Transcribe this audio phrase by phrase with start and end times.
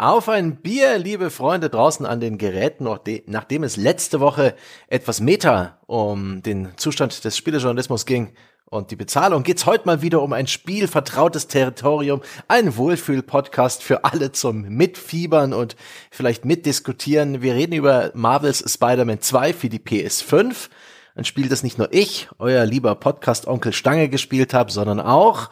[0.00, 2.88] Auf ein Bier, liebe Freunde draußen an den Geräten,
[3.26, 4.54] nachdem es letzte Woche
[4.88, 8.32] etwas Meta um den Zustand des Spielejournalismus ging
[8.64, 14.02] und die Bezahlung, geht's heute mal wieder um ein Spiel, vertrautes Territorium, ein Wohlfühl-Podcast für
[14.06, 15.76] alle zum Mitfiebern und
[16.10, 17.42] vielleicht mitdiskutieren.
[17.42, 20.70] Wir reden über Marvels Spider-Man 2 für die PS5.
[21.14, 25.50] Ein Spiel, das nicht nur ich, euer lieber Podcast-Onkel Stange gespielt habe, sondern auch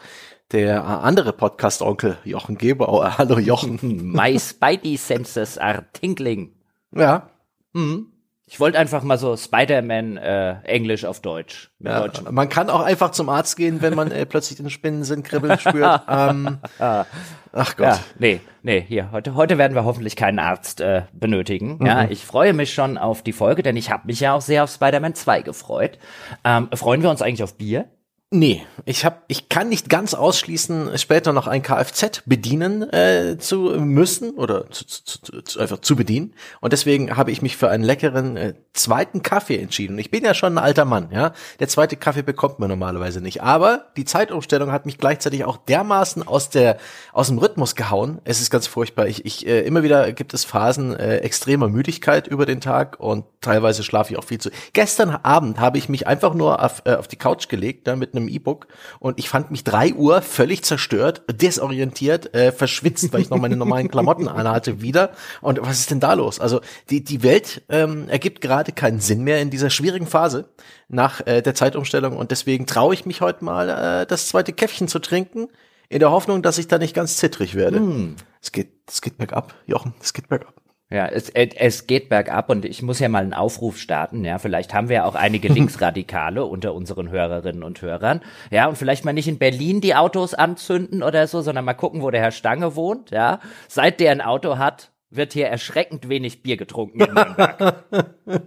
[0.51, 3.05] der andere Podcast-Onkel Jochen Gebauer.
[3.05, 3.79] Äh, hallo Jochen.
[4.11, 6.53] My Spidey Senses are tingling.
[6.95, 7.29] Ja.
[7.73, 8.07] Mhm.
[8.51, 11.69] Ich wollte einfach mal so Spider-Man äh, Englisch auf Deutsch.
[11.77, 15.59] Ja, man kann auch einfach zum Arzt gehen, wenn man äh, plötzlich den Spinnensinn kribbeln
[15.59, 16.01] spürt.
[16.09, 17.85] ähm, ach Gott.
[17.85, 21.77] Ja, nee, nee, hier, heute, heute werden wir hoffentlich keinen Arzt äh, benötigen.
[21.77, 21.85] Mhm.
[21.85, 24.63] Ja, ich freue mich schon auf die Folge, denn ich habe mich ja auch sehr
[24.63, 25.99] auf Spider-Man 2 gefreut.
[26.43, 27.85] Ähm, freuen wir uns eigentlich auf Bier?
[28.31, 33.75] Nee, ich hab, ich kann nicht ganz ausschließen, später noch ein Kfz bedienen äh, zu
[33.79, 36.35] müssen oder zu, zu, zu, einfach zu bedienen.
[36.61, 39.97] Und deswegen habe ich mich für einen leckeren äh, zweiten Kaffee entschieden.
[39.97, 41.33] Ich bin ja schon ein alter Mann, ja.
[41.59, 43.41] Der zweite Kaffee bekommt man normalerweise nicht.
[43.41, 46.77] Aber die Zeitumstellung hat mich gleichzeitig auch dermaßen aus der
[47.13, 48.21] aus dem Rhythmus gehauen.
[48.25, 49.07] Es ist ganz furchtbar.
[49.07, 53.25] Ich, ich äh, immer wieder gibt es Phasen äh, extremer Müdigkeit über den Tag und
[53.41, 54.51] teilweise schlafe ich auch viel zu.
[54.73, 58.18] Gestern Abend habe ich mich einfach nur auf, äh, auf die Couch gelegt, da mit
[58.19, 58.67] einem E-Book
[58.99, 63.55] und ich fand mich drei Uhr völlig zerstört, desorientiert, äh, verschwitzt, weil ich noch meine
[63.55, 65.11] normalen Klamotten anhatte wieder.
[65.41, 66.39] Und was ist denn da los?
[66.39, 70.49] Also die, die Welt ähm, ergibt gerade keinen Sinn mehr in dieser schwierigen Phase
[70.87, 74.87] nach äh, der Zeitumstellung und deswegen traue ich mich heute mal, äh, das zweite Käffchen
[74.87, 75.47] zu trinken,
[75.89, 77.79] in der Hoffnung, dass ich da nicht ganz zittrig werde.
[77.79, 78.15] Mm.
[78.41, 80.53] Es geht, es geht bergab, Jochen, es geht bergab.
[80.91, 84.25] Ja, es, es geht bergab und ich muss ja mal einen Aufruf starten.
[84.25, 88.21] Ja, vielleicht haben wir ja auch einige Linksradikale unter unseren Hörerinnen und Hörern.
[88.49, 92.01] Ja, und vielleicht mal nicht in Berlin die Autos anzünden oder so, sondern mal gucken,
[92.01, 93.11] wo der Herr Stange wohnt.
[93.11, 97.83] Ja, seit der ein Auto hat, wird hier erschreckend wenig Bier getrunken in Nürnberg.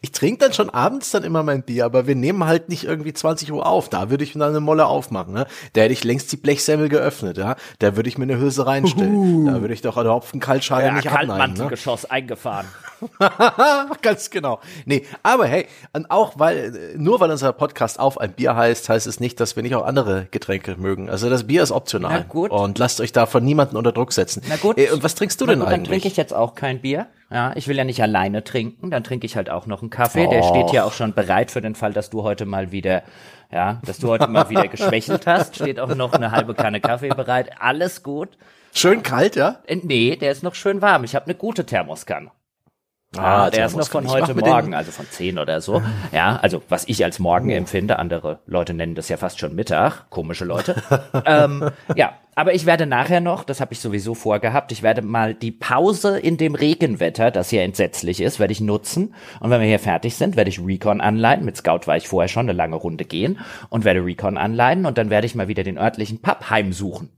[0.00, 3.12] ich trinke dann schon abends dann immer mein Bier, aber wir nehmen halt nicht irgendwie
[3.12, 3.88] 20 Uhr auf.
[3.88, 5.34] Da würde ich dann eine Molle aufmachen.
[5.34, 5.46] Ne?
[5.72, 7.38] Da hätte ich längst die Blechsemmel geöffnet.
[7.38, 7.56] Ja?
[7.80, 9.14] Da würde ich mir eine Hülse reinstellen.
[9.14, 9.50] Uhu.
[9.50, 11.54] Da würde ich doch eine Hopfenkaltschale ja, nicht abnehmen.
[11.54, 11.68] Ne?
[12.10, 12.66] eingefahren.
[14.02, 14.60] Ganz genau.
[14.84, 19.06] Nee, aber hey, und auch weil, nur weil unser Podcast auf ein Bier heißt, heißt
[19.06, 21.08] es nicht, dass wir nicht auch andere Getränke mögen.
[21.08, 22.20] Also das Bier ist optional.
[22.20, 22.50] Na gut.
[22.50, 24.42] Und lasst euch da von niemandem unter Druck setzen.
[24.48, 24.78] Na gut.
[24.78, 25.82] Äh, und was trinkst du Na denn gut, eigentlich?
[25.82, 27.06] Dann trinke ich jetzt auch kein Bier.
[27.30, 30.26] Ja, ich will ja nicht alleine trinken, dann trinke ich halt auch noch einen Kaffee.
[30.26, 30.30] Oh.
[30.30, 33.02] Der steht ja auch schon bereit für den Fall, dass du heute mal wieder,
[33.50, 35.56] ja, dass du heute mal wieder geschwächelt hast.
[35.56, 37.50] Steht auch noch eine halbe Kanne Kaffee bereit.
[37.58, 38.28] Alles gut.
[38.72, 39.60] Schön kalt, ja?
[39.66, 41.02] Äh, nee, der ist noch schön warm.
[41.02, 42.30] Ich habe eine gute Thermoskanne.
[43.18, 45.82] Ah, der ist noch von heute Morgen, also von zehn oder so.
[46.12, 50.10] Ja, also was ich als Morgen empfinde, andere Leute nennen das ja fast schon Mittag,
[50.10, 50.82] komische Leute.
[51.26, 55.34] ähm, ja, aber ich werde nachher noch, das habe ich sowieso vorgehabt, ich werde mal
[55.34, 59.14] die Pause in dem Regenwetter, das hier entsetzlich ist, werde ich nutzen.
[59.40, 61.44] Und wenn wir hier fertig sind, werde ich Recon anleihen.
[61.44, 63.38] Mit Scout war ich vorher schon eine lange Runde gehen
[63.70, 67.10] und werde Recon anleihen und dann werde ich mal wieder den örtlichen Pub heimsuchen.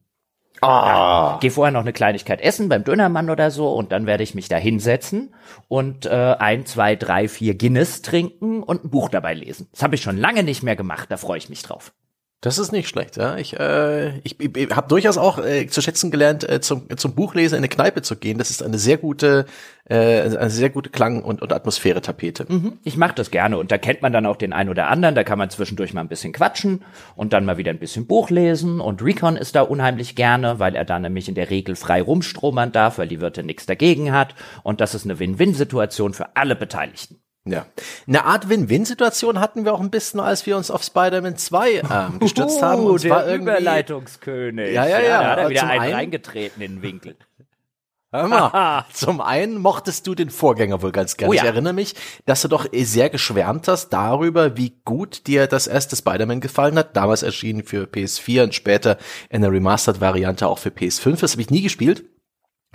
[0.61, 1.33] Ah.
[1.33, 4.35] Ja, geh vorher noch eine Kleinigkeit essen beim Dönermann oder so und dann werde ich
[4.35, 5.35] mich da hinsetzen
[5.69, 9.69] und äh, ein, zwei, drei, vier Guinness trinken und ein Buch dabei lesen.
[9.73, 11.93] Das habe ich schon lange nicht mehr gemacht, da freue ich mich drauf.
[12.41, 13.37] Das ist nicht schlecht, ja.
[13.37, 17.57] Ich, äh, ich, ich habe durchaus auch äh, zu schätzen gelernt, äh, zum, zum Buchlesen
[17.57, 18.39] in eine Kneipe zu gehen.
[18.39, 19.47] Das ist eine sehr gute,
[19.87, 22.47] äh, eine sehr gute Klang- und, und Atmosphäre-Tapete.
[22.49, 22.79] Mhm.
[22.85, 25.17] Ich mache das gerne und da kennt man dann auch den einen oder anderen.
[25.17, 26.85] Da kann man zwischendurch mal ein bisschen quatschen
[27.17, 28.81] und dann mal wieder ein bisschen Buch lesen.
[28.81, 32.71] Und Recon ist da unheimlich gerne, weil er da nämlich in der Regel frei rumstromern
[32.71, 34.37] darf, weil die Wirte nichts dagegen hat.
[34.63, 37.21] Und das ist eine Win-Win-Situation für alle Beteiligten.
[37.51, 37.67] Ja.
[38.07, 42.19] Eine Art Win-Win-Situation hatten wir auch ein bisschen, als wir uns auf Spider-Man 2 ähm,
[42.21, 42.85] gestützt haben.
[42.85, 44.73] Und der irgendwie, Überleitungskönig.
[44.73, 45.09] Ja, ja, ja.
[45.09, 47.17] ja da hat er wieder einen, einen reingetreten in den Winkel.
[48.11, 51.31] Hör mal, zum einen mochtest du den Vorgänger wohl ganz gerne.
[51.31, 51.43] Oh ja.
[51.43, 51.95] Ich erinnere mich,
[52.25, 56.97] dass du doch sehr geschwärmt hast darüber, wie gut dir das erste Spider-Man gefallen hat.
[56.97, 58.97] Damals erschienen für PS4 und später
[59.29, 61.21] in der Remastered-Variante auch für PS5.
[61.21, 62.05] Das habe ich nie gespielt.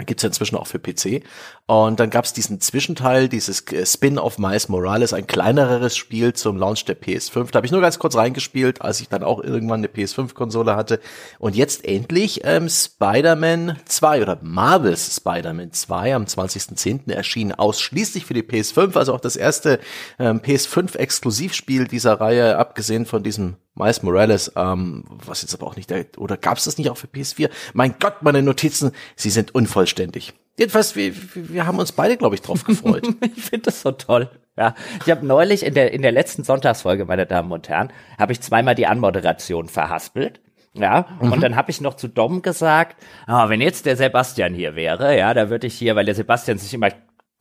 [0.05, 1.23] Gibt's ja inzwischen auch für PC.
[1.65, 7.01] Und dann gab's diesen Zwischenteil, dieses Spin-off Miles Morales, ein kleineres Spiel zum Launch der
[7.01, 7.51] PS5.
[7.51, 10.99] Da habe ich nur ganz kurz reingespielt, als ich dann auch irgendwann eine PS5-Konsole hatte.
[11.39, 17.09] Und jetzt endlich ähm, Spider-Man 2 oder Marvel's Spider-Man 2 am 20.10.
[17.09, 19.79] erschienen ausschließlich für die PS5, also auch das erste
[20.19, 25.89] ähm, PS5-Exklusivspiel dieser Reihe, abgesehen von diesem Miles Morales, ähm, was jetzt aber auch nicht,
[25.89, 27.49] der, oder gab es das nicht auch für PS4?
[27.73, 30.33] Mein Gott, meine Notizen, sie sind unvollständig.
[30.57, 33.07] Jedenfalls, wir, wir haben uns beide, glaube ich, drauf gefreut.
[33.35, 34.29] ich finde das so toll.
[34.57, 38.33] Ja, ich habe neulich in der in der letzten Sonntagsfolge, meine Damen und Herren, habe
[38.33, 40.41] ich zweimal die Anmoderation verhaspelt.
[40.75, 41.31] Ja, mhm.
[41.31, 42.97] und dann habe ich noch zu Dom gesagt,
[43.27, 46.57] oh, wenn jetzt der Sebastian hier wäre, ja, da würde ich hier, weil der Sebastian
[46.57, 46.89] sich immer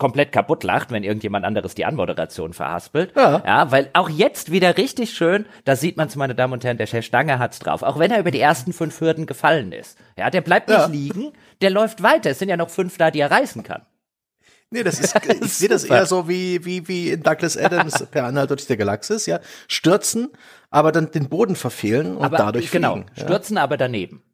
[0.02, 3.14] komplett kaputt lacht, wenn irgendjemand anderes die Anmoderation verhaspelt.
[3.14, 3.40] Ja.
[3.46, 6.86] ja, weil auch jetzt wieder richtig schön, da sieht man's, meine Damen und Herren, der
[6.88, 7.84] Chef Stange hat's drauf.
[7.84, 9.96] Auch wenn er über die ersten fünf Hürden gefallen ist.
[10.18, 10.86] Ja, der bleibt nicht ja.
[10.86, 12.30] liegen, der läuft weiter.
[12.30, 13.82] Es sind ja noch fünf da, die er reißen kann.
[14.70, 18.24] Nee, das ist, ich sehe das eher so wie, wie, wie in Douglas Adams per
[18.24, 19.38] Anhalt durch der Galaxis, ja.
[19.68, 20.30] Stürzen,
[20.70, 23.10] aber dann den Boden verfehlen und aber, dadurch genau, fliegen.
[23.14, 23.62] Genau, stürzen ja.
[23.62, 24.24] aber daneben.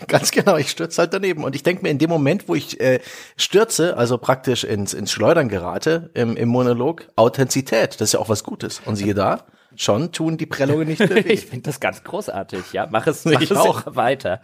[0.08, 1.44] Ganz genau, ich stürze halt daneben.
[1.44, 3.00] Und ich denke mir, in dem Moment, wo ich äh,
[3.36, 8.28] stürze, also praktisch ins, ins Schleudern gerate im, im Monolog, Authentizität, das ist ja auch
[8.28, 8.80] was Gutes.
[8.84, 9.44] Und siehe da,
[9.76, 11.30] schon tun die Prellungen nicht bewegen.
[11.30, 12.88] ich finde das ganz großartig, ja.
[12.90, 14.40] Mach es, mach ich es auch weiter.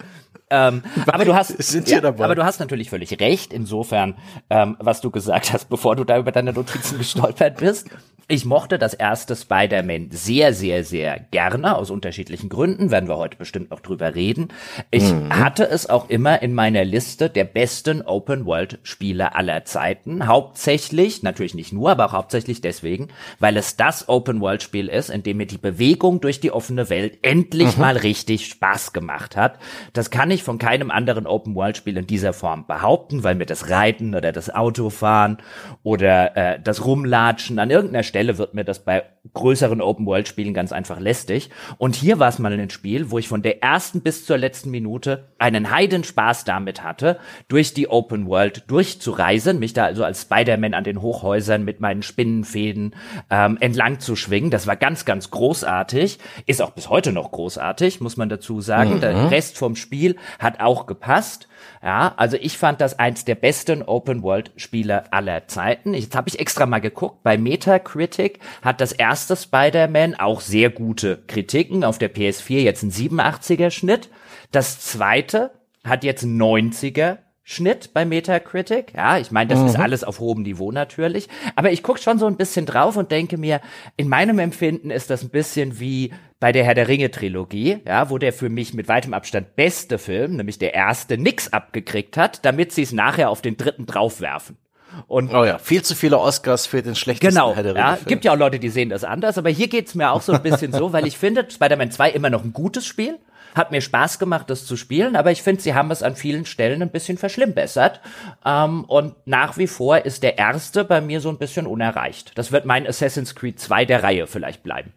[0.48, 4.14] Ähm, aber du hast, ja, aber du hast natürlich völlig recht insofern,
[4.48, 7.88] ähm, was du gesagt hast, bevor du da über deine Notizen gestolpert bist.
[8.28, 13.36] Ich mochte das erste Spider-Man sehr, sehr, sehr gerne, aus unterschiedlichen Gründen, werden wir heute
[13.36, 14.48] bestimmt noch drüber reden.
[14.90, 15.32] Ich mhm.
[15.32, 20.26] hatte es auch immer in meiner Liste der besten Open-World-Spiele aller Zeiten.
[20.26, 25.36] Hauptsächlich, natürlich nicht nur, aber auch hauptsächlich deswegen, weil es das Open-World-Spiel ist, in dem
[25.36, 27.80] mir die Bewegung durch die offene Welt endlich mhm.
[27.80, 29.60] mal richtig Spaß gemacht hat.
[29.92, 34.16] Das kann ich von keinem anderen Open-World-Spiel in dieser Form behaupten, weil mir das Reiten
[34.16, 35.38] oder das Autofahren
[35.84, 39.04] oder äh, das Rumlatschen an irgendeiner Stelle Stelle wird mir das bei
[39.34, 41.50] größeren Open-World-Spielen ganz einfach lästig.
[41.76, 44.70] Und hier war es mal ein Spiel, wo ich von der ersten bis zur letzten
[44.70, 47.18] Minute einen Heidenspaß damit hatte,
[47.48, 52.94] durch die Open-World durchzureisen, mich da also als Spider-Man an den Hochhäusern mit meinen Spinnenfäden
[53.28, 54.50] ähm, entlang zu schwingen.
[54.50, 56.18] Das war ganz, ganz großartig.
[56.46, 58.94] Ist auch bis heute noch großartig, muss man dazu sagen.
[58.94, 59.00] Mhm.
[59.02, 61.48] Der Rest vom Spiel hat auch gepasst.
[61.82, 65.94] Ja, also ich fand das eins der besten Open-World-Spiele aller Zeiten.
[65.94, 67.22] Jetzt habe ich extra mal geguckt.
[67.22, 68.05] Bei Metacritic
[68.62, 71.84] hat das erste Spider-Man auch sehr gute Kritiken.
[71.84, 74.08] Auf der PS4 jetzt ein 87er Schnitt.
[74.52, 75.52] Das zweite
[75.84, 77.18] hat jetzt 90er
[77.48, 78.92] Schnitt bei Metacritic.
[78.96, 79.66] Ja, ich meine, das mhm.
[79.66, 81.28] ist alles auf hohem Niveau natürlich.
[81.54, 83.60] Aber ich gucke schon so ein bisschen drauf und denke mir,
[83.96, 88.10] in meinem Empfinden ist das ein bisschen wie bei der Herr der Ringe Trilogie, ja,
[88.10, 92.44] wo der für mich mit weitem Abstand beste Film, nämlich der erste, nix abgekriegt hat,
[92.44, 94.58] damit sie es nachher auf den dritten draufwerfen.
[95.06, 97.84] Und oh ja, viel zu viele Oscars für den schlechtesten genau, Herr der Ringe.
[97.84, 100.22] Genau, ja, gibt ja auch Leute, die sehen das anders, aber hier geht's mir auch
[100.22, 103.18] so ein bisschen so, weil ich finde Spider-Man 2 immer noch ein gutes Spiel.
[103.54, 106.44] Hat mir Spaß gemacht, das zu spielen, aber ich finde, sie haben es an vielen
[106.44, 108.02] Stellen ein bisschen verschlimmbessert.
[108.44, 112.32] Ähm, und nach wie vor ist der erste bei mir so ein bisschen unerreicht.
[112.34, 114.92] Das wird mein Assassin's Creed 2 der Reihe vielleicht bleiben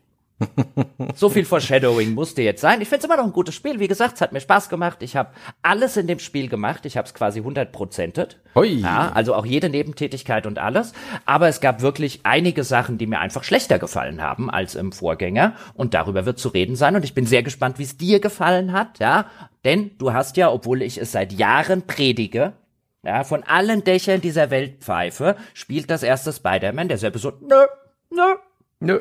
[1.16, 2.82] so viel Foreshadowing musste jetzt sein.
[2.82, 3.80] Ich finde es immer noch ein gutes Spiel.
[3.80, 5.04] Wie gesagt, es hat mir Spaß gemacht.
[5.04, 5.32] Ich habe
[5.62, 6.86] alles in dem Spiel gemacht.
[6.86, 8.40] Ich habe es quasi 100 prozentet.
[8.82, 10.94] Ja, also auch jede Nebentätigkeit und alles.
[11.26, 15.54] Aber es gab wirklich einige Sachen, die mir einfach schlechter gefallen haben als im Vorgänger.
[15.74, 16.96] Und darüber wird zu reden sein.
[16.96, 19.00] Und ich bin sehr gespannt, wie es dir gefallen hat.
[19.00, 19.26] Ja,
[19.66, 22.54] denn du hast ja, obwohl ich es seit Jahren predige,
[23.04, 27.66] ja, von allen Dächern dieser Welt pfeife, spielt das erste Spider-Man, der selber so, nö,
[28.10, 28.36] nö,
[28.80, 29.00] nö,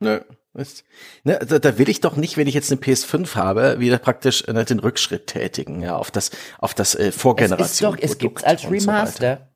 [0.00, 0.20] nö.
[0.54, 0.84] Weißt,
[1.24, 4.46] ne, da, da will ich doch nicht, wenn ich jetzt eine PS5 habe, wieder praktisch
[4.48, 7.66] äh, den Rückschritt tätigen, ja, auf das, auf das äh, Vorgeneration.
[7.66, 9.36] Es ist doch, es gibt als Remaster.
[9.46, 9.51] So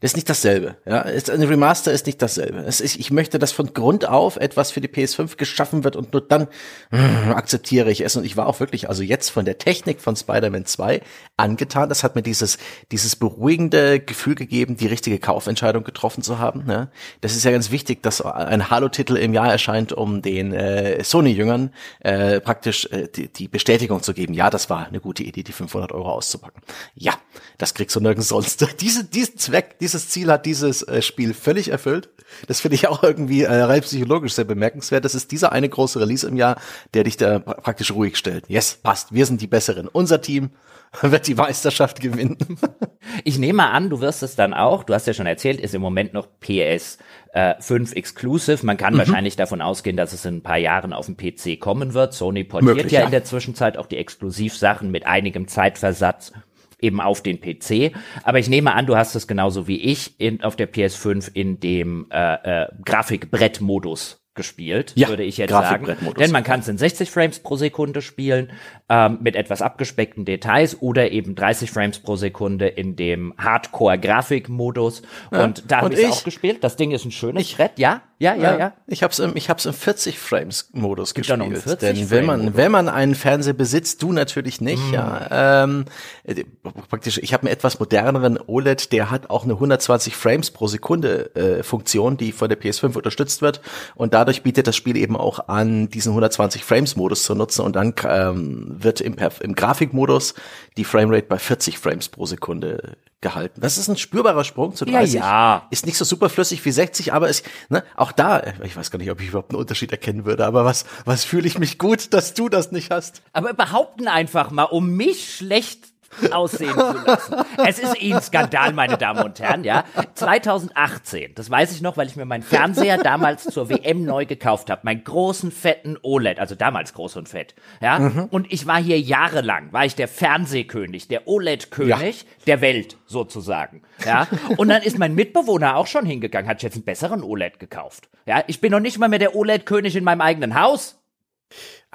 [0.00, 0.76] das ist nicht dasselbe.
[0.84, 2.58] Ja, ein Remaster ist nicht dasselbe.
[2.58, 6.12] Es ist, ich möchte, dass von Grund auf etwas für die PS5 geschaffen wird und
[6.12, 6.48] nur dann
[6.90, 8.14] mh, akzeptiere ich es.
[8.14, 11.00] Und ich war auch wirklich, also jetzt von der Technik von Spider-Man 2
[11.38, 11.88] angetan.
[11.88, 12.58] Das hat mir dieses,
[12.92, 16.66] dieses beruhigende Gefühl gegeben, die richtige Kaufentscheidung getroffen zu haben.
[16.66, 16.90] Ne?
[17.22, 21.72] Das ist ja ganz wichtig, dass ein Halo-Titel im Jahr erscheint, um den äh, Sony-Jüngern
[22.00, 24.34] äh, praktisch äh, die, die Bestätigung zu geben.
[24.34, 26.60] Ja, das war eine gute Idee, die 500 Euro auszupacken.
[26.94, 27.14] Ja,
[27.56, 28.66] das kriegst du nirgends sonst.
[28.80, 32.08] Diese, diesen Zweck, dieses Ziel hat dieses äh, Spiel völlig erfüllt.
[32.48, 35.04] Das finde ich auch irgendwie äh, rein psychologisch sehr bemerkenswert.
[35.04, 36.60] Das ist dieser eine große Release im Jahr,
[36.92, 38.48] der dich da praktisch ruhig stellt.
[38.48, 39.14] Yes, passt.
[39.14, 39.86] Wir sind die Besseren.
[39.86, 40.50] Unser Team
[41.02, 42.36] wird die Meisterschaft gewinnen.
[43.24, 44.82] ich nehme an, du wirst es dann auch.
[44.82, 46.98] Du hast ja schon erzählt, ist im Moment noch PS
[47.32, 48.66] äh, 5 Exclusive.
[48.66, 48.98] Man kann mhm.
[48.98, 52.12] wahrscheinlich davon ausgehen, dass es in ein paar Jahren auf dem PC kommen wird.
[52.12, 56.32] Sony portiert Möglich, ja, ja in der Zwischenzeit auch die Exklusivsachen mit einigem Zeitversatz
[56.80, 57.92] eben auf den PC.
[58.22, 61.60] Aber ich nehme an, du hast es genauso wie ich in, auf der PS5 in
[61.60, 65.96] dem äh, äh, Grafikbrett-Modus gespielt, ja, würde ich jetzt sagen.
[66.18, 68.52] Denn man kann es in 60 Frames pro Sekunde spielen,
[68.88, 75.02] ähm, mit etwas abgespeckten Details oder eben 30 Frames pro Sekunde in dem Hardcore-Grafik-Modus.
[75.32, 76.62] Ja, und da habe ich auch gespielt.
[76.62, 78.58] Das Ding ist ein schönes ich, Brett, ja, ja, ja, ja.
[78.58, 78.72] ja.
[78.86, 81.58] Ich habe es im, ich hab's im 40 Frames Modus gespielt.
[81.58, 84.94] 40 denn wenn man, wenn man einen Fernseher besitzt, du natürlich nicht, mm.
[84.94, 85.64] ja.
[85.64, 85.84] Ähm,
[86.24, 86.44] äh,
[86.88, 91.34] praktisch, ich habe einen etwas moderneren OLED, der hat auch eine 120 Frames pro Sekunde
[91.34, 93.60] äh, Funktion, die von der PS5 unterstützt wird.
[93.94, 97.62] Und da dadurch bietet das Spiel eben auch an, diesen 120 Frames Modus zu nutzen
[97.62, 100.34] und dann ähm, wird im, im Grafikmodus
[100.76, 103.60] die Framerate bei 40 Frames pro Sekunde gehalten.
[103.60, 105.14] Das ist ein spürbarer Sprung zu 30.
[105.14, 105.66] Ja, ja.
[105.70, 109.10] Ist nicht so superflüssig wie 60, aber ist, ne, auch da, ich weiß gar nicht,
[109.10, 112.34] ob ich überhaupt einen Unterschied erkennen würde, aber was, was fühle ich mich gut, dass
[112.34, 113.22] du das nicht hast.
[113.32, 115.95] Aber behaupten einfach mal, um mich schlecht
[116.32, 117.36] aussehen zu lassen.
[117.66, 119.84] Es ist eh ein Skandal, meine Damen und Herren, ja.
[120.14, 124.70] 2018, das weiß ich noch, weil ich mir meinen Fernseher damals zur WM neu gekauft
[124.70, 127.98] habe, meinen großen fetten OLED, also damals groß und fett, ja.
[127.98, 128.24] Mhm.
[128.30, 132.28] Und ich war hier jahrelang, war ich der Fernsehkönig, der OLED-König ja.
[132.46, 134.26] der Welt sozusagen, ja.
[134.56, 138.42] Und dann ist mein Mitbewohner auch schon hingegangen, hat jetzt einen besseren OLED gekauft, ja.
[138.46, 141.02] Ich bin noch nicht mal mehr der OLED-König in meinem eigenen Haus.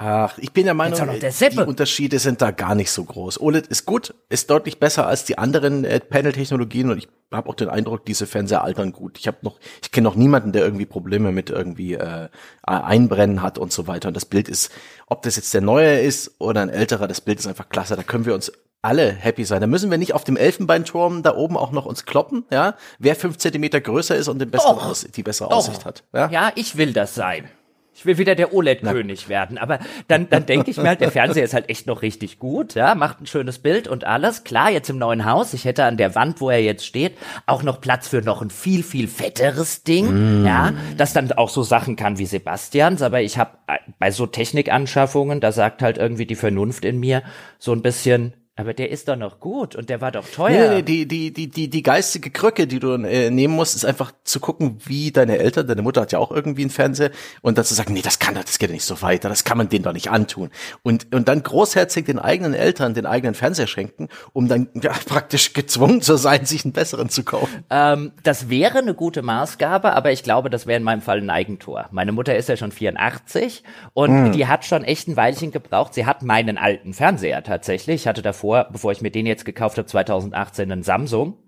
[0.04, 3.40] Ach, ich bin der Meinung, die Unterschiede sind da gar nicht so groß.
[3.40, 7.54] OLED ist gut, ist deutlich besser als die anderen äh, Panel-Technologien und ich habe auch
[7.54, 9.16] den Eindruck, diese Fernseher altern gut.
[9.18, 12.28] Ich habe noch, ich kenne noch niemanden, der irgendwie Probleme mit irgendwie äh,
[12.62, 14.08] Einbrennen hat und so weiter.
[14.08, 14.72] Und das Bild ist,
[15.06, 17.94] ob das jetzt der neue ist oder ein älterer, das Bild ist einfach klasse.
[17.94, 18.50] Da können wir uns
[18.82, 19.60] alle happy sein.
[19.60, 23.14] Da müssen wir nicht auf dem Elfenbeinturm da oben auch noch uns kloppen, ja, wer
[23.14, 26.02] fünf Zentimeter größer ist und den besseren Aus die bessere Aussicht hat.
[26.12, 26.28] Ja?
[26.28, 27.48] ja, ich will das sein.
[27.94, 29.58] Ich will wieder der OLED-König werden.
[29.58, 32.74] Aber dann, dann denke ich mir halt, der Fernseher ist halt echt noch richtig gut,
[32.74, 34.44] ja, macht ein schönes Bild und alles.
[34.44, 37.62] Klar, jetzt im neuen Haus, ich hätte an der Wand, wo er jetzt steht, auch
[37.62, 40.46] noch Platz für noch ein viel, viel fetteres Ding, mm.
[40.46, 43.02] ja, das dann auch so Sachen kann wie Sebastians.
[43.02, 47.22] Aber ich habe äh, bei so Technikanschaffungen, da sagt halt irgendwie die Vernunft in mir
[47.58, 50.68] so ein bisschen, aber der ist doch noch gut und der war doch teuer.
[50.68, 53.86] Nee, nee, die, die, die, die, die geistige Krücke, die du äh, nehmen musst, ist
[53.86, 57.56] einfach zu gucken, wie deine Eltern, deine Mutter hat ja auch irgendwie einen Fernseher und
[57.56, 59.84] dann zu sagen, nee, das kann das geht nicht so weiter, das kann man denen
[59.84, 60.50] doch nicht antun.
[60.82, 65.54] Und, und dann großherzig den eigenen Eltern den eigenen Fernseher schenken, um dann ja, praktisch
[65.54, 67.64] gezwungen zu sein, sich einen besseren zu kaufen.
[67.70, 71.30] Ähm, das wäre eine gute Maßgabe, aber ich glaube, das wäre in meinem Fall ein
[71.30, 71.88] Eigentor.
[71.90, 73.62] Meine Mutter ist ja schon 84
[73.94, 74.32] und mm.
[74.32, 75.94] die hat schon echt ein Weilchen gebraucht.
[75.94, 78.02] Sie hat meinen alten Fernseher tatsächlich.
[78.02, 81.38] Ich hatte davor davor, bevor ich mir den jetzt gekauft habe, 2018 einen Samsung,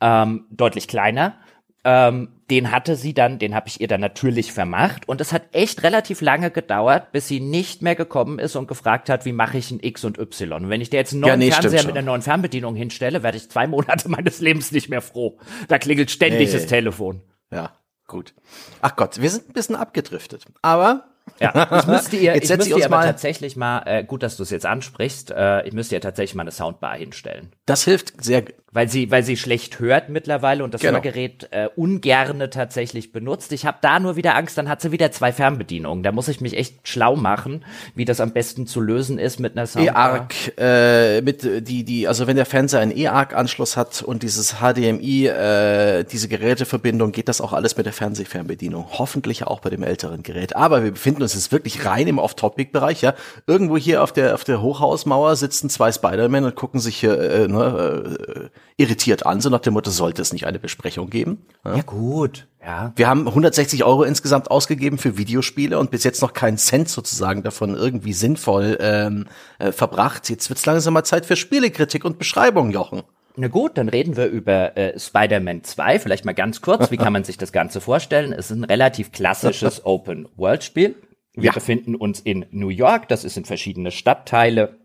[0.00, 1.34] ähm, deutlich kleiner.
[1.82, 5.44] Ähm, den hatte sie dann, den habe ich ihr dann natürlich vermacht und es hat
[5.52, 9.56] echt relativ lange gedauert, bis sie nicht mehr gekommen ist und gefragt hat, wie mache
[9.56, 10.64] ich ein X und Y.
[10.64, 13.22] Und wenn ich dir jetzt einen neuen ja, nee, Fernseher mit einer neuen Fernbedienung hinstelle,
[13.22, 15.38] werde ich zwei Monate meines Lebens nicht mehr froh.
[15.68, 16.52] Da klingelt ständig nee.
[16.52, 17.22] das Telefon.
[17.50, 17.72] Ja,
[18.06, 18.34] gut.
[18.82, 20.44] Ach Gott, wir sind ein bisschen abgedriftet.
[20.60, 21.04] Aber
[21.40, 24.36] ja, ich müsste ihr, jetzt ich müsste ihr aber mal tatsächlich mal, äh, gut, dass
[24.36, 27.52] du es jetzt ansprichst, äh, ich müsste ihr tatsächlich mal eine Soundbar hinstellen.
[27.66, 30.94] Das hilft sehr weil sie, weil sie schlecht hört mittlerweile und das genau.
[30.94, 33.52] Hörgerät äh, ungerne tatsächlich benutzt.
[33.52, 36.04] Ich habe da nur wieder Angst, dann hat sie wieder zwei Fernbedienungen.
[36.04, 37.64] Da muss ich mich echt schlau machen,
[37.96, 39.94] wie das am besten zu lösen ist mit einer Soundbar.
[39.96, 45.26] E-Arc, äh, mit die, die, also wenn der Fernseher einen E-Arc-Anschluss hat und dieses HDMI,
[45.26, 48.86] äh, diese Geräteverbindung, geht das auch alles mit der Fernsehfernbedienung.
[48.98, 50.54] Hoffentlich auch bei dem älteren Gerät.
[50.54, 53.14] Aber wir befinden uns jetzt wirklich rein im Off-Topic-Bereich, ja.
[53.46, 57.48] Irgendwo hier auf der, auf der Hochhausmauer sitzen zwei Spider-Man und gucken sich hier, äh,
[57.48, 61.46] ne, äh, irritiert an, so nach dem Motto, sollte es nicht eine Besprechung geben?
[61.64, 62.46] Ja, ja gut.
[62.64, 62.92] Ja.
[62.96, 67.42] Wir haben 160 Euro insgesamt ausgegeben für Videospiele und bis jetzt noch keinen Cent sozusagen
[67.42, 69.26] davon irgendwie sinnvoll ähm,
[69.58, 70.28] äh, verbracht.
[70.28, 73.02] Jetzt wird's langsam mal Zeit für Spielekritik und Beschreibung, Jochen.
[73.36, 76.00] Na gut, dann reden wir über äh, Spider-Man 2.
[76.00, 78.32] Vielleicht mal ganz kurz, wie kann man sich das Ganze vorstellen?
[78.32, 80.96] Es ist ein relativ klassisches Open-World-Spiel.
[81.34, 81.52] Wir ja.
[81.52, 84.80] befinden uns in New York, das ist in verschiedene Stadtteile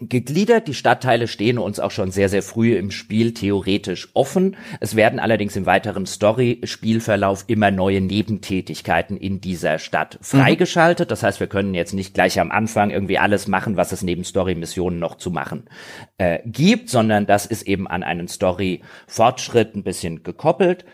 [0.00, 0.68] gegliedert.
[0.68, 4.56] Die Stadtteile stehen uns auch schon sehr, sehr früh im Spiel theoretisch offen.
[4.80, 10.24] Es werden allerdings im weiteren Story-Spielverlauf immer neue Nebentätigkeiten in dieser Stadt mhm.
[10.24, 11.10] freigeschaltet.
[11.10, 14.24] Das heißt, wir können jetzt nicht gleich am Anfang irgendwie alles machen, was es neben
[14.24, 15.64] Story-Missionen noch zu machen
[16.18, 20.84] äh, gibt, sondern das ist eben an einen Story-Fortschritt ein bisschen gekoppelt.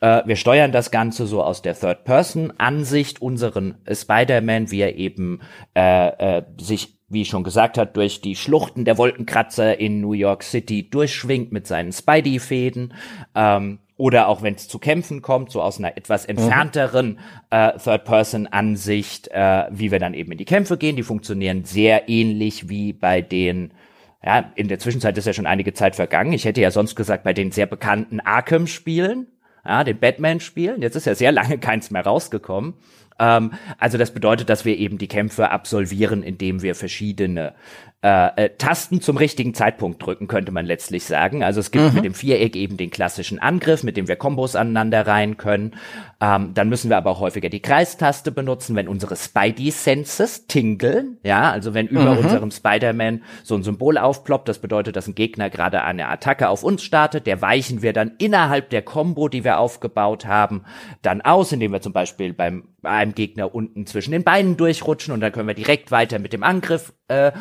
[0.00, 5.40] Äh, wir steuern das Ganze so aus der Third-Person-Ansicht unseren Spider-Man, wie er eben
[5.74, 10.12] äh, äh, sich wie ich schon gesagt hat, durch die Schluchten der Wolkenkratzer in New
[10.12, 12.94] York City durchschwingt mit seinen Spidey-Fäden.
[13.34, 16.30] Ähm, oder auch wenn es zu Kämpfen kommt, so aus einer etwas mhm.
[16.30, 17.18] entfernteren
[17.50, 20.96] äh, Third-Person-Ansicht, äh, wie wir dann eben in die Kämpfe gehen.
[20.96, 23.74] Die funktionieren sehr ähnlich wie bei den
[24.22, 26.34] ja, in der Zwischenzeit ist ja schon einige Zeit vergangen.
[26.34, 29.26] Ich hätte ja sonst gesagt, bei den sehr bekannten Arkham-Spielen,
[29.64, 30.82] ja, den Batman-Spielen.
[30.82, 32.74] Jetzt ist ja sehr lange keins mehr rausgekommen.
[33.18, 37.54] Ähm, also das bedeutet, dass wir eben die Kämpfe absolvieren, indem wir verschiedene
[38.02, 41.44] äh, äh, Tasten zum richtigen Zeitpunkt drücken, könnte man letztlich sagen.
[41.44, 41.94] Also es gibt mhm.
[41.96, 45.72] mit dem Viereck eben den klassischen Angriff, mit dem wir Kombos aneinander rein können.
[46.18, 51.18] Ähm, dann müssen wir aber auch häufiger die Kreistaste benutzen, wenn unsere Spidey-Senses tingeln.
[51.24, 52.24] Ja, also wenn über mhm.
[52.24, 56.62] unserem Spider-Man so ein Symbol aufploppt, das bedeutet, dass ein Gegner gerade eine Attacke auf
[56.62, 60.64] uns startet, der weichen wir dann innerhalb der Combo, die wir aufgebaut haben,
[61.02, 65.20] dann aus, indem wir zum Beispiel beim einem Gegner unten zwischen den Beinen durchrutschen und
[65.20, 67.32] dann können wir direkt weiter mit dem Angriff äh,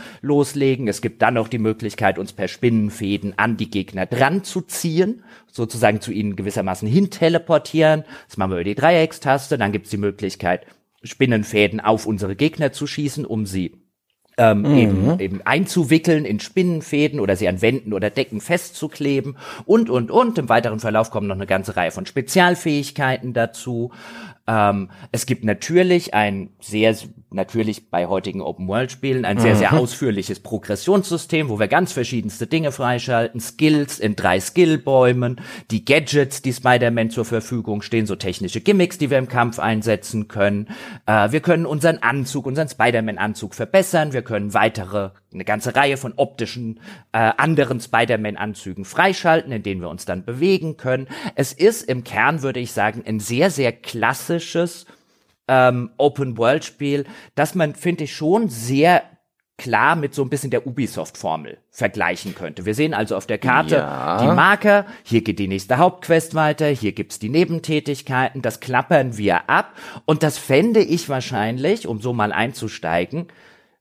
[0.50, 0.88] loslegen.
[0.88, 5.24] Es gibt dann noch die Möglichkeit, uns per Spinnenfäden an die Gegner dran zu ziehen,
[5.52, 8.04] sozusagen zu ihnen gewissermaßen hin teleportieren.
[8.28, 9.58] Das machen wir über die Dreieckstaste.
[9.58, 10.66] Dann gibt es die Möglichkeit,
[11.04, 13.76] Spinnenfäden auf unsere Gegner zu schießen, um sie
[14.38, 14.78] ähm, mhm.
[14.78, 20.38] eben, eben einzuwickeln in Spinnenfäden oder sie an Wänden oder Decken festzukleben und, und, und.
[20.38, 23.92] Im weiteren Verlauf kommen noch eine ganze Reihe von Spezialfähigkeiten dazu.
[24.48, 26.96] Ähm, es gibt natürlich ein sehr,
[27.32, 29.80] natürlich bei heutigen Open-World-Spielen, ein sehr, sehr mhm.
[29.80, 36.54] ausführliches Progressionssystem, wo wir ganz verschiedenste Dinge freischalten, Skills in drei Skillbäumen, die Gadgets, die
[36.54, 40.68] Spider-Man zur Verfügung stehen, so technische Gimmicks, die wir im Kampf einsetzen können.
[41.06, 46.14] Äh, wir können unseren Anzug, unseren Spider-Man-Anzug verbessern, wir können weitere, eine ganze Reihe von
[46.16, 46.80] optischen
[47.12, 51.08] äh, anderen Spider-Man-Anzügen freischalten, in denen wir uns dann bewegen können.
[51.36, 54.86] Es ist im Kern, würde ich sagen, ein sehr, sehr klassisches klassisches
[55.50, 59.04] ähm, Open-World-Spiel, das man, finde ich, schon sehr
[59.58, 62.66] klar mit so ein bisschen der Ubisoft-Formel vergleichen könnte.
[62.66, 64.18] Wir sehen also auf der Karte ja.
[64.22, 69.50] die Marker, hier geht die nächste Hauptquest weiter, hier gibt's die Nebentätigkeiten, das klappern wir
[69.50, 69.74] ab
[70.06, 73.28] und das fände ich wahrscheinlich, um so mal einzusteigen,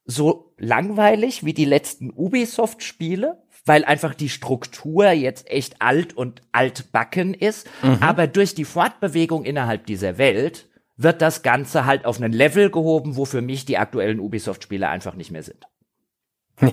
[0.04, 7.34] so langweilig wie die letzten Ubisoft-Spiele, weil einfach die Struktur jetzt echt alt und altbacken
[7.34, 7.68] ist.
[7.82, 7.98] Mhm.
[8.00, 10.67] Aber durch die Fortbewegung innerhalb dieser Welt
[10.98, 15.14] wird das Ganze halt auf einen Level gehoben, wo für mich die aktuellen Ubisoft-Spiele einfach
[15.14, 15.66] nicht mehr sind.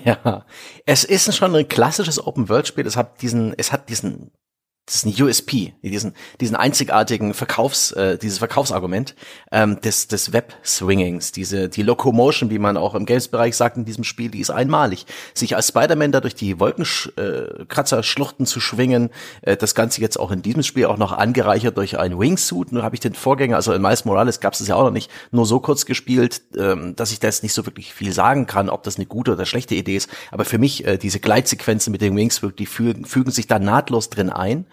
[0.04, 0.44] Ja,
[0.84, 2.86] es ist schon ein klassisches Open-World-Spiel.
[2.86, 4.32] Es hat diesen, es hat diesen
[4.86, 9.16] das ist ein USP, diesen, diesen einzigartigen Verkaufs, äh, dieses Verkaufsargument
[9.50, 14.04] ähm, des, des Web-Swingings, diese, die Locomotion, wie man auch im Games-Bereich sagt in diesem
[14.04, 15.06] Spiel, die ist einmalig.
[15.34, 19.10] Sich als Spider-Man da durch die Wolkenkratzer-Schluchten äh, zu schwingen,
[19.42, 22.70] äh, das Ganze jetzt auch in diesem Spiel auch noch angereichert durch ein Wingsuit.
[22.70, 25.10] Nur habe ich den Vorgänger, also in Miles Morales gab es ja auch noch nicht,
[25.32, 28.68] nur so kurz gespielt, ähm, dass ich da jetzt nicht so wirklich viel sagen kann,
[28.68, 30.08] ob das eine gute oder schlechte Idee ist.
[30.30, 34.10] Aber für mich, äh, diese Gleitsequenzen mit dem Wingsuit, die fügen, fügen sich da nahtlos
[34.10, 34.64] drin ein.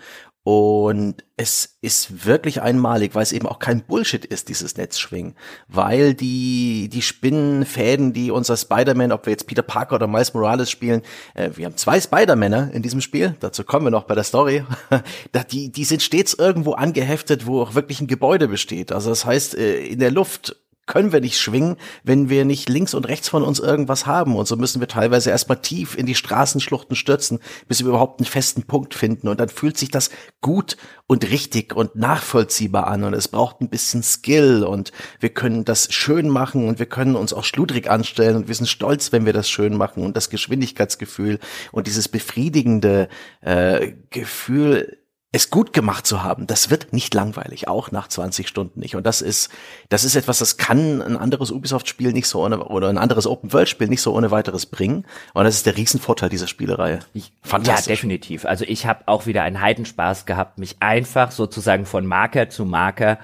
[0.46, 5.36] Und es ist wirklich einmalig, weil es eben auch kein Bullshit ist, dieses Netzschwingen.
[5.70, 10.70] Weil die, die Spinnenfäden, die unser Spider-Man, ob wir jetzt Peter Parker oder Miles Morales
[10.70, 11.02] spielen,
[11.34, 14.66] äh, wir haben zwei Spider-Männer in diesem Spiel, dazu kommen wir noch bei der Story,
[15.52, 18.92] die, die sind stets irgendwo angeheftet, wo auch wirklich ein Gebäude besteht.
[18.92, 22.94] Also das heißt, äh, in der Luft können wir nicht schwingen, wenn wir nicht links
[22.94, 24.36] und rechts von uns irgendwas haben.
[24.36, 28.26] Und so müssen wir teilweise erstmal tief in die Straßenschluchten stürzen, bis wir überhaupt einen
[28.26, 29.28] festen Punkt finden.
[29.28, 30.10] Und dann fühlt sich das
[30.42, 30.76] gut
[31.08, 33.04] und richtig und nachvollziehbar an.
[33.04, 37.16] Und es braucht ein bisschen Skill und wir können das schön machen und wir können
[37.16, 40.04] uns auch schludrig anstellen und wir sind stolz, wenn wir das schön machen.
[40.04, 41.40] Und das Geschwindigkeitsgefühl
[41.72, 43.08] und dieses befriedigende
[43.42, 44.98] äh, Gefühl,
[45.36, 48.96] es gut gemacht zu haben, das wird nicht langweilig, auch nach 20 Stunden nicht.
[48.96, 49.50] Und das ist,
[49.90, 53.88] das ist etwas, das kann ein anderes Ubisoft-Spiel nicht so ohne, oder ein anderes Open-World-Spiel
[53.88, 55.06] nicht so ohne weiteres bringen.
[55.34, 57.00] Und das ist der Riesenvorteil dieser Spielereihe.
[57.42, 57.88] Fantastisch.
[57.88, 58.46] Ja, definitiv.
[58.46, 63.18] Also ich habe auch wieder einen Heidenspaß gehabt, mich einfach sozusagen von Marker zu Marker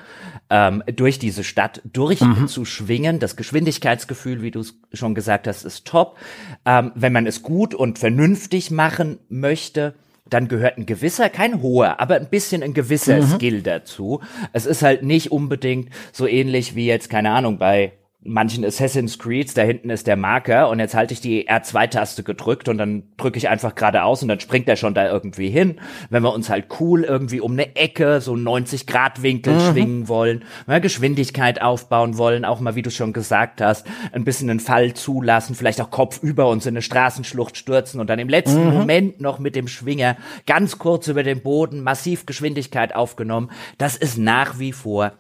[0.50, 3.18] ähm, durch diese Stadt durchzuschwingen.
[3.18, 3.20] Mhm.
[3.20, 6.18] Das Geschwindigkeitsgefühl, wie du es schon gesagt hast, ist top.
[6.66, 9.94] Ähm, wenn man es gut und vernünftig machen möchte,
[10.30, 13.28] dann gehört ein gewisser, kein hoher, aber ein bisschen ein gewisser mhm.
[13.28, 14.22] Skill dazu.
[14.54, 19.54] Es ist halt nicht unbedingt so ähnlich wie jetzt, keine Ahnung, bei manchen Assassin's Creeds,
[19.54, 23.38] da hinten ist der Marker und jetzt halte ich die R2-Taste gedrückt und dann drücke
[23.38, 25.80] ich einfach geradeaus und dann springt er schon da irgendwie hin.
[26.10, 29.60] Wenn wir uns halt cool irgendwie um eine Ecke, so 90 Grad Winkel mhm.
[29.72, 30.44] schwingen wollen,
[30.82, 35.56] Geschwindigkeit aufbauen wollen, auch mal, wie du schon gesagt hast, ein bisschen einen Fall zulassen,
[35.56, 38.74] vielleicht auch Kopf über uns in eine Straßenschlucht stürzen und dann im letzten mhm.
[38.74, 43.50] Moment noch mit dem Schwinger ganz kurz über den Boden massiv Geschwindigkeit aufgenommen.
[43.78, 45.14] Das ist nach wie vor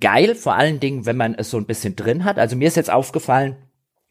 [0.00, 2.38] geil, vor allen Dingen, wenn man es so ein bisschen drin hat.
[2.38, 3.56] Also mir ist jetzt aufgefallen,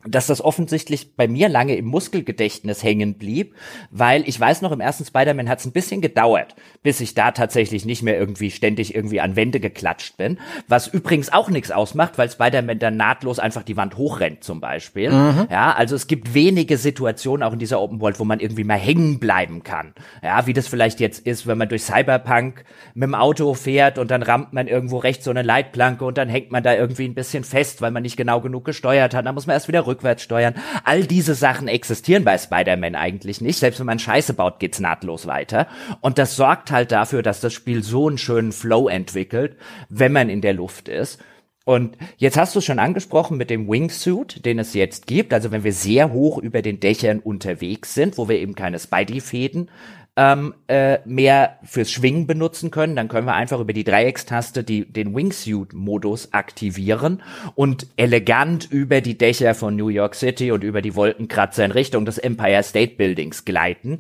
[0.08, 3.56] dass das offensichtlich bei mir lange im Muskelgedächtnis hängen blieb,
[3.92, 7.32] weil ich weiß noch, im ersten Spider-Man hat es ein bisschen gedauert, bis ich da
[7.32, 10.40] tatsächlich nicht mehr irgendwie ständig irgendwie an Wände geklatscht bin.
[10.68, 15.12] Was übrigens auch nichts ausmacht, weil Spider-Man dann nahtlos einfach die Wand hochrennt zum Beispiel.
[15.12, 15.48] Mhm.
[15.50, 18.78] Ja, also es gibt wenige Situationen auch in dieser Open World, wo man irgendwie mal
[18.78, 19.94] hängen bleiben kann.
[20.22, 24.12] Ja, wie das vielleicht jetzt ist, wenn man durch Cyberpunk mit dem Auto fährt und
[24.12, 27.16] dann rammt man irgendwo rechts so eine Leitplanke und dann hängt man da irgendwie ein
[27.16, 29.26] bisschen fest, weil man nicht genau genug gesteuert hat.
[29.26, 30.56] Dann muss man erst wieder rückwärts steuern.
[30.84, 33.60] All diese Sachen existieren bei Spider-Man eigentlich nicht.
[33.60, 35.68] Selbst wenn man Scheiße baut, geht's nahtlos weiter.
[36.02, 39.58] Und das sorgt halt dafür, dass das Spiel so einen schönen Flow entwickelt,
[39.90, 41.20] wenn man in der Luft ist.
[41.66, 45.34] Und jetzt hast du schon angesprochen mit dem Wingsuit, den es jetzt gibt.
[45.34, 49.70] Also wenn wir sehr hoch über den Dächern unterwegs sind, wo wir eben keine Spidey-Fäden
[50.16, 54.86] ähm, äh, mehr fürs Schwingen benutzen können, dann können wir einfach über die Dreieckstaste die,
[54.86, 57.24] den Wingsuit-Modus aktivieren
[57.56, 62.06] und elegant über die Dächer von New York City und über die Wolkenkratzer in Richtung
[62.06, 64.00] des Empire State Buildings gleiten.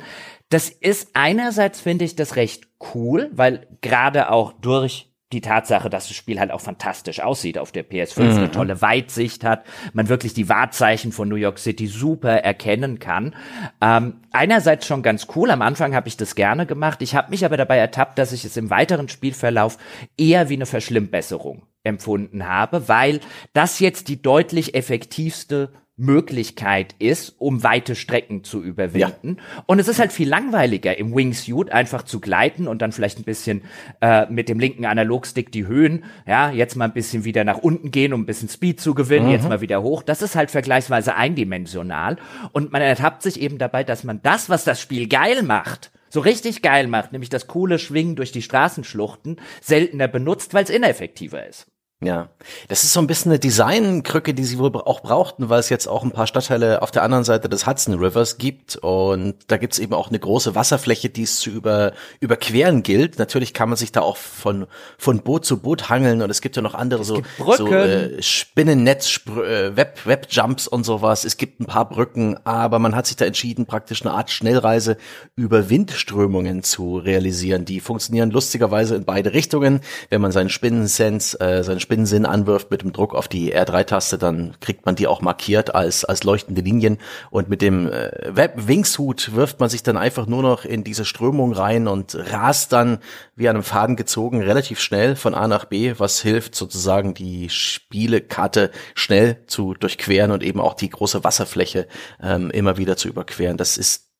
[0.49, 6.07] Das ist einerseits, finde ich, das recht cool, weil gerade auch durch die Tatsache, dass
[6.07, 8.37] das Spiel halt auch fantastisch aussieht auf der PS5, mhm.
[8.37, 13.35] eine tolle Weitsicht hat, man wirklich die Wahrzeichen von New York City super erkennen kann.
[13.81, 17.43] Ähm, einerseits schon ganz cool, am Anfang habe ich das gerne gemacht, ich habe mich
[17.43, 19.77] aber dabei ertappt, dass ich es im weiteren Spielverlauf
[20.17, 23.19] eher wie eine Verschlimmbesserung empfunden habe, weil
[23.51, 29.37] das jetzt die deutlich effektivste Möglichkeit ist, um weite Strecken zu überwinden.
[29.37, 29.63] Ja.
[29.67, 33.23] Und es ist halt viel langweiliger, im Wingsuit einfach zu gleiten und dann vielleicht ein
[33.23, 33.61] bisschen
[34.01, 37.91] äh, mit dem linken Analogstick die Höhen, ja, jetzt mal ein bisschen wieder nach unten
[37.91, 39.33] gehen, um ein bisschen Speed zu gewinnen, mhm.
[39.33, 40.01] jetzt mal wieder hoch.
[40.01, 42.17] Das ist halt vergleichsweise eindimensional.
[42.53, 46.21] Und man ertappt sich eben dabei, dass man das, was das Spiel geil macht, so
[46.21, 51.47] richtig geil macht, nämlich das coole Schwingen durch die Straßenschluchten, seltener benutzt, weil es ineffektiver
[51.47, 51.67] ist.
[52.03, 52.29] Ja,
[52.67, 55.87] das ist so ein bisschen eine Designkrücke, die sie wohl auch brauchten, weil es jetzt
[55.87, 59.79] auch ein paar Stadtteile auf der anderen Seite des Hudson Rivers gibt und da gibt's
[59.79, 63.19] eben auch eine große Wasserfläche, die es zu über, überqueren gilt.
[63.19, 66.55] Natürlich kann man sich da auch von von Boot zu Boot hangeln und es gibt
[66.55, 67.21] ja noch andere so,
[67.57, 71.23] so äh, Spinnennetz, äh, Web Webjumps und sowas.
[71.23, 74.97] Es gibt ein paar Brücken, aber man hat sich da entschieden, praktisch eine Art Schnellreise
[75.35, 77.63] über Windströmungen zu realisieren.
[77.65, 79.79] Die funktionieren lustigerweise in beide Richtungen,
[80.09, 84.17] wenn man seinen Spinnensens, äh, seinen Spinnen Spinnensinn anwirft mit dem Druck auf die R3-Taste,
[84.17, 86.97] dann kriegt man die auch markiert als, als leuchtende Linien.
[87.29, 91.05] Und mit dem äh, Web Wingsuit wirft man sich dann einfach nur noch in diese
[91.05, 92.97] Strömung rein und rast dann
[93.35, 97.49] wie an einem Faden gezogen relativ schnell von A nach B, was hilft sozusagen die
[97.49, 101.87] Spielekarte schnell zu durchqueren und eben auch die große Wasserfläche
[102.23, 103.57] ähm, immer wieder zu überqueren.
[103.57, 104.12] Das ist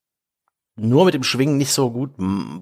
[0.76, 2.12] nur mit dem Schwingen nicht so gut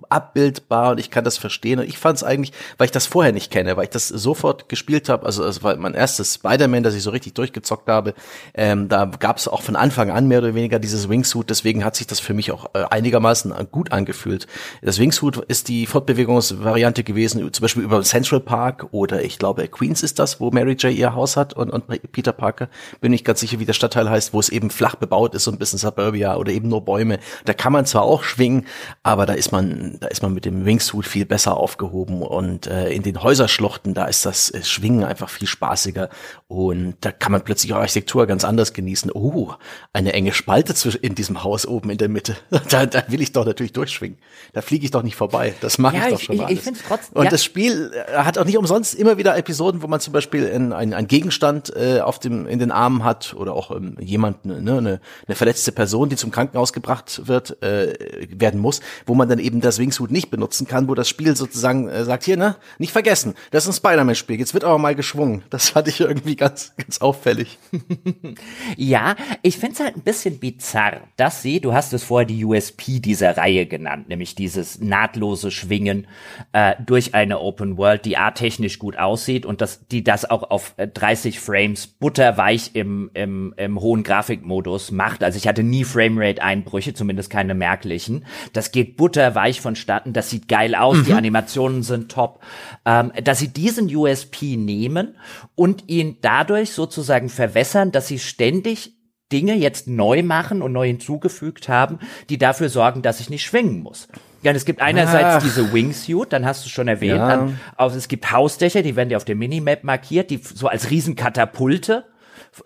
[0.10, 1.80] abbildbar und ich kann das verstehen.
[1.80, 4.68] Und ich fand es eigentlich, weil ich das vorher nicht kenne, weil ich das sofort
[4.68, 8.14] gespielt habe, also es war mein erstes Spider-Man, das ich so richtig durchgezockt habe,
[8.54, 11.96] ähm, da gab es auch von Anfang an mehr oder weniger dieses Wingsuit, deswegen hat
[11.96, 14.46] sich das für mich auch äh, einigermaßen gut angefühlt.
[14.82, 20.04] Das Wingsuit ist die Fortbewegungsvariante gewesen, zum Beispiel über Central Park oder ich glaube Queens
[20.04, 20.92] ist das, wo Mary J.
[20.92, 22.68] ihr Haus hat und, und Peter Parker,
[23.00, 25.52] bin ich ganz sicher, wie der Stadtteil heißt, wo es eben flach bebaut ist, so
[25.52, 27.20] ein bisschen Suburbia oder eben nur Bäume.
[27.46, 28.66] Da kann man zwar zwar auch schwingen,
[29.04, 32.90] aber da ist man, da ist man mit dem Wingsuit viel besser aufgehoben und äh,
[32.92, 36.10] in den Häuserschluchten, da ist das Schwingen einfach viel spaßiger
[36.48, 39.12] und da kann man plötzlich auch Architektur ganz anders genießen.
[39.14, 39.54] Oh,
[39.94, 42.36] eine enge Spalte zwischen in diesem Haus oben in der Mitte.
[42.72, 44.18] Da, da will ich doch natürlich durchschwingen.
[44.54, 45.54] Da fliege ich doch nicht vorbei.
[45.60, 46.52] Das mache ja, ich doch schon ich, mal.
[46.52, 47.30] Ich, ich trotzdem, und ja.
[47.30, 50.72] das Spiel äh, hat auch nicht umsonst immer wieder Episoden, wo man zum Beispiel einen
[50.72, 55.02] ein Gegenstand äh, auf dem in den Armen hat oder auch ähm, jemand, ne, eine,
[55.28, 57.91] eine verletzte Person, die zum Krankenhaus gebracht wird, äh,
[58.30, 61.88] werden muss, wo man dann eben das Wingsuit nicht benutzen kann, wo das Spiel sozusagen
[61.88, 65.44] äh, sagt, hier, ne, nicht vergessen, das ist ein Spider-Man-Spiel, jetzt wird aber mal geschwungen.
[65.50, 67.58] Das fand ich irgendwie ganz, ganz auffällig.
[68.78, 73.00] ja, ich find's halt ein bisschen bizarr, dass sie, du hast es vorher die USP
[73.00, 76.08] dieser Reihe genannt, nämlich dieses nahtlose Schwingen
[76.54, 80.50] äh, durch eine Open World, die a technisch gut aussieht und dass die das auch
[80.50, 85.24] auf 30 äh, Frames butterweich im, im, im hohen Grafikmodus macht.
[85.24, 88.26] Also ich hatte nie Framerate-Einbrüche, zumindest keine merklichen verwirklichen.
[88.54, 91.06] Das geht butterweich vonstatten, das sieht geil aus, mhm.
[91.06, 92.40] die Animationen sind top.
[92.86, 95.16] Ähm, dass sie diesen USP nehmen
[95.56, 98.94] und ihn dadurch sozusagen verwässern, dass sie ständig
[99.32, 103.82] Dinge jetzt neu machen und neu hinzugefügt haben, die dafür sorgen, dass ich nicht schwingen
[103.82, 104.10] muss.
[104.44, 105.44] Ja, es gibt einerseits Ach.
[105.44, 107.30] diese Wingsuit, dann hast du schon erwähnt, ja.
[107.30, 110.90] dann, also es gibt Hausdächer, die werden dir auf der Minimap markiert, die so als
[110.90, 112.06] Riesenkatapulte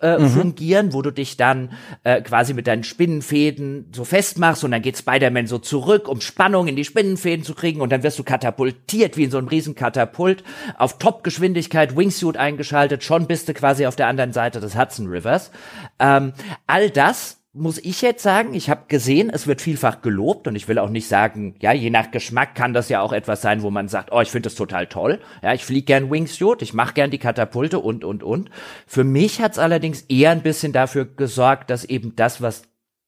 [0.00, 0.28] äh, mhm.
[0.28, 1.70] fungieren, wo du dich dann
[2.02, 6.66] äh, quasi mit deinen Spinnenfäden so festmachst und dann geht Spider-Man so zurück, um Spannung
[6.66, 9.74] in die Spinnenfäden zu kriegen und dann wirst du katapultiert wie in so einem riesen
[9.74, 10.42] Katapult
[10.76, 15.50] auf Top-Geschwindigkeit, Wingsuit eingeschaltet, schon bist du quasi auf der anderen Seite des Hudson Rivers.
[15.98, 16.32] Ähm,
[16.66, 20.68] all das muss ich jetzt sagen, ich habe gesehen, es wird vielfach gelobt und ich
[20.68, 23.70] will auch nicht sagen, ja, je nach Geschmack kann das ja auch etwas sein, wo
[23.70, 25.20] man sagt, oh, ich finde das total toll.
[25.42, 28.50] Ja, ich fliege gern Wingsuit, ich mache gern die Katapulte und und und.
[28.86, 32.64] Für mich hat's allerdings eher ein bisschen dafür gesorgt, dass eben das, was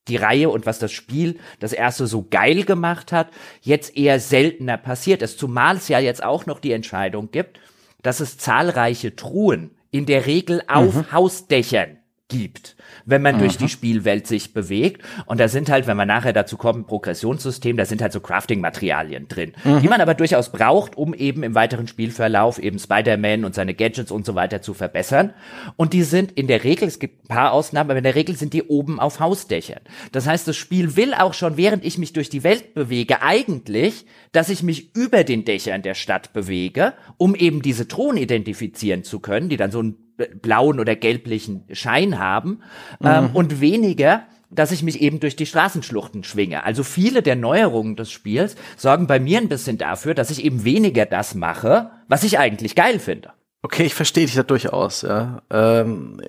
[0.08, 3.28] die Reihe und was das Spiel das erste so geil gemacht hat,
[3.60, 7.60] jetzt eher seltener passiert ist, zumal es ja jetzt auch noch die Entscheidung gibt,
[8.02, 11.12] dass es zahlreiche Truhen in der Regel auf mhm.
[11.12, 12.76] Hausdächern gibt,
[13.08, 13.40] wenn man mhm.
[13.40, 15.02] durch die Spielwelt sich bewegt.
[15.26, 18.20] Und da sind halt, wenn man nachher dazu kommt, ein Progressionssystem, da sind halt so
[18.20, 19.80] Crafting-Materialien drin, mhm.
[19.80, 24.12] die man aber durchaus braucht, um eben im weiteren Spielverlauf eben Spider-Man und seine Gadgets
[24.12, 25.32] und so weiter zu verbessern.
[25.76, 28.36] Und die sind in der Regel, es gibt ein paar Ausnahmen, aber in der Regel
[28.36, 29.80] sind die oben auf Hausdächern.
[30.12, 34.04] Das heißt, das Spiel will auch schon, während ich mich durch die Welt bewege, eigentlich,
[34.32, 39.20] dass ich mich über den Dächern der Stadt bewege, um eben diese Drohnen identifizieren zu
[39.20, 39.96] können, die dann so ein
[40.42, 42.60] blauen oder gelblichen Schein haben
[43.02, 43.30] ähm, mhm.
[43.34, 46.64] und weniger dass ich mich eben durch die Straßenschluchten schwinge.
[46.64, 50.64] Also viele der Neuerungen des Spiels sorgen bei mir ein bisschen dafür, dass ich eben
[50.64, 53.32] weniger das mache, was ich eigentlich geil finde.
[53.62, 55.42] Okay, ich verstehe dich da durchaus, ja.
[55.50, 56.20] Ähm,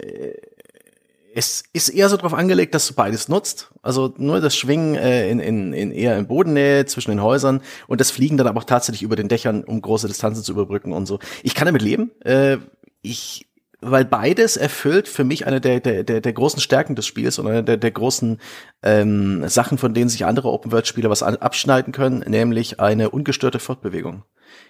[1.33, 3.71] es ist eher so darauf angelegt, dass du beides nutzt.
[3.81, 8.01] Also nur das Schwingen äh, in, in, in eher in Bodennähe zwischen den Häusern und
[8.01, 11.05] das Fliegen dann aber auch tatsächlich über den Dächern, um große Distanzen zu überbrücken und
[11.05, 11.19] so.
[11.43, 12.11] Ich kann damit leben.
[12.21, 12.57] Äh,
[13.01, 13.47] ich
[13.81, 17.47] weil beides erfüllt für mich eine der, der, der, der großen Stärken des Spiels und
[17.47, 18.39] eine der, der großen
[18.83, 24.23] ähm, Sachen, von denen sich andere Open-World-Spiele was abschneiden können, nämlich eine ungestörte Fortbewegung.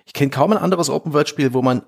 [0.06, 1.84] Ich kenne kaum ein anderes Open-World-Spiel, wo man,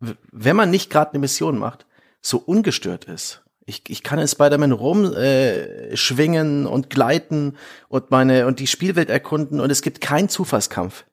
[0.00, 1.86] wenn man nicht gerade eine Mission macht,
[2.20, 3.42] so ungestört ist.
[3.66, 7.56] Ich, ich kann in Spider-Man rumschwingen äh, und gleiten
[7.88, 11.04] und meine und die Spielwelt erkunden und es gibt keinen Zufallskampf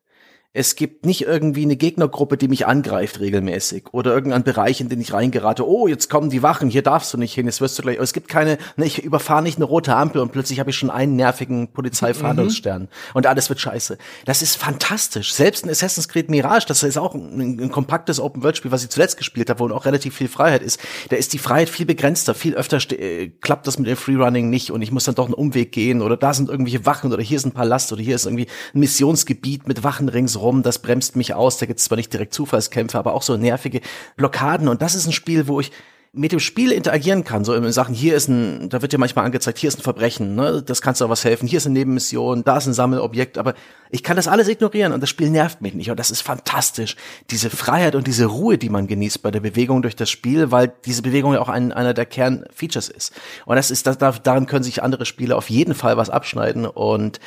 [0.57, 4.99] es gibt nicht irgendwie eine Gegnergruppe, die mich angreift regelmäßig oder irgendein Bereich, in den
[4.99, 5.67] ich reingerate.
[5.67, 7.99] Oh, jetzt kommen die Wachen, hier darfst du nicht hin, jetzt wirst du gleich.
[7.99, 10.89] Es gibt keine, ne, ich überfahre nicht eine rote Ampel und plötzlich habe ich schon
[10.89, 12.87] einen nervigen Polizeifahndungsstern mhm.
[13.13, 13.99] und alles wird scheiße.
[14.25, 15.31] Das ist fantastisch.
[15.31, 19.17] Selbst ein Assassin's Creed Mirage, das ist auch ein, ein kompaktes Open-World-Spiel, was ich zuletzt
[19.17, 20.79] gespielt habe, wo auch relativ viel Freiheit ist.
[21.09, 24.71] Da ist die Freiheit viel begrenzter, viel öfter äh, klappt das mit dem Freerunning nicht
[24.71, 27.37] und ich muss dann doch einen Umweg gehen oder da sind irgendwelche Wachen oder hier
[27.37, 31.15] ist ein Palast oder hier ist irgendwie ein Missionsgebiet mit Wachen ringsrum rum, das bremst
[31.15, 31.57] mich aus.
[31.57, 33.81] Da gibt es zwar nicht direkt Zufallskämpfe, aber auch so nervige
[34.15, 34.67] Blockaden.
[34.67, 35.71] Und das ist ein Spiel, wo ich
[36.13, 39.25] mit dem Spiel interagieren kann, so in Sachen, hier ist ein, da wird dir manchmal
[39.25, 41.73] angezeigt, hier ist ein Verbrechen, ne, das kannst du auch was helfen, hier ist eine
[41.77, 43.53] Nebenmission, da ist ein Sammelobjekt, aber
[43.91, 46.95] ich kann das alles ignorieren und das Spiel nervt mich nicht und das ist fantastisch.
[47.29, 50.73] Diese Freiheit und diese Ruhe, die man genießt bei der Bewegung durch das Spiel, weil
[50.85, 53.13] diese Bewegung ja auch ein, einer der Kernfeatures ist.
[53.45, 57.19] Und das ist, das, daran können sich andere Spiele auf jeden Fall was abschneiden und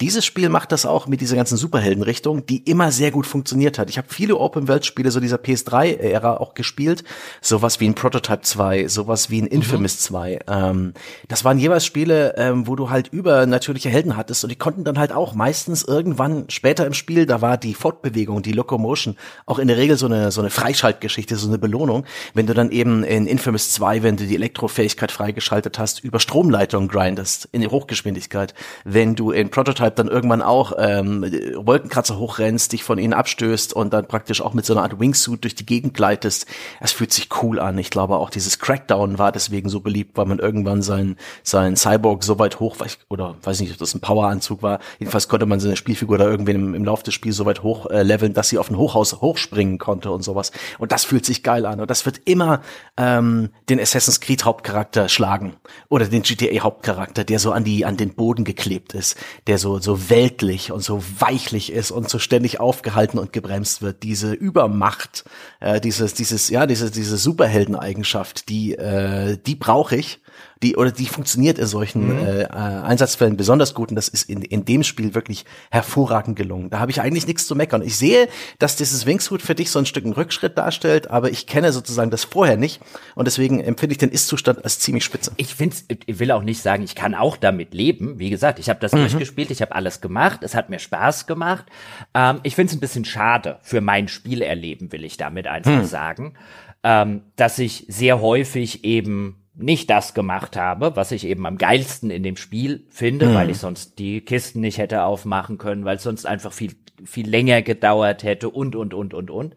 [0.00, 3.88] dieses Spiel macht das auch mit dieser ganzen Superhelden-Richtung, die immer sehr gut funktioniert hat.
[3.90, 7.04] Ich habe viele Open-World-Spiele so dieser PS3-Ära auch gespielt.
[7.40, 9.98] Sowas wie ein Prototype 2, sowas wie ein Infamous mhm.
[9.98, 10.38] 2.
[10.48, 10.94] Ähm,
[11.28, 14.98] das waren jeweils Spiele, ähm, wo du halt übernatürliche Helden hattest und die konnten dann
[14.98, 19.68] halt auch meistens irgendwann später im Spiel, da war die Fortbewegung, die Locomotion auch in
[19.68, 22.04] der Regel so eine, so eine Freischaltgeschichte, so eine Belohnung.
[22.34, 26.88] Wenn du dann eben in Infamous 2, wenn du die Elektrofähigkeit freigeschaltet hast, über Stromleitungen
[26.88, 28.54] grindest in die Hochgeschwindigkeit.
[28.84, 31.22] Wenn du in Prototype Prototype dann irgendwann auch ähm,
[31.56, 35.44] Wolkenkratzer hochrennst, dich von ihnen abstößt und dann praktisch auch mit so einer Art Wingsuit
[35.44, 36.46] durch die Gegend gleitest.
[36.80, 37.78] Es fühlt sich cool an.
[37.78, 42.24] Ich glaube auch dieses Crackdown war deswegen so beliebt, weil man irgendwann sein sein Cyborg
[42.24, 42.76] so weit hoch,
[43.08, 44.80] oder weiß nicht, ob das ein Poweranzug war.
[44.98, 47.86] Jedenfalls konnte man seine Spielfigur da irgendwie im, im Laufe des Spiels so weit hoch
[47.90, 50.52] äh, leveln, dass sie auf ein Hochhaus hochspringen konnte und sowas.
[50.78, 51.80] Und das fühlt sich geil an.
[51.80, 52.62] Und das wird immer
[52.96, 55.56] ähm, den Assassin's Creed Hauptcharakter schlagen
[55.88, 59.16] oder den GTA Hauptcharakter, der so an die an den Boden geklebt ist,
[59.46, 64.02] der so so, weltlich und so weichlich ist und so ständig aufgehalten und gebremst wird.
[64.02, 65.24] Diese Übermacht,
[65.60, 70.20] äh, dieses, dieses, ja, diese, diese Superheldeneigenschaft, die, äh, die brauche ich
[70.64, 72.26] die oder die funktioniert in solchen mhm.
[72.26, 76.70] äh, Einsatzfällen besonders gut und das ist in, in dem Spiel wirklich hervorragend gelungen.
[76.70, 77.82] Da habe ich eigentlich nichts zu meckern.
[77.82, 81.46] Ich sehe, dass dieses Wingsuit für dich so ein Stück einen Rückschritt darstellt, aber ich
[81.46, 82.80] kenne sozusagen das vorher nicht
[83.14, 85.32] und deswegen empfinde ich den Ist-Zustand als ziemlich spitze.
[85.36, 88.18] Ich finde, ich will auch nicht sagen, ich kann auch damit leben.
[88.18, 89.00] Wie gesagt, ich habe das mhm.
[89.00, 91.66] durchgespielt, ich habe alles gemacht, es hat mir Spaß gemacht.
[92.14, 95.84] Ähm, ich finde es ein bisschen schade für mein Spielerleben, will ich damit einfach mhm.
[95.84, 96.34] sagen,
[96.82, 102.10] ähm, dass ich sehr häufig eben nicht das gemacht habe, was ich eben am geilsten
[102.10, 103.34] in dem Spiel finde, mhm.
[103.34, 107.28] weil ich sonst die Kisten nicht hätte aufmachen können, weil es sonst einfach viel, viel
[107.28, 109.54] länger gedauert hätte und, und, und, und, und.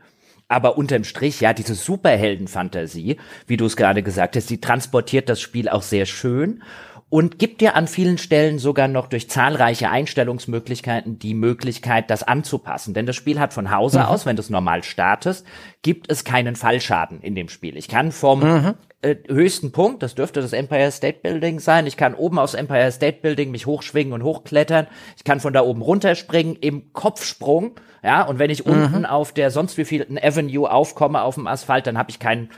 [0.47, 5.41] Aber unterm Strich, ja, diese Superheldenfantasie, wie du es gerade gesagt hast, die transportiert das
[5.41, 6.63] Spiel auch sehr schön
[7.09, 12.93] und gibt dir an vielen Stellen sogar noch durch zahlreiche Einstellungsmöglichkeiten die Möglichkeit, das anzupassen.
[12.93, 14.05] Denn das Spiel hat von Hause mhm.
[14.05, 15.45] aus, wenn du es normal startest,
[15.81, 17.77] gibt es keinen Fallschaden in dem Spiel.
[17.77, 18.73] Ich kann vom mhm.
[19.01, 22.91] äh, höchsten Punkt, das dürfte das Empire State Building sein, ich kann oben aufs Empire
[22.91, 28.23] State Building mich hochschwingen und hochklettern, ich kann von da oben runterspringen im Kopfsprung, ja,
[28.23, 28.73] und wenn ich mhm.
[28.73, 32.49] unten auf der sonst wievielten Avenue aufkomme auf dem Asphalt, dann habe ich keinen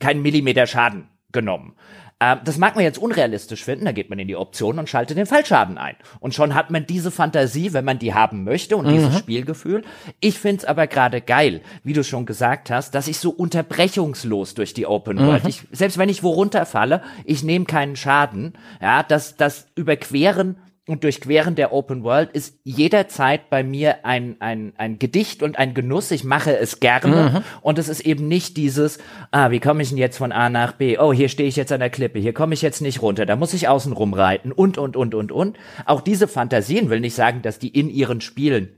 [0.00, 1.74] keinen Millimeter Schaden genommen.
[2.20, 5.16] Ähm, das mag man jetzt unrealistisch finden, da geht man in die Option und schaltet
[5.16, 5.94] den Fallschaden ein.
[6.18, 8.92] Und schon hat man diese Fantasie, wenn man die haben möchte und mhm.
[8.92, 9.84] dieses Spielgefühl.
[10.18, 14.74] Ich find's aber gerade geil, wie du schon gesagt hast, dass ich so unterbrechungslos durch
[14.74, 15.50] die Open World, mhm.
[15.50, 20.56] ich, selbst wenn ich wo runterfalle, ich nehme keinen Schaden, ja, dass das Überqueren
[20.88, 25.74] und Durchqueren der Open World ist jederzeit bei mir ein, ein, ein Gedicht und ein
[25.74, 26.10] Genuss.
[26.10, 27.30] Ich mache es gerne.
[27.30, 27.44] Mhm.
[27.60, 28.98] Und es ist eben nicht dieses,
[29.30, 30.98] ah, wie komme ich denn jetzt von A nach B?
[30.98, 33.36] Oh, hier stehe ich jetzt an der Klippe, hier komme ich jetzt nicht runter, da
[33.36, 35.58] muss ich außen rumreiten und, und, und, und, und.
[35.84, 38.70] Auch diese Fantasien will nicht sagen, dass die in ihren Spielen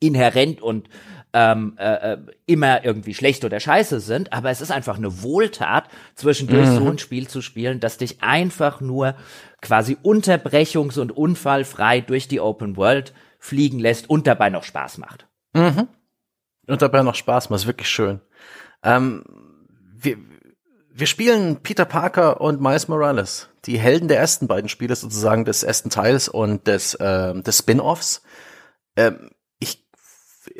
[0.00, 0.88] inhärent und
[1.32, 5.88] ähm, äh, äh, immer irgendwie schlecht oder scheiße sind, aber es ist einfach eine Wohltat,
[6.14, 6.76] zwischendurch mhm.
[6.76, 9.16] so ein Spiel zu spielen, das dich einfach nur
[9.62, 15.26] quasi unterbrechungs- und unfallfrei durch die Open World fliegen lässt und dabei noch Spaß macht.
[15.54, 15.88] Mhm.
[16.66, 18.20] Und dabei noch Spaß macht, ist wirklich schön.
[18.82, 19.24] Ähm,
[19.94, 20.18] wir,
[20.90, 25.62] wir spielen Peter Parker und Miles Morales, die Helden der ersten beiden Spiele sozusagen des
[25.62, 28.22] ersten Teils und des, äh, des Spin-offs.
[28.96, 29.30] Ähm,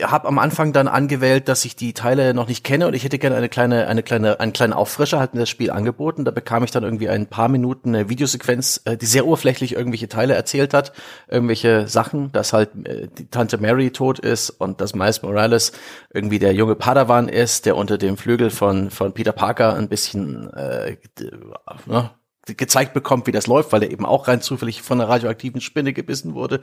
[0.03, 3.19] habe am Anfang dann angewählt, dass ich die Teile noch nicht kenne und ich hätte
[3.19, 6.25] gerne eine kleine, eine kleine, einen kleinen Auffrischer halt in das Spiel angeboten.
[6.25, 10.09] Da bekam ich dann irgendwie ein paar Minuten eine Videosequenz, äh, die sehr oberflächlich irgendwelche
[10.09, 10.93] Teile erzählt hat,
[11.29, 15.73] irgendwelche Sachen, dass halt äh, die Tante Mary tot ist und dass Miles Morales
[16.13, 20.53] irgendwie der junge Padawan ist, der unter dem Flügel von von Peter Parker ein bisschen
[20.55, 20.97] äh,
[21.87, 22.11] ne,
[22.57, 25.93] gezeigt bekommt, wie das läuft, weil er eben auch rein zufällig von einer radioaktiven Spinne
[25.93, 26.61] gebissen wurde.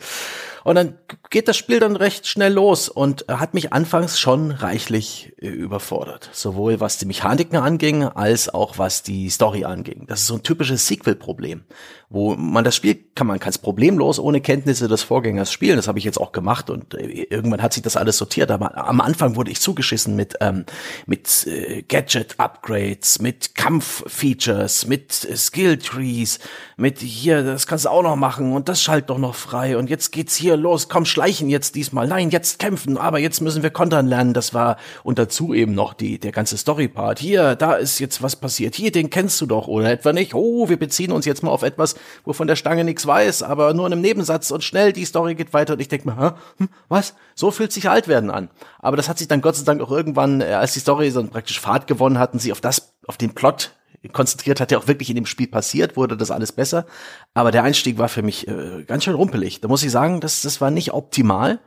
[0.63, 0.95] Und dann
[1.29, 6.29] geht das Spiel dann recht schnell los und hat mich anfangs schon reichlich äh, überfordert.
[6.31, 10.05] Sowohl was die Mechaniken anging, als auch was die Story anging.
[10.07, 11.63] Das ist so ein typisches Sequel-Problem,
[12.09, 15.75] wo man das Spiel kann man ganz problemlos ohne Kenntnisse des Vorgängers spielen.
[15.75, 18.51] Das habe ich jetzt auch gemacht und äh, irgendwann hat sich das alles sortiert.
[18.51, 20.65] Aber am Anfang wurde ich zugeschissen mit ähm,
[21.05, 25.35] mit äh, Gadget-Upgrades, mit Kampf-Features, mit äh,
[25.73, 26.39] Skill-Trees,
[26.77, 29.89] mit hier, das kannst du auch noch machen und das schalt doch noch frei und
[29.89, 33.69] jetzt geht's hier los, komm schleichen jetzt diesmal, nein, jetzt kämpfen, aber jetzt müssen wir
[33.69, 37.99] kontern lernen, das war und dazu eben noch die, der ganze Story-Part, hier, da ist
[37.99, 41.25] jetzt was passiert, hier, den kennst du doch oder etwa nicht, oh, wir beziehen uns
[41.25, 44.63] jetzt mal auf etwas, wovon der Stange nichts weiß, aber nur in einem Nebensatz und
[44.63, 46.31] schnell, die Story geht weiter und ich denk mir, Hä?
[46.57, 49.65] Hm, was, so fühlt sich alt werden an, aber das hat sich dann Gott sei
[49.65, 52.93] Dank auch irgendwann, äh, als die Story so praktisch Fahrt gewonnen hatten, sie auf das,
[53.07, 53.71] auf den Plot
[54.11, 56.85] konzentriert hat, der auch wirklich in dem Spiel passiert, wurde das alles besser.
[57.33, 59.61] Aber der Einstieg war für mich äh, ganz schön rumpelig.
[59.61, 61.59] Da muss ich sagen, das, das war nicht optimal.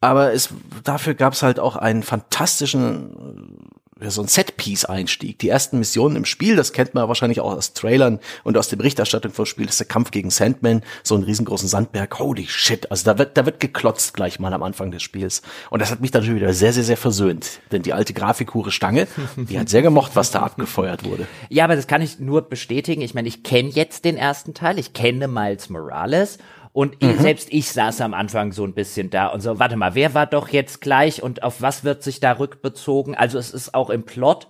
[0.00, 0.50] Aber es,
[0.82, 5.38] dafür gab es halt auch einen fantastischen so ein Set-Piece-Einstieg.
[5.38, 8.76] Die ersten Missionen im Spiel, das kennt man wahrscheinlich auch aus Trailern und aus der
[8.76, 12.18] Berichterstattung vom Spiel, ist der Kampf gegen Sandman, so einen riesengroßen Sandberg.
[12.18, 12.90] Holy shit.
[12.90, 15.42] Also da wird, da wird geklotzt gleich mal am Anfang des Spiels.
[15.70, 17.60] Und das hat mich dann wieder sehr, sehr, sehr versöhnt.
[17.72, 21.26] Denn die alte Grafikhure Stange, die hat sehr gemocht, was da abgefeuert wurde.
[21.48, 23.02] Ja, aber das kann ich nur bestätigen.
[23.02, 24.78] Ich meine, ich kenne jetzt den ersten Teil.
[24.78, 26.38] Ich kenne Miles Morales.
[26.74, 27.20] Und mhm.
[27.20, 30.26] selbst ich saß am Anfang so ein bisschen da und so, warte mal, wer war
[30.26, 33.14] doch jetzt gleich und auf was wird sich da rückbezogen?
[33.14, 34.48] Also es ist auch im Plot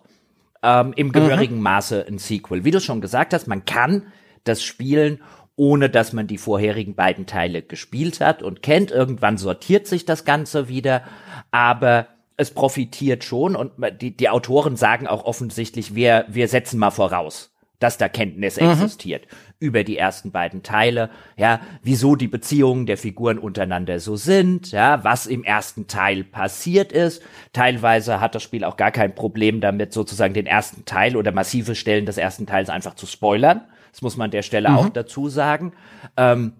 [0.62, 1.62] ähm, im gehörigen mhm.
[1.62, 2.64] Maße ein Sequel.
[2.64, 4.06] Wie du schon gesagt hast, man kann
[4.44, 5.20] das spielen,
[5.54, 8.90] ohne dass man die vorherigen beiden Teile gespielt hat und kennt.
[8.90, 11.02] Irgendwann sortiert sich das Ganze wieder,
[11.50, 12.06] aber
[12.38, 17.53] es profitiert schon und die, die Autoren sagen auch offensichtlich, wir, wir setzen mal voraus
[17.84, 18.70] dass da Kenntnis mhm.
[18.70, 19.26] existiert
[19.58, 25.04] über die ersten beiden Teile, ja, wieso die Beziehungen der Figuren untereinander so sind, ja,
[25.04, 27.22] was im ersten Teil passiert ist.
[27.52, 31.74] Teilweise hat das Spiel auch gar kein Problem damit, sozusagen den ersten Teil oder massive
[31.74, 33.60] Stellen des ersten Teils einfach zu spoilern.
[33.92, 34.76] Das muss man an der Stelle mhm.
[34.76, 35.74] auch dazu sagen.
[36.16, 36.54] Ähm,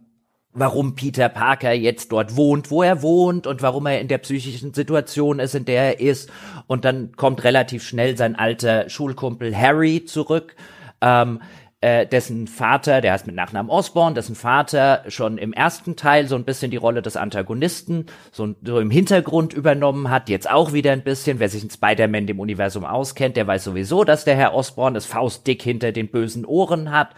[0.53, 4.75] warum Peter Parker jetzt dort wohnt, wo er wohnt und warum er in der psychischen
[4.75, 6.31] Situation ist, in der er ist.
[6.67, 10.55] Und dann kommt relativ schnell sein alter Schulkumpel Harry zurück
[11.00, 11.40] ähm,
[11.85, 16.35] äh, dessen Vater, der heißt mit Nachnamen Osborne, dessen Vater schon im ersten Teil so
[16.35, 20.92] ein bisschen die Rolle des Antagonisten so, so im Hintergrund übernommen hat, jetzt auch wieder
[20.92, 24.54] ein bisschen, wer sich in Spider-Man dem Universum auskennt, der weiß sowieso, dass der Herr
[24.54, 27.11] Osborne das Faustdick hinter den bösen Ohren hat.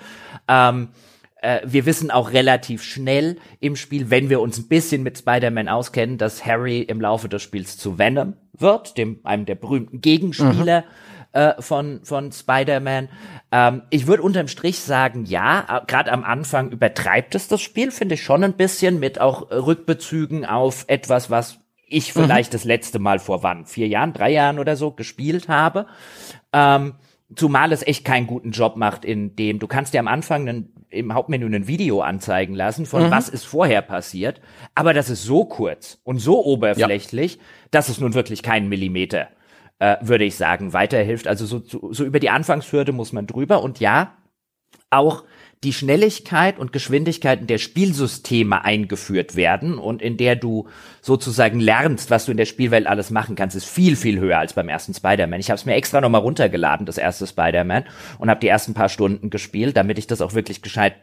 [0.49, 0.89] Ähm,
[1.43, 5.69] äh, wir wissen auch relativ schnell im Spiel, wenn wir uns ein bisschen mit Spider-Man
[5.69, 10.81] auskennen, dass Harry im Laufe des Spiels zu Venom wird, dem einem der berühmten Gegenspieler.
[10.81, 11.06] Mhm
[11.37, 13.11] äh, von, von Spider-Man.
[13.53, 18.15] Ähm, ich würde unterm Strich sagen, ja, gerade am Anfang übertreibt es das Spiel, finde
[18.15, 22.23] ich schon ein bisschen, mit auch Rückbezügen auf etwas, was ich mhm.
[22.23, 22.57] vielleicht mhm.
[22.57, 25.87] das letzte Mal vor wann, vier Jahren, drei Jahren oder so gespielt habe.
[26.55, 26.95] Ähm,
[27.35, 30.73] zumal es echt keinen guten Job macht, in dem du kannst dir am Anfang einen,
[30.89, 33.11] im Hauptmenü ein Video anzeigen lassen von mhm.
[33.11, 34.41] was ist vorher passiert,
[34.75, 37.43] aber das ist so kurz und so oberflächlich, ja.
[37.73, 39.29] dass es nun wirklich keinen Millimeter
[39.79, 41.27] äh, würde ich sagen, weiterhilft.
[41.29, 43.63] Also so, so, so über die Anfangshürde muss man drüber.
[43.63, 44.17] Und ja,
[44.91, 45.25] auch
[45.65, 50.69] die Schnelligkeit und Geschwindigkeiten der Spielsysteme eingeführt werden und in der du
[51.01, 54.53] sozusagen lernst, was du in der Spielwelt alles machen kannst, ist viel, viel höher als
[54.53, 55.41] beim ersten Spider-Man.
[55.41, 57.85] Ich habe es mir extra nochmal runtergeladen, das erste Spider-Man,
[58.19, 60.95] und habe die ersten paar Stunden gespielt, damit ich das auch wirklich gescheit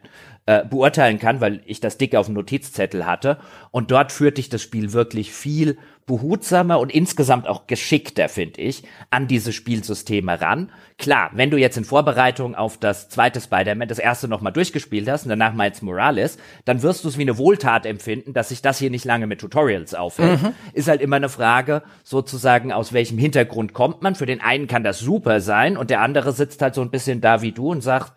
[0.46, 3.38] äh, beurteilen kann, weil ich das dick auf dem Notizzettel hatte.
[3.72, 8.84] Und dort führt dich das Spiel wirklich viel behutsamer und insgesamt auch geschickter, finde ich,
[9.10, 10.70] an diese Spielsysteme ran.
[10.98, 15.24] Klar, wenn du jetzt in Vorbereitung auf das zweite Spider-Man das erste nochmal durchgespielt hast
[15.24, 18.80] und danach Miles Morales, dann wirst du es wie eine Wohltat empfinden, dass sich das
[18.80, 20.41] hier nicht lange mit Tutorials aufhält.
[20.41, 20.54] Mhm.
[20.74, 24.16] Ist halt immer eine Frage, sozusagen, aus welchem Hintergrund kommt man.
[24.16, 27.22] Für den einen kann das super sein und der andere sitzt halt so ein bisschen
[27.22, 28.12] da wie du und sagt,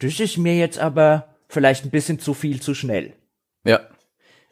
[0.00, 3.12] das ist mir jetzt aber vielleicht ein bisschen zu viel zu schnell.
[3.64, 3.80] Ja.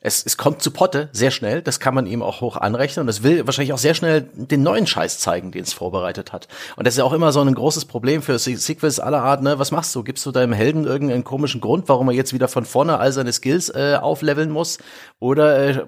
[0.01, 3.09] Es, es kommt zu Potte sehr schnell, das kann man ihm auch hoch anrechnen und
[3.09, 6.47] es will wahrscheinlich auch sehr schnell den neuen Scheiß zeigen, den es vorbereitet hat.
[6.77, 9.59] Und das ist ja auch immer so ein großes Problem für Sequels aller Art, ne?
[9.59, 10.05] Was machst du?
[10.05, 13.33] Gibst du deinem Helden irgendeinen komischen Grund, warum er jetzt wieder von vorne all seine
[13.33, 14.79] Skills äh, aufleveln muss?
[15.19, 15.87] Oder äh,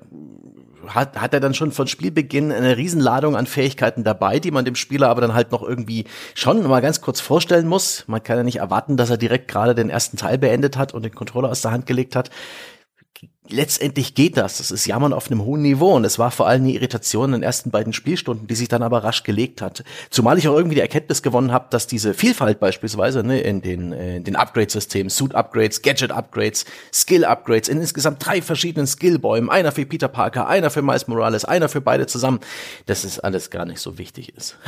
[0.89, 4.75] hat, hat er dann schon von Spielbeginn eine Riesenladung an Fähigkeiten dabei, die man dem
[4.75, 6.05] Spieler aber dann halt noch irgendwie
[6.35, 8.05] schon mal ganz kurz vorstellen muss.
[8.07, 11.05] Man kann ja nicht erwarten, dass er direkt gerade den ersten Teil beendet hat und
[11.05, 12.31] den Controller aus der Hand gelegt hat
[13.53, 14.59] letztendlich geht das.
[14.59, 17.41] Das ist Jammern auf einem hohen Niveau und es war vor allem die Irritation in
[17.41, 19.85] den ersten beiden Spielstunden, die sich dann aber rasch gelegt hat.
[20.11, 23.93] Zumal ich auch irgendwie die Erkenntnis gewonnen habe, dass diese Vielfalt beispielsweise ne, in den,
[23.93, 30.09] äh, in den Upgrade-Systemen, Suit-Upgrades, Gadget-Upgrades, Skill-Upgrades, in insgesamt drei verschiedenen Skill-Bäumen, einer für Peter
[30.09, 32.41] Parker, einer für Miles Morales, einer für beide zusammen,
[32.87, 34.57] dass es alles gar nicht so wichtig ist.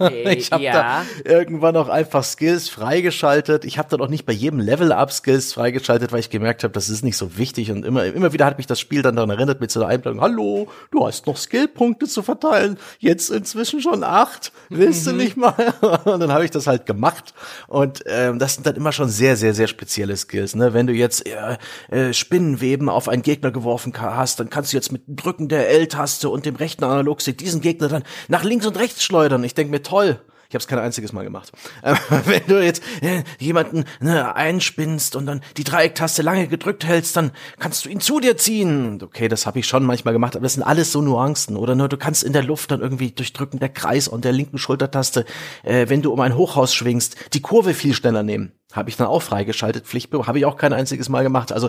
[0.00, 0.72] Äh, ich habe ja.
[0.72, 3.64] da irgendwann auch einfach Skills freigeschaltet.
[3.64, 6.88] Ich habe dann auch nicht bei jedem Level-Up Skills freigeschaltet, weil ich gemerkt habe, das
[6.88, 9.30] ist nicht so wichtig und immer immer, immer wieder hat mich das Spiel dann daran
[9.30, 14.04] erinnert mit so einer Einblendung, hallo, du hast noch Skillpunkte zu verteilen, jetzt inzwischen schon
[14.04, 15.10] acht, willst mhm.
[15.10, 15.74] du nicht mal?
[16.04, 17.34] Und dann habe ich das halt gemacht
[17.66, 20.54] und ähm, das sind dann immer schon sehr, sehr, sehr spezielle Skills.
[20.54, 20.74] Ne?
[20.74, 21.56] Wenn du jetzt äh,
[21.90, 26.28] äh, Spinnenweben auf einen Gegner geworfen hast, dann kannst du jetzt mit Drücken der L-Taste
[26.28, 29.44] und dem rechten Analogstick diesen Gegner dann nach links und rechts schleudern.
[29.44, 31.52] Ich denke mir, toll, ich habe es kein einziges Mal gemacht.
[31.82, 31.94] Äh,
[32.24, 37.32] wenn du jetzt äh, jemanden ne, einspinnst und dann die Dreiecktaste lange gedrückt hältst, dann
[37.58, 38.98] kannst du ihn zu dir ziehen.
[39.02, 41.56] Okay, das habe ich schon manchmal gemacht, aber das sind alles so Nuancen.
[41.56, 44.32] Oder nur du kannst in der Luft dann irgendwie durch Drücken der Kreis und der
[44.32, 45.26] linken Schultertaste,
[45.64, 48.52] äh, wenn du um ein Hochhaus schwingst, die Kurve viel schneller nehmen.
[48.72, 51.52] Habe ich dann auch freigeschaltet, Pflichtbe habe ich auch kein einziges Mal gemacht.
[51.52, 51.68] Also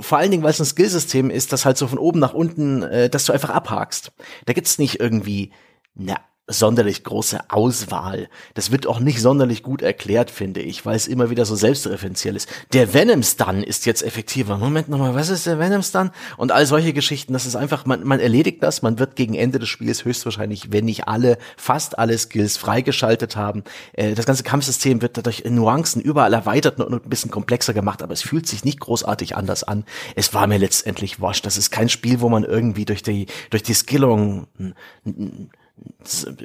[0.00, 2.82] vor allen Dingen, weil es ein Skillsystem ist, das halt so von oben nach unten,
[2.82, 4.12] äh, dass du einfach abhakst.
[4.44, 5.52] Da gibt's nicht irgendwie
[5.98, 6.16] eine
[6.52, 8.28] sonderlich große Auswahl.
[8.54, 12.36] Das wird auch nicht sonderlich gut erklärt, finde ich, weil es immer wieder so selbstreferenziell
[12.36, 12.48] ist.
[12.72, 14.58] Der Venom Stun ist jetzt effektiver.
[14.58, 16.10] Moment nochmal, was ist der Venom Stun?
[16.36, 19.58] Und all solche Geschichten, das ist einfach, man, man erledigt das, man wird gegen Ende
[19.58, 23.64] des Spiels höchstwahrscheinlich, wenn nicht alle, fast alle Skills freigeschaltet haben.
[23.92, 28.02] Äh, das ganze Kampfsystem wird dadurch in Nuancen überall erweitert und ein bisschen komplexer gemacht,
[28.02, 29.84] aber es fühlt sich nicht großartig anders an.
[30.14, 31.46] Es war mir letztendlich wurscht.
[31.46, 34.46] Das ist kein Spiel, wo man irgendwie durch die, durch die Skillung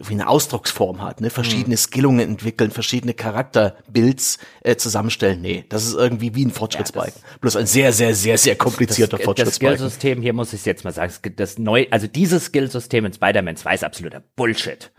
[0.03, 1.29] wie eine Ausdrucksform hat, ne?
[1.29, 1.79] verschiedene mhm.
[1.79, 5.41] Skillungen entwickeln, verschiedene Charakterbuilds äh, zusammenstellen.
[5.41, 7.21] Nee, das ist irgendwie wie ein Fortschrittsbalken.
[7.21, 9.83] Ja, Bloß ein sehr, sehr, sehr, sehr komplizierter das, Fortschrittsbalken.
[9.83, 13.57] Das Skillsystem, hier muss ich jetzt mal sagen, das neu, also dieses Skillsystem in Spider-Man
[13.57, 14.91] 2 ist absoluter Bullshit.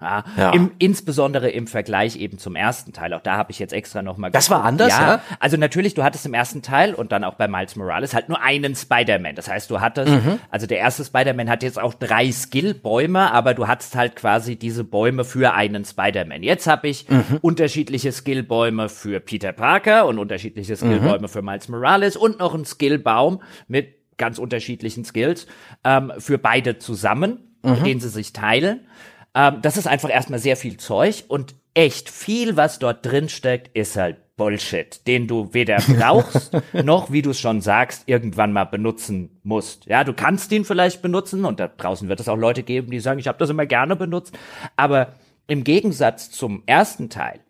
[0.00, 0.50] Ja, ja.
[0.52, 3.12] Im, insbesondere im Vergleich eben zum ersten Teil.
[3.12, 4.30] Auch da habe ich jetzt extra noch mal.
[4.30, 5.22] Das war anders, ja, ja.
[5.38, 8.40] Also natürlich, du hattest im ersten Teil und dann auch bei Miles Morales halt nur
[8.40, 9.34] einen Spider-Man.
[9.34, 10.38] Das heißt, du hattest, mhm.
[10.50, 14.84] also der erste Spider-Man hat jetzt auch drei Skill-Bäume, aber du hattest halt quasi diese
[14.84, 16.42] Bäume für einen Spider-Man.
[16.42, 17.38] Jetzt habe ich mhm.
[17.42, 21.28] unterschiedliche Skill-Bäume für Peter Parker und unterschiedliche Skill-Bäume mhm.
[21.28, 25.46] für Miles Morales und noch einen Skill-Baum mit ganz unterschiedlichen Skills
[25.82, 27.82] ähm, für beide zusammen, mhm.
[27.82, 28.86] den sie sich teilen.
[29.34, 33.76] Ähm, das ist einfach erstmal sehr viel Zeug und echt viel, was dort drin steckt,
[33.76, 38.64] ist halt Bullshit, den du weder brauchst, noch, wie du es schon sagst, irgendwann mal
[38.64, 39.86] benutzen musst.
[39.86, 43.00] Ja, du kannst ihn vielleicht benutzen und da draußen wird es auch Leute geben, die
[43.00, 44.36] sagen, ich habe das immer gerne benutzt,
[44.76, 45.14] aber
[45.46, 47.40] im Gegensatz zum ersten Teil,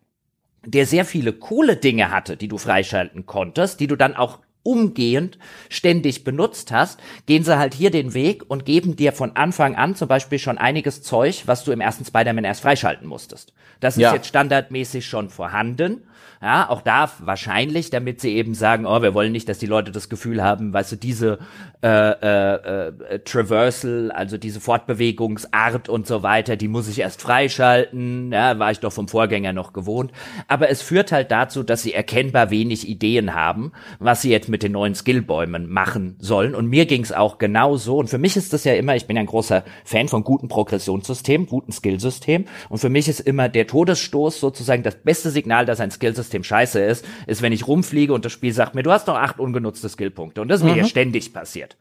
[0.65, 5.37] der sehr viele coole Dinge hatte, die du freischalten konntest, die du dann auch umgehend
[5.69, 9.95] ständig benutzt hast, gehen sie halt hier den Weg und geben dir von Anfang an
[9.95, 13.53] zum Beispiel schon einiges Zeug, was du im ersten Spider-Man erst freischalten musstest.
[13.79, 14.13] Das ist ja.
[14.13, 16.03] jetzt standardmäßig schon vorhanden
[16.41, 19.91] ja, auch da wahrscheinlich, damit sie eben sagen, oh, wir wollen nicht, dass die Leute
[19.91, 21.37] das Gefühl haben, weißt du, diese
[21.83, 28.31] äh, äh, äh, Traversal, also diese Fortbewegungsart und so weiter, die muss ich erst freischalten.
[28.31, 30.11] Ja, war ich doch vom Vorgänger noch gewohnt.
[30.47, 34.61] Aber es führt halt dazu, dass sie erkennbar wenig Ideen haben, was sie jetzt mit
[34.61, 36.53] den neuen Skillbäumen machen sollen.
[36.53, 37.97] Und mir ging's auch genau so.
[37.97, 40.49] Und für mich ist das ja immer, ich bin ja ein großer Fan von guten
[40.49, 42.47] Progressionssystemen, guten Skillsystemen.
[42.69, 46.43] Und für mich ist immer der Todesstoß sozusagen das beste Signal, dass ein Skill Skillsystem
[46.43, 49.39] scheiße ist, ist, wenn ich rumfliege und das Spiel sagt mir, du hast noch acht
[49.39, 50.41] ungenutzte Skillpunkte.
[50.41, 50.79] Und das ist mir mhm.
[50.79, 51.77] ja ständig passiert.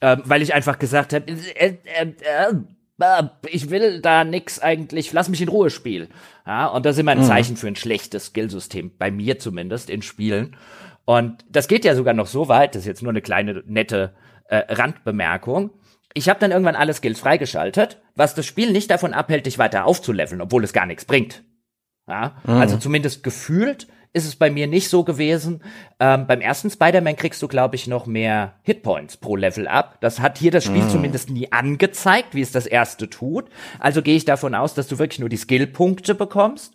[0.00, 5.28] Ähm, weil ich einfach gesagt habe, äh, äh, äh, ich will da nix eigentlich, lass
[5.28, 6.08] mich in Ruhe spielen.
[6.46, 7.24] Ja, und das ist immer ein mhm.
[7.24, 10.56] Zeichen für ein schlechtes Skillsystem, bei mir zumindest in Spielen.
[11.04, 14.14] Und das geht ja sogar noch so weit, das ist jetzt nur eine kleine nette
[14.48, 15.70] äh, Randbemerkung.
[16.14, 19.84] Ich habe dann irgendwann alle Skills freigeschaltet, was das Spiel nicht davon abhält, dich weiter
[19.84, 21.42] aufzuleveln, obwohl es gar nichts bringt.
[22.06, 22.54] Ja, mhm.
[22.54, 25.60] also zumindest gefühlt ist es bei mir nicht so gewesen.
[25.98, 30.00] Ähm, beim ersten Spider-Man kriegst du, glaube ich, noch mehr Hitpoints pro Level up.
[30.00, 30.90] Das hat hier das Spiel mm.
[30.90, 33.50] zumindest nie angezeigt, wie es das erste tut.
[33.80, 36.74] Also gehe ich davon aus, dass du wirklich nur die Skill-Punkte bekommst.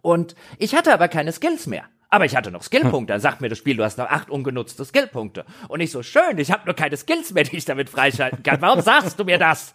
[0.00, 1.84] Und ich hatte aber keine Skills mehr.
[2.12, 3.06] Aber ich hatte noch Skillpunkte.
[3.14, 5.46] Dann sagt mir das Spiel, du hast noch acht ungenutzte Skillpunkte.
[5.68, 8.60] Und ich so, schön, ich habe nur keine Skills mehr, die ich damit freischalten kann.
[8.60, 9.74] Warum sagst du mir das?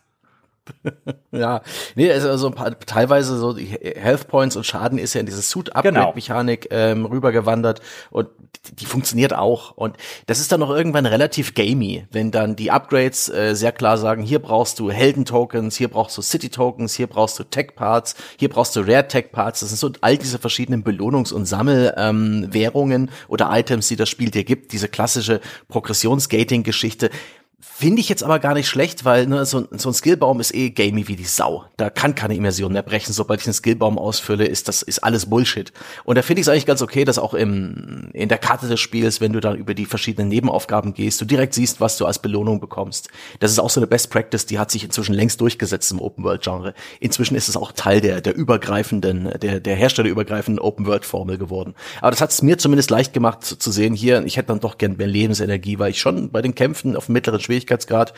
[1.32, 1.62] ja,
[1.96, 2.50] nee, also, also
[2.86, 6.82] teilweise so die Health Points und Schaden ist ja in diese Suit-Upgrade-Mechanik genau.
[6.82, 8.30] ähm, rübergewandert und
[8.68, 9.72] die, die, funktioniert auch.
[9.72, 13.98] Und das ist dann noch irgendwann relativ gamey, wenn dann die Upgrades äh, sehr klar
[13.98, 18.76] sagen, hier brauchst du Helden-Tokens, hier brauchst du City-Tokens, hier brauchst du Tech-Parts, hier brauchst
[18.76, 19.62] du Rare-Tech-Parts.
[19.62, 24.32] Das sind so all diese verschiedenen Belohnungs- und Sammelwährungen ähm, oder Items, die das Spiel
[24.32, 27.10] dir gibt, diese klassische Progressions-Gating-Geschichte
[27.60, 30.70] Finde ich jetzt aber gar nicht schlecht, weil ne, so, so ein Skillbaum ist eh
[30.70, 31.66] gamey wie die Sau.
[31.76, 33.14] Da kann keine Immersion mehr brechen.
[33.14, 35.74] Sobald ich einen Skillbaum ausfülle, ist das ist alles Bullshit.
[36.04, 38.80] Und da finde ich es eigentlich ganz okay, dass auch im, in der Karte des
[38.80, 42.20] Spiels, wenn du dann über die verschiedenen Nebenaufgaben gehst, du direkt siehst, was du als
[42.20, 43.10] Belohnung bekommst.
[43.40, 46.24] Das ist auch so eine Best Practice, die hat sich inzwischen längst durchgesetzt im Open
[46.24, 46.76] World Genre.
[47.00, 51.74] Inzwischen ist es auch Teil der der übergreifenden, der der herstellerübergreifenden Open World Formel geworden.
[52.02, 54.24] Aber das hat es mir zumindest leicht gemacht zu, zu sehen hier.
[54.26, 57.47] Ich hätte dann doch gern mehr Lebensenergie, weil ich schon bei den Kämpfen auf mittleren
[57.48, 58.14] Schwierigkeitsgrad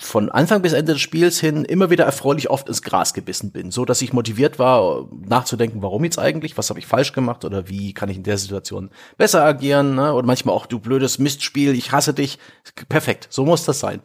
[0.00, 3.70] von Anfang bis Ende des Spiels hin immer wieder erfreulich oft ins Gras gebissen bin,
[3.70, 7.68] so dass ich motiviert war, nachzudenken, warum jetzt eigentlich, was habe ich falsch gemacht oder
[7.68, 10.14] wie kann ich in der Situation besser agieren, ne?
[10.14, 12.38] Und manchmal auch du blödes Mistspiel, ich hasse dich.
[12.88, 14.00] Perfekt, so muss das sein.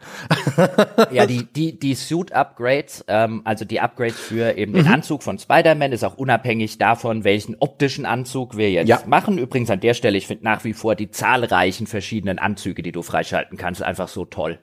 [1.12, 4.94] ja, die die die Suit Upgrades, ähm, also die Upgrades für eben den mhm.
[4.94, 9.02] Anzug von Spider-Man ist auch unabhängig davon, welchen optischen Anzug wir jetzt ja.
[9.06, 9.38] machen.
[9.38, 13.02] Übrigens an der Stelle, ich finde nach wie vor die zahlreichen verschiedenen Anzüge, die du
[13.02, 14.60] freischalten kannst, einfach so toll.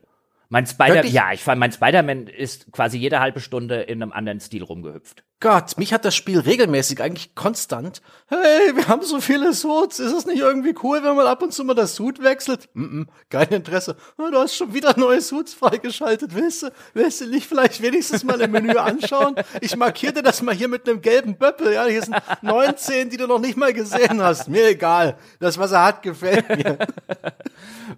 [0.52, 4.38] Mein Spider, ja, ich fand, mein Spider-Man ist quasi jede halbe Stunde in einem anderen
[4.38, 5.24] Stil rumgehüpft.
[5.42, 8.00] Gott, mich hat das Spiel regelmäßig, eigentlich konstant.
[8.28, 9.98] Hey, wir haben so viele Suits.
[9.98, 12.68] Ist es nicht irgendwie cool, wenn man ab und zu mal das Suit wechselt?
[12.74, 13.96] Mm -mm, kein Interesse.
[14.18, 16.36] Ah, du hast schon wieder neue Suits freigeschaltet.
[16.36, 19.34] Willst du, willst du nicht vielleicht wenigstens mal im Menü anschauen?
[19.60, 21.72] Ich markierte das mal hier mit einem gelben Böppel.
[21.72, 24.48] Ja, hier sind 19, die du noch nicht mal gesehen hast.
[24.48, 25.18] Mir egal.
[25.40, 26.78] Das, was er hat, gefällt mir.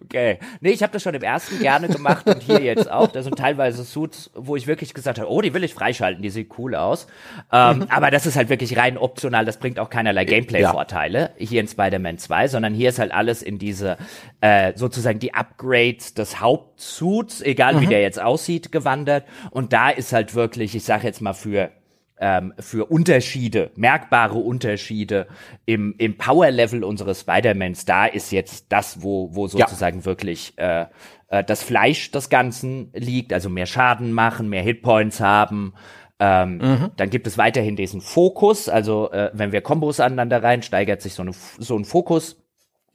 [0.05, 0.38] Okay.
[0.61, 3.09] Nee, ich habe das schon im ersten gerne gemacht und hier jetzt auch.
[3.09, 6.30] Da sind teilweise Suits, wo ich wirklich gesagt habe, oh, die will ich freischalten, die
[6.30, 7.07] sieht cool aus.
[7.53, 11.47] Ähm, aber das ist halt wirklich rein optional, das bringt auch keinerlei Gameplay-Vorteile ja.
[11.47, 13.97] hier in Spider-Man 2, sondern hier ist halt alles in diese
[14.41, 17.80] äh, sozusagen die Upgrades des Hauptsuits, egal mhm.
[17.80, 19.24] wie der jetzt aussieht, gewandert.
[19.51, 21.70] Und da ist halt wirklich, ich sage jetzt mal für
[22.16, 25.26] ähm, für Unterschiede, merkbare Unterschiede
[25.66, 30.05] im, im Power-Level unseres Spider-Mans, da ist jetzt das, wo, wo sozusagen ja.
[30.05, 30.87] wirklich äh,
[31.28, 35.74] äh, das Fleisch des Ganzen liegt, also mehr Schaden machen, mehr Hitpoints haben,
[36.21, 36.91] ähm, mhm.
[36.97, 41.15] Dann gibt es weiterhin diesen Fokus, also äh, wenn wir Kombos aneinander rein, steigert sich
[41.15, 42.43] so, eine, so ein Fokus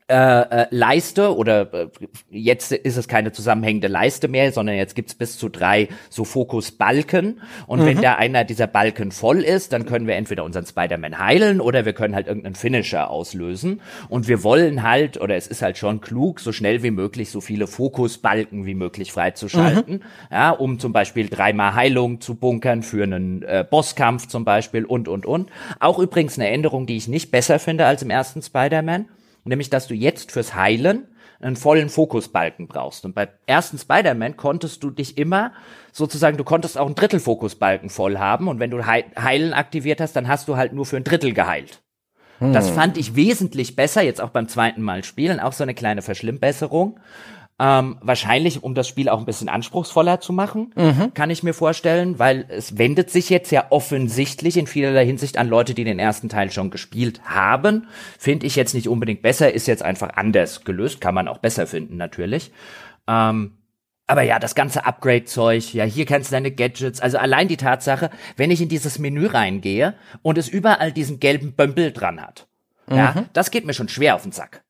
[0.09, 0.15] äh,
[0.63, 1.87] äh, Leiste oder äh,
[2.31, 7.41] jetzt ist es keine zusammenhängende Leiste mehr, sondern jetzt gibt's bis zu drei so Fokusbalken
[7.67, 7.85] und mhm.
[7.85, 11.85] wenn da einer dieser Balken voll ist, dann können wir entweder unseren Spider-Man heilen oder
[11.85, 16.01] wir können halt irgendeinen Finisher auslösen und wir wollen halt oder es ist halt schon
[16.01, 20.01] klug, so schnell wie möglich so viele Fokusbalken wie möglich freizuschalten, mhm.
[20.31, 25.07] ja, um zum Beispiel dreimal Heilung zu bunkern für einen äh, Bosskampf zum Beispiel und
[25.07, 25.51] und und.
[25.79, 29.05] Auch übrigens eine Änderung, die ich nicht besser finde als im ersten Spider-Man
[29.49, 31.07] nämlich dass du jetzt fürs Heilen
[31.41, 33.05] einen vollen Fokusbalken brauchst.
[33.05, 35.53] Und bei ersten Spider-Man konntest du dich immer
[35.91, 40.15] sozusagen, du konntest auch einen Drittel Fokusbalken voll haben und wenn du Heilen aktiviert hast,
[40.15, 41.81] dann hast du halt nur für ein Drittel geheilt.
[42.39, 42.53] Hm.
[42.53, 46.01] Das fand ich wesentlich besser, jetzt auch beim zweiten Mal spielen, auch so eine kleine
[46.01, 46.99] Verschlimmbesserung.
[47.61, 51.13] Ähm, wahrscheinlich, um das Spiel auch ein bisschen anspruchsvoller zu machen, mhm.
[51.13, 55.49] kann ich mir vorstellen, weil es wendet sich jetzt ja offensichtlich in vielerlei Hinsicht an
[55.49, 57.87] Leute, die den ersten Teil schon gespielt haben.
[58.17, 61.67] Finde ich jetzt nicht unbedingt besser, ist jetzt einfach anders gelöst, kann man auch besser
[61.67, 62.53] finden natürlich.
[63.07, 63.57] Ähm,
[64.07, 67.01] aber ja, das ganze Upgrade-Zeug, ja, hier kennst du deine Gadgets.
[67.01, 71.53] Also allein die Tatsache, wenn ich in dieses Menü reingehe und es überall diesen gelben
[71.53, 72.47] Bömpel dran hat,
[72.87, 72.95] mhm.
[72.95, 74.63] ja, das geht mir schon schwer auf den Sack.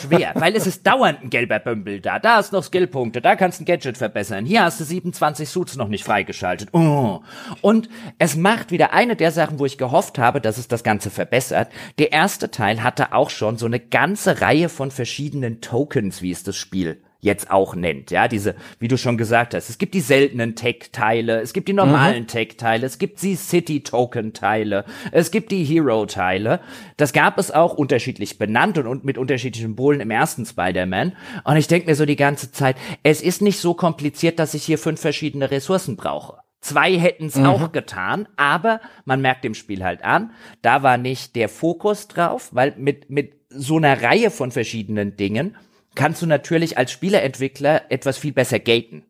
[0.00, 2.18] Schwer, weil es ist dauernd ein gelber Bömbel da.
[2.18, 4.44] Da hast noch Skillpunkte, da kannst du ein Gadget verbessern.
[4.44, 6.68] Hier hast du 27 Suits noch nicht freigeschaltet.
[6.72, 7.20] Oh.
[7.60, 7.88] Und
[8.18, 11.70] es macht wieder eine der Sachen, wo ich gehofft habe, dass es das Ganze verbessert.
[11.98, 16.42] Der erste Teil hatte auch schon so eine ganze Reihe von verschiedenen Tokens, wie es
[16.42, 18.10] das Spiel jetzt auch nennt.
[18.10, 21.72] Ja, diese, wie du schon gesagt hast, es gibt die seltenen Tech-Teile, es gibt die
[21.72, 22.26] normalen mhm.
[22.26, 26.60] Tech-Teile, es gibt die City-Token-Teile, es gibt die Hero-Teile.
[26.96, 31.12] Das gab es auch unterschiedlich benannt und, und mit unterschiedlichen Symbolen im ersten Spider-Man.
[31.44, 34.64] Und ich denke mir so die ganze Zeit, es ist nicht so kompliziert, dass ich
[34.64, 36.38] hier fünf verschiedene Ressourcen brauche.
[36.60, 37.46] Zwei hätten es mhm.
[37.46, 42.48] auch getan, aber man merkt dem Spiel halt an, da war nicht der Fokus drauf,
[42.52, 45.56] weil mit, mit so einer Reihe von verschiedenen Dingen
[45.94, 49.04] kannst du natürlich als Spieleentwickler etwas viel besser gaten.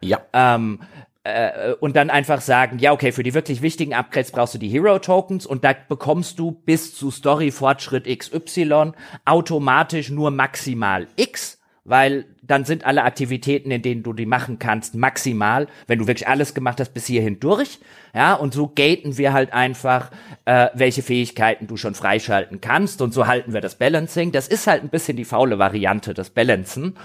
[0.00, 0.20] Ja.
[0.32, 0.80] Ähm,
[1.24, 4.68] äh, und dann einfach sagen, ja, okay, für die wirklich wichtigen Upgrades brauchst du die
[4.68, 8.92] Hero Tokens und da bekommst du bis zu Story Fortschritt XY
[9.24, 14.94] automatisch nur maximal X, weil dann sind alle Aktivitäten, in denen du die machen kannst,
[14.94, 17.78] maximal, wenn du wirklich alles gemacht hast bis hierhin durch.
[18.14, 20.10] Ja, und so gaten wir halt einfach,
[20.46, 24.32] äh, welche Fähigkeiten du schon freischalten kannst und so halten wir das Balancing.
[24.32, 26.96] Das ist halt ein bisschen die faule Variante, das Balancen.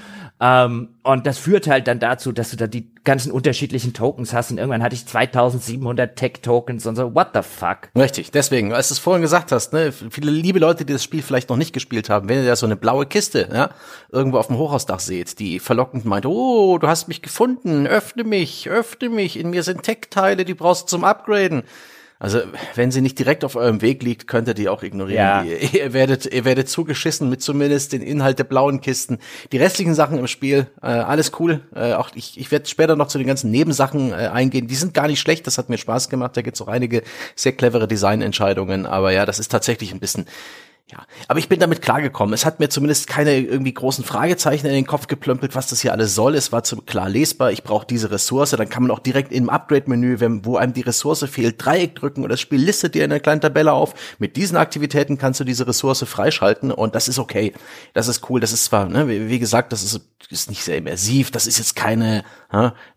[0.43, 4.49] Ähm, und das führt halt dann dazu, dass du da die ganzen unterschiedlichen Tokens hast
[4.49, 7.89] und irgendwann hatte ich 2700 Tech-Tokens und so, what the fuck?
[7.95, 11.21] Richtig, deswegen, als du es vorhin gesagt hast, ne, viele liebe Leute, die das Spiel
[11.21, 13.69] vielleicht noch nicht gespielt haben, wenn ihr da so eine blaue Kiste, ja,
[14.11, 18.67] irgendwo auf dem Hochhausdach seht, die verlockend meint, oh, du hast mich gefunden, öffne mich,
[18.67, 21.61] öffne mich, in mir sind Tech-Teile, die brauchst du zum Upgraden.
[22.21, 22.39] Also,
[22.75, 25.17] wenn sie nicht direkt auf eurem Weg liegt, könnt ihr die auch ignorieren.
[25.17, 25.41] Ja.
[25.43, 29.17] Ihr, ihr, werdet, ihr werdet zugeschissen mit zumindest den Inhalt der blauen Kisten.
[29.51, 31.61] Die restlichen Sachen im Spiel, äh, alles cool.
[31.73, 34.67] Äh, auch ich, ich werde später noch zu den ganzen Nebensachen äh, eingehen.
[34.67, 35.47] Die sind gar nicht schlecht.
[35.47, 36.37] Das hat mir Spaß gemacht.
[36.37, 37.01] Da gibt's auch einige
[37.35, 38.85] sehr clevere Designentscheidungen.
[38.85, 40.27] Aber ja, das ist tatsächlich ein bisschen
[40.91, 42.33] ja, aber ich bin damit klargekommen.
[42.33, 45.93] Es hat mir zumindest keine irgendwie großen Fragezeichen in den Kopf geplömpelt, was das hier
[45.93, 46.35] alles soll.
[46.35, 47.51] Es war zu klar lesbar.
[47.51, 48.51] Ich brauche diese Ressource.
[48.51, 52.29] Dann kann man auch direkt im Upgrade-Menü, wo einem die Ressource fehlt, Dreieck drücken und
[52.29, 53.93] das Spiel listet dir in einer kleinen Tabelle auf.
[54.19, 57.53] Mit diesen Aktivitäten kannst du diese Ressource freischalten und das ist okay.
[57.93, 58.41] Das ist cool.
[58.41, 61.31] Das ist zwar, ne, wie, wie gesagt, das ist, ist nicht sehr immersiv.
[61.31, 62.25] Das ist jetzt keine,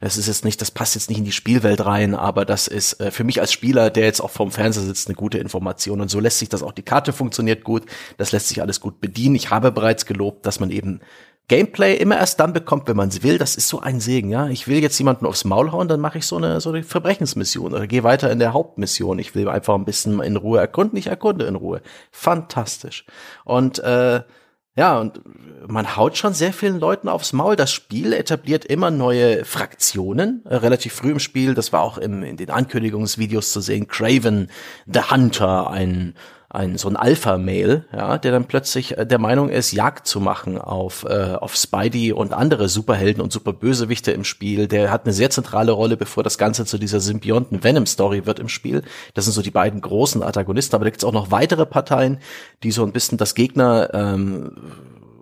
[0.01, 3.01] das ist jetzt nicht, das passt jetzt nicht in die Spielwelt rein, aber das ist
[3.01, 6.11] äh, für mich als Spieler, der jetzt auch vorm Fernseher sitzt, eine gute Information und
[6.11, 6.73] so lässt sich das auch.
[6.73, 7.85] Die Karte funktioniert gut.
[8.17, 9.37] Das lässt sich alles gut bedienen.
[9.37, 11.01] Ich habe bereits gelobt, dass man eben
[11.47, 13.37] Gameplay immer erst dann bekommt, wenn man es will.
[13.37, 14.49] Das ist so ein Segen, ja.
[14.49, 17.75] Ich will jetzt jemanden aufs Maul hauen, dann mache ich so eine so eine Verbrechensmission
[17.75, 19.19] oder gehe weiter in der Hauptmission.
[19.19, 20.99] Ich will einfach ein bisschen in Ruhe erkunden.
[20.99, 21.83] Ich erkunde in Ruhe.
[22.11, 23.05] Fantastisch.
[23.45, 24.23] Und äh,
[24.77, 25.21] ja, und
[25.69, 27.57] man haut schon sehr vielen Leuten aufs Maul.
[27.57, 30.45] Das Spiel etabliert immer neue Fraktionen.
[30.47, 34.51] Äh, relativ früh im Spiel, das war auch im, in den Ankündigungsvideos zu sehen, Craven
[34.87, 36.15] the Hunter, ein
[36.55, 40.59] ein so ein Alpha-Mail, ja, der dann plötzlich äh, der Meinung ist, Jagd zu machen
[40.59, 44.69] auf äh, auf Spidey und andere Superhelden und Superbösewichte im Spiel.
[44.69, 48.39] Der hat eine sehr zentrale Rolle, bevor das Ganze zu dieser Symbionten Venom Story wird
[48.39, 48.83] im Spiel.
[49.15, 52.19] Das sind so die beiden großen Antagonisten, aber da gibt's auch noch weitere Parteien,
[52.63, 54.53] die so ein bisschen das Gegner ähm,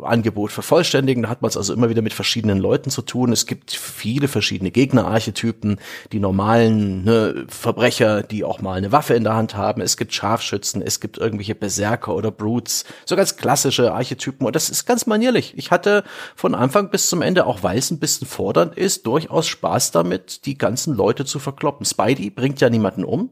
[0.04, 1.22] Angebot vervollständigen.
[1.24, 3.32] Da hat man es also immer wieder mit verschiedenen Leuten zu tun.
[3.32, 5.78] Es gibt viele verschiedene Gegnerarchetypen,
[6.12, 9.80] die normalen ne, Verbrecher, die auch mal eine Waffe in der Hand haben.
[9.80, 14.46] Es gibt Scharfschützen, es gibt irgendwelche Berserker oder Brutes, so ganz klassische Archetypen.
[14.46, 15.54] Und das ist ganz manierlich.
[15.56, 16.04] Ich hatte
[16.36, 20.46] von Anfang bis zum Ende, auch weil es ein bisschen fordernd ist, durchaus Spaß damit,
[20.46, 21.86] die ganzen Leute zu verkloppen.
[21.86, 23.30] Spidey bringt ja niemanden um.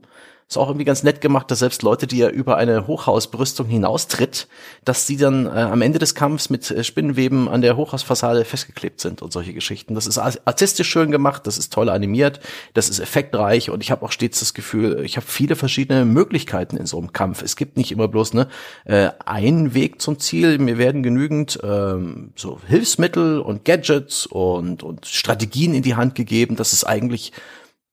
[0.51, 4.49] Ist auch irgendwie ganz nett gemacht, dass selbst Leute, die ja über eine Hochhausbrüstung hinaustritt,
[4.85, 9.01] dass sie dann äh, am Ende des Kampfs mit äh, Spinnenweben an der Hochhausfassade festgeklebt
[9.01, 9.95] sind und solche Geschichten.
[9.95, 12.41] Das ist artistisch schön gemacht, das ist toll animiert,
[12.75, 16.77] das ist effektreich und ich habe auch stets das Gefühl, ich habe viele verschiedene Möglichkeiten
[16.77, 17.43] in so einem Kampf.
[17.43, 18.49] Es gibt nicht immer bloß ne
[18.87, 20.59] äh, einen Weg zum Ziel.
[20.59, 26.57] Mir werden genügend ähm, so Hilfsmittel und Gadgets und und Strategien in die Hand gegeben.
[26.57, 27.31] Das ist eigentlich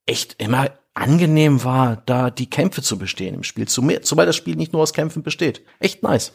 [0.07, 4.73] echt immer angenehm war, da die Kämpfe zu bestehen im Spiel, zumal das Spiel nicht
[4.73, 5.61] nur aus Kämpfen besteht.
[5.79, 6.33] Echt nice.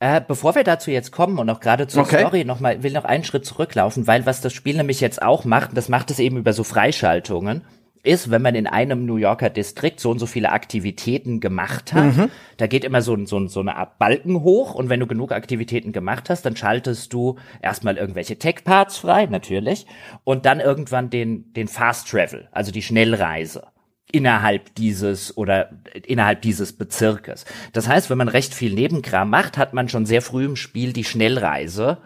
[0.00, 2.20] Äh, bevor wir dazu jetzt kommen und auch gerade zur okay.
[2.20, 5.44] Story noch mal, will noch einen Schritt zurücklaufen, weil was das Spiel nämlich jetzt auch
[5.44, 7.62] macht, das macht es eben über so Freischaltungen,
[8.04, 12.16] ist, wenn man in einem New Yorker Distrikt so und so viele Aktivitäten gemacht hat,
[12.16, 12.30] mhm.
[12.58, 15.90] da geht immer so, so, so eine Art Balken hoch und wenn du genug Aktivitäten
[15.90, 19.84] gemacht hast, dann schaltest du erstmal irgendwelche Tech-Parts frei, natürlich,
[20.22, 23.66] und dann irgendwann den, den Fast Travel, also die Schnellreise
[24.10, 25.70] innerhalb dieses oder
[26.06, 27.44] innerhalb dieses Bezirkes.
[27.72, 30.92] Das heißt, wenn man recht viel Nebenkram macht, hat man schon sehr früh im Spiel
[30.92, 31.98] die Schnellreise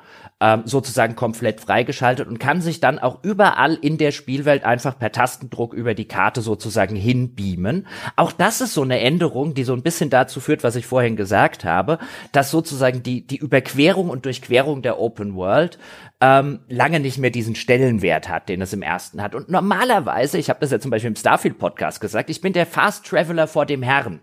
[0.43, 5.13] ähm, sozusagen komplett freigeschaltet und kann sich dann auch überall in der Spielwelt einfach per
[5.13, 7.87] Tastendruck über die Karte sozusagen hinbeamen.
[8.17, 11.15] Auch das ist so eine Änderung, die so ein bisschen dazu führt, was ich vorhin
[11.15, 12.01] gesagt habe,
[12.33, 15.79] dass sozusagen die, die Überquerung und Durchquerung der Open World
[16.21, 19.37] ähm, lange nicht mehr diesen Stellenwert hat, den es im ersten hat.
[19.37, 22.67] Und normalerweise, ich habe das ja zum Beispiel im Starfield Podcast gesagt, ich bin der
[22.67, 24.21] Fast Traveler vor dem Herrn.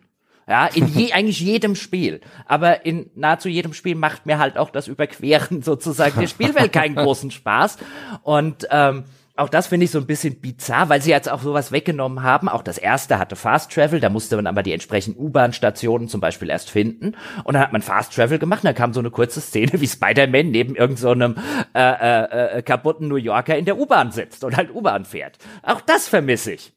[0.50, 2.22] Ja, in je, eigentlich jedem Spiel.
[2.45, 6.95] Aber in nahezu jedem Spiel macht mir halt auch das Überqueren sozusagen der Spielwelt keinen
[6.95, 7.78] großen Spaß.
[8.24, 11.72] Und ähm, auch das finde ich so ein bisschen bizarr, weil sie jetzt auch sowas
[11.72, 12.50] weggenommen haben.
[12.50, 16.50] Auch das erste hatte Fast Travel, da musste man aber die entsprechenden U-Bahn-Stationen zum Beispiel
[16.50, 17.16] erst finden.
[17.45, 19.88] Und dann hat man Fast Travel gemacht und dann kam so eine kurze Szene, wie
[19.88, 21.41] Spider-Man neben irgendeinem so
[21.74, 25.38] äh, äh, äh, kaputten New Yorker in der U-Bahn sitzt und halt U-Bahn fährt.
[25.64, 26.74] Auch das vermisse ich.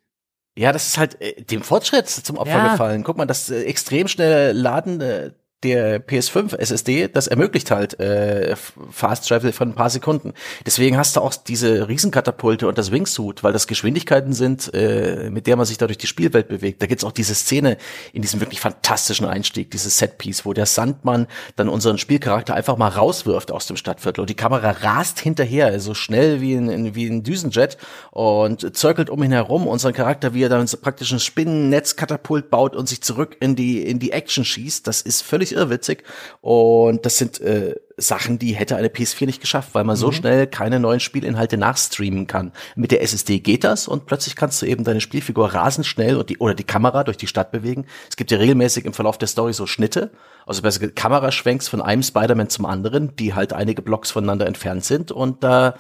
[0.56, 2.72] Ja, das ist halt äh, dem Fortschritt zum Opfer ja.
[2.72, 3.04] gefallen.
[3.04, 5.30] Guck mal, das äh, extrem schnelle Laden äh,
[5.62, 8.56] der PS5 SSD, das ermöglicht halt äh,
[8.90, 10.32] Fast Travel von ein paar Sekunden.
[10.66, 15.46] Deswegen hast du auch diese Riesenkatapulte und das Wingsuit, weil das Geschwindigkeiten sind, äh, mit
[15.46, 16.82] der man sich da durch die Spielwelt bewegt.
[16.82, 17.76] Da gibt's auch diese Szene
[18.12, 22.88] in diesem wirklich fantastischen Einstieg, dieses Setpiece, wo der Sandmann dann unseren Spielcharakter einfach mal
[22.88, 27.22] rauswirft aus dem Stadtviertel und die Kamera rast hinterher, so schnell wie ein, wie ein
[27.22, 27.76] Düsenjet
[28.10, 32.88] und zirkelt um ihn herum, unseren Charakter, wie er dann praktisch ein Spinnennetzkatapult baut und
[32.88, 34.86] sich zurück in die, in die Action schießt.
[34.86, 36.04] Das ist völlig irrwitzig.
[36.40, 40.00] Und das sind äh, Sachen, die hätte eine PS4 nicht geschafft, weil man mhm.
[40.00, 42.52] so schnell keine neuen Spielinhalte nachstreamen kann.
[42.74, 46.30] Mit der SSD geht das und plötzlich kannst du eben deine Spielfigur rasend schnell und
[46.30, 47.86] die, oder die Kamera durch die Stadt bewegen.
[48.08, 50.10] Es gibt ja regelmäßig im Verlauf der Story so Schnitte,
[50.46, 55.12] also besser Kameraschwenks von einem Spider-Man zum anderen, die halt einige Blocks voneinander entfernt sind
[55.12, 55.74] und da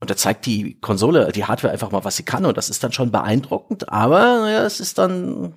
[0.00, 2.82] und da zeigt die Konsole, die Hardware einfach mal, was sie kann und das ist
[2.82, 5.54] dann schon beeindruckend, aber ja, es ist dann,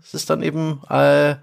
[0.00, 1.36] es ist dann eben äh, äh,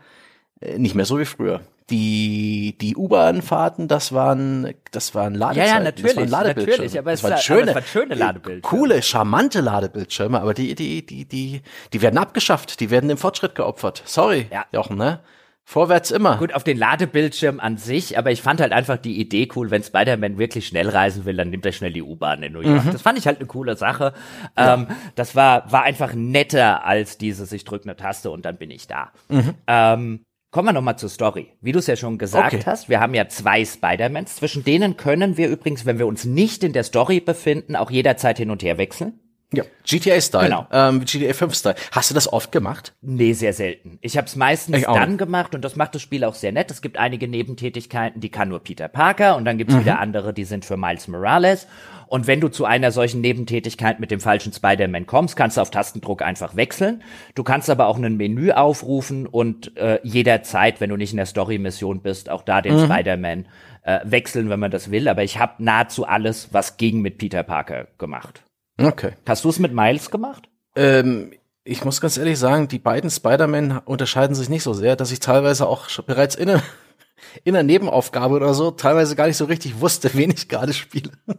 [0.78, 1.62] nicht mehr so wie früher.
[1.92, 5.70] Die, die U-Bahn-Fahrten, das waren, das waren Ladezeiten.
[5.70, 8.16] Ja, ja, natürlich, das waren natürlich, aber es, das waren schöne, aber es waren schöne
[8.16, 8.62] Ladebildschirme.
[8.62, 11.62] Coole, charmante Ladebildschirme, aber die, die, die, die,
[11.94, 14.02] die werden abgeschafft, die werden dem Fortschritt geopfert.
[14.06, 14.66] Sorry, ja.
[14.72, 15.20] Jochen, ne?
[15.68, 16.38] Vorwärts immer.
[16.38, 19.84] Gut, auf den Ladebildschirm an sich, aber ich fand halt einfach die Idee cool, wenn
[19.84, 22.86] Spider-Man wirklich schnell reisen will, dann nimmt er schnell die U-Bahn in New York.
[22.86, 22.92] Mhm.
[22.92, 24.14] Das fand ich halt eine coole Sache.
[24.58, 24.76] Ja.
[24.76, 28.70] Ähm, das war, war einfach netter als dieses, ich drücke eine Taste und dann bin
[28.72, 29.12] ich da.
[29.28, 29.54] Mhm.
[29.68, 30.26] Ähm,
[30.56, 31.52] Kommen wir nochmal zur Story.
[31.60, 32.64] Wie du es ja schon gesagt okay.
[32.66, 34.38] hast, wir haben ja zwei Spider-Mans.
[34.38, 38.38] Zwischen denen können wir übrigens, wenn wir uns nicht in der Story befinden, auch jederzeit
[38.38, 39.20] hin und her wechseln.
[39.56, 40.68] Ja, GTA-Style, genau.
[40.72, 41.76] ähm, GTA 5-Style.
[41.92, 42.94] Hast du das oft gemacht?
[43.02, 44.00] Nee, sehr selten.
[44.02, 46.72] Ich habe es meistens dann gemacht und das macht das Spiel auch sehr nett.
[46.72, 49.82] Es gibt einige Nebentätigkeiten, die kann nur Peter Parker und dann gibt es mhm.
[49.82, 51.68] wieder andere, die sind für Miles Morales.
[52.08, 55.72] Und wenn du zu einer solchen Nebentätigkeit mit dem falschen Spider-Man kommst, kannst du auf
[55.72, 57.04] Tastendruck einfach wechseln.
[57.34, 61.26] Du kannst aber auch ein Menü aufrufen und äh, jederzeit, wenn du nicht in der
[61.26, 62.86] Story-Mission bist, auch da den mhm.
[62.86, 63.48] Spider-Man
[63.84, 65.08] äh, wechseln, wenn man das will.
[65.08, 68.45] Aber ich habe nahezu alles, was ging mit Peter Parker gemacht.
[68.78, 69.14] Okay.
[69.26, 70.50] Hast du es mit Miles gemacht?
[70.76, 71.32] Ähm,
[71.64, 75.20] ich muss ganz ehrlich sagen, die beiden Spider-Man unterscheiden sich nicht so sehr, dass ich
[75.20, 76.62] teilweise auch bereits inne
[77.44, 81.12] in der Nebenaufgabe oder so teilweise gar nicht so richtig wusste, wen ich gerade spiele.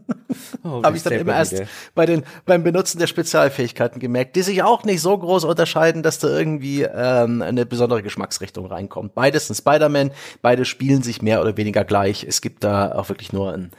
[0.63, 1.63] Oh, Habe ich dann immer erst
[1.95, 6.19] bei den, beim Benutzen der Spezialfähigkeiten gemerkt, die sich auch nicht so groß unterscheiden, dass
[6.19, 9.15] da irgendwie ähm, eine besondere Geschmacksrichtung reinkommt.
[9.15, 10.11] Beides sind Spider-Man,
[10.43, 12.25] beide spielen sich mehr oder weniger gleich.
[12.25, 13.71] Es gibt da auch wirklich nur ein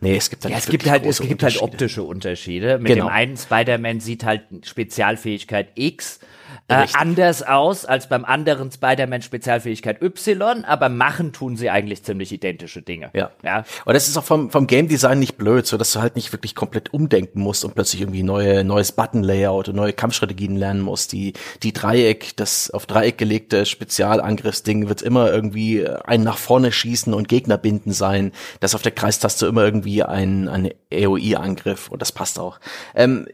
[0.00, 2.78] Nee, es gibt, ja, es gibt halt, es gibt halt optische Unterschiede.
[2.78, 3.06] Mit genau.
[3.06, 6.20] dem einen Spider-Man sieht halt Spezialfähigkeit X
[6.68, 12.32] äh, anders aus als beim anderen Spider-Man Spezialfähigkeit Y, aber machen tun sie eigentlich ziemlich
[12.32, 13.10] identische Dinge.
[13.14, 13.30] Ja.
[13.42, 13.64] ja.
[13.84, 16.32] Und das ist auch vom, vom Game Design nicht blöd, so dass du halt nicht
[16.32, 21.12] wirklich komplett umdenken musst und plötzlich irgendwie neue, neues Button-Layout und neue Kampfstrategien lernen musst.
[21.12, 27.14] Die, die Dreieck, das auf Dreieck gelegte Spezialangriffsding wird immer irgendwie ein nach vorne schießen
[27.14, 28.32] und Gegner binden sein.
[28.60, 32.58] Das auf der Kreistaste immer irgendwie ein, ein AOE-Angriff und das passt auch.
[32.94, 33.26] Ähm,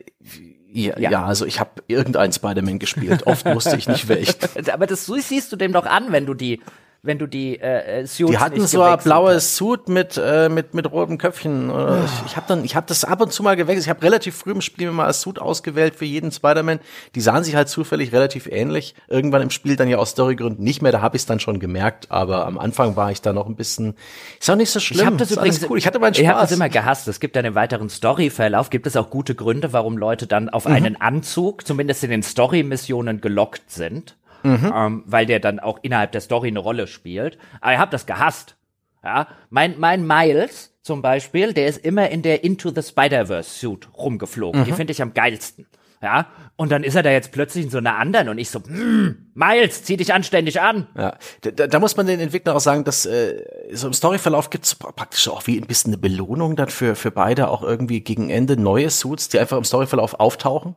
[0.73, 1.11] ja, ja.
[1.11, 3.27] ja, also ich habe irgendein Spider-Man gespielt.
[3.27, 4.37] Oft wusste ich nicht welchen.
[4.73, 6.61] Aber das siehst du dem doch an, wenn du die
[7.05, 10.73] wenn du die äh, äh Suits Die hatten so ein blaues Suit mit äh, mit
[10.73, 11.69] mit rotem Köpfchen.
[11.69, 11.99] Oh.
[12.05, 13.87] Ich, ich habe dann ich habe das ab und zu mal gewechselt.
[13.87, 16.79] Ich habe relativ früh im Spiel mir mal ein Suit ausgewählt für jeden Spider-Man.
[17.17, 18.95] Die sahen sich halt zufällig relativ ähnlich.
[19.09, 20.93] Irgendwann im Spiel dann ja aus Storygründen nicht mehr.
[20.93, 22.11] Da habe ich es dann schon gemerkt.
[22.11, 23.95] Aber am Anfang war ich da noch ein bisschen.
[24.39, 25.01] Ist auch nicht so schlimm.
[25.01, 25.79] Ich habe das übrigens cool.
[25.79, 26.23] Ich hatte meinen Spaß.
[26.23, 27.09] Ich habe das immer gehasst.
[27.09, 30.67] Es gibt dann im weiteren Storyverlauf gibt es auch gute Gründe, warum Leute dann auf
[30.67, 30.75] mhm.
[30.75, 34.73] einen Anzug, zumindest in den Story-Missionen, gelockt sind mhm.
[34.75, 37.39] ähm, weil der dann auch innerhalb der Story eine Rolle spielt.
[37.61, 38.57] Aber ich habe das gehasst.
[39.05, 43.89] Ja, mein, mein Miles zum Beispiel, der ist immer in der Into the Spider-Verse Suit
[43.97, 44.61] rumgeflogen.
[44.61, 44.65] Mhm.
[44.65, 45.67] Die finde ich am geilsten.
[46.03, 46.27] Ja,
[46.57, 49.31] und dann ist er da jetzt plötzlich in so einer anderen und ich so, mm,
[49.35, 50.89] Miles, zieh dich anständig an.
[50.99, 54.75] Ja, da, da muss man den Entwicklern auch sagen, dass äh, so im Storyverlauf gibt's
[54.75, 58.57] praktisch auch wie ein bisschen eine Belohnung dann für, für beide auch irgendwie gegen Ende
[58.57, 60.75] neue Suits, die einfach im Storyverlauf auftauchen.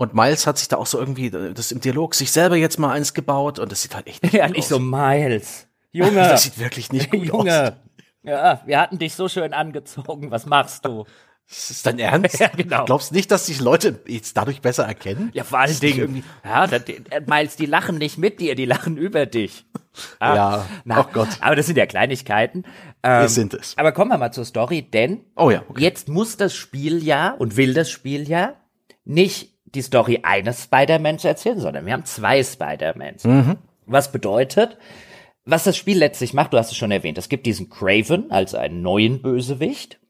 [0.00, 2.90] Und Miles hat sich da auch so irgendwie, das im Dialog, sich selber jetzt mal
[2.90, 4.68] eins gebaut und das sieht halt echt nicht Ja, nicht aus.
[4.68, 5.66] so Miles.
[5.92, 6.14] Junge.
[6.14, 7.72] das sieht wirklich nicht gut Junge.
[7.74, 8.00] aus.
[8.22, 10.30] Ja, wir hatten dich so schön angezogen.
[10.30, 11.04] Was machst du?
[11.50, 12.40] Das ist dein Ernst?
[12.40, 12.86] Ja, genau.
[12.86, 15.28] Glaubst du nicht, dass sich Leute jetzt dadurch besser erkennen?
[15.34, 16.24] Ja, vor allen Dingen.
[16.46, 16.80] Ja, das,
[17.26, 19.66] Miles, die lachen nicht mit dir, die lachen über dich.
[20.18, 21.28] Ah, ja, na, oh Gott.
[21.42, 22.60] Aber das sind ja Kleinigkeiten.
[23.02, 23.76] Ähm, das sind es.
[23.76, 25.82] Aber kommen wir mal zur Story, denn oh ja, okay.
[25.82, 28.54] jetzt muss das Spiel ja und will das Spiel ja
[29.04, 33.24] nicht die Story eines Spider-Mans erzählen, sondern wir haben zwei Spider-Mans.
[33.24, 33.56] Mhm.
[33.86, 34.78] Was bedeutet,
[35.44, 38.54] was das Spiel letztlich macht, du hast es schon erwähnt, es gibt diesen Craven als
[38.54, 40.00] einen neuen Bösewicht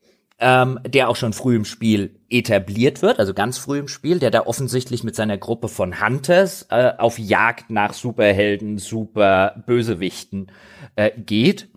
[0.40, 4.30] ähm, der auch schon früh im Spiel etabliert wird, also ganz früh im Spiel, der
[4.30, 10.50] da offensichtlich mit seiner Gruppe von Hunters äh, auf Jagd nach Superhelden, Super Bösewichten
[10.96, 11.68] äh, geht.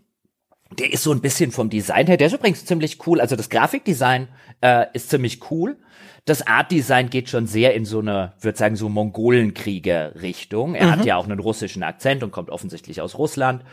[0.80, 3.22] Der ist so ein bisschen vom Design her, der ist übrigens ziemlich cool.
[3.22, 4.28] Also das Grafikdesign
[4.62, 5.78] äh, ist ziemlich cool.
[6.26, 10.76] Das Artdesign geht schon sehr in so eine, würde sagen, so Mongolenkrieger-Richtung.
[10.76, 10.92] Er mhm.
[10.92, 13.64] hat ja auch einen russischen Akzent und kommt offensichtlich aus Russland.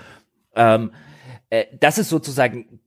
[0.57, 0.91] Ähm,
[1.49, 2.81] äh, das ist sozusagen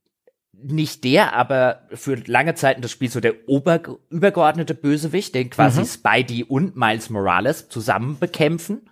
[0.63, 5.81] nicht der, aber für lange Zeiten des Spiels so der ober übergeordnete Bösewicht, den quasi
[5.81, 5.85] mhm.
[5.85, 8.89] Spidey und Miles Morales zusammen bekämpfen.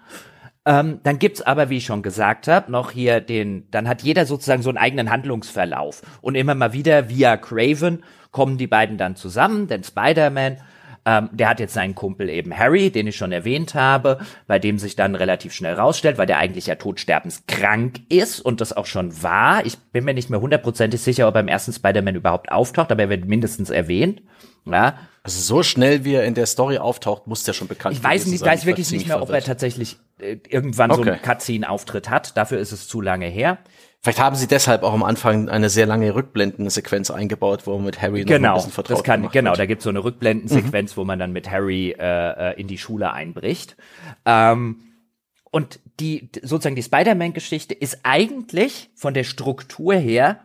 [0.66, 4.26] Ähm, dann gibt's aber, wie ich schon gesagt habe, noch hier den, dann hat jeder
[4.26, 6.02] sozusagen so einen eigenen Handlungsverlauf.
[6.22, 10.58] Und immer mal wieder via Craven kommen die beiden dann zusammen, denn Spider-Man
[11.06, 14.78] ähm, der hat jetzt seinen Kumpel eben Harry, den ich schon erwähnt habe, bei dem
[14.78, 19.24] sich dann relativ schnell rausstellt, weil der eigentlich ja todsterbenskrank ist und das auch schon
[19.24, 19.66] war.
[19.66, 23.04] Ich bin mir nicht mehr hundertprozentig sicher, ob er im ersten Spider-Man überhaupt auftaucht, aber
[23.04, 24.22] er wird mindestens erwähnt.
[24.66, 24.96] Ja.
[25.24, 28.02] Also so schnell wie er in der Story auftaucht, muss der schon bekannt sein.
[28.02, 31.04] Ich weiß nicht, weiß wirklich nicht mehr, ob er tatsächlich irgendwann okay.
[31.04, 32.38] so einen Cutscene-Auftritt hat.
[32.38, 33.58] Dafür ist es zu lange her.
[34.04, 38.02] Vielleicht haben sie deshalb auch am Anfang eine sehr lange Rückblendensequenz eingebaut, wo man mit
[38.02, 39.60] Harry genau, noch ein bisschen vertraut das kann, Genau, wird.
[39.60, 40.98] da gibt's so eine Rückblendensequenz, mhm.
[40.98, 43.78] wo man dann mit Harry äh, äh, in die Schule einbricht.
[44.26, 44.82] Ähm,
[45.52, 50.40] und die sozusagen die Spider-Man-Geschichte ist eigentlich von der Struktur her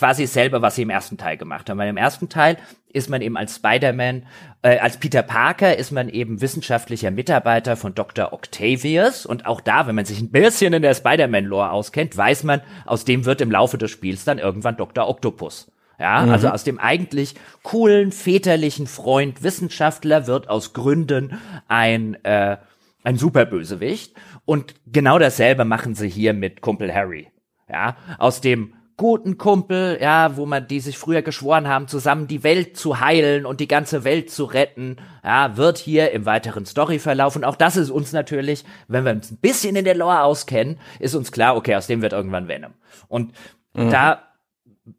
[0.00, 1.76] quasi dasselbe, was sie im ersten Teil gemacht haben.
[1.76, 2.56] Weil im ersten Teil
[2.88, 4.26] ist man eben als Spider-Man,
[4.62, 8.32] äh, als Peter Parker ist man eben wissenschaftlicher Mitarbeiter von Dr.
[8.32, 9.26] Octavius.
[9.26, 13.04] Und auch da, wenn man sich ein bisschen in der Spider-Man-Lore auskennt, weiß man, aus
[13.04, 15.06] dem wird im Laufe des Spiels dann irgendwann Dr.
[15.06, 15.70] Octopus.
[15.98, 16.30] Ja, mhm.
[16.30, 21.38] also aus dem eigentlich coolen, väterlichen Freund Wissenschaftler wird aus Gründen
[21.68, 22.56] ein, äh,
[23.04, 24.14] ein Superbösewicht.
[24.46, 27.28] Und genau dasselbe machen sie hier mit Kumpel Harry.
[27.68, 32.42] Ja, aus dem guten Kumpel, ja, wo man die sich früher geschworen haben, zusammen die
[32.42, 37.34] Welt zu heilen und die ganze Welt zu retten, ja, wird hier im weiteren Storyverlauf
[37.34, 40.78] und auch das ist uns natürlich, wenn wir uns ein bisschen in der Lore auskennen,
[40.98, 42.74] ist uns klar, okay, aus dem wird irgendwann Venom.
[43.08, 43.32] Und
[43.72, 43.88] mhm.
[43.88, 44.20] da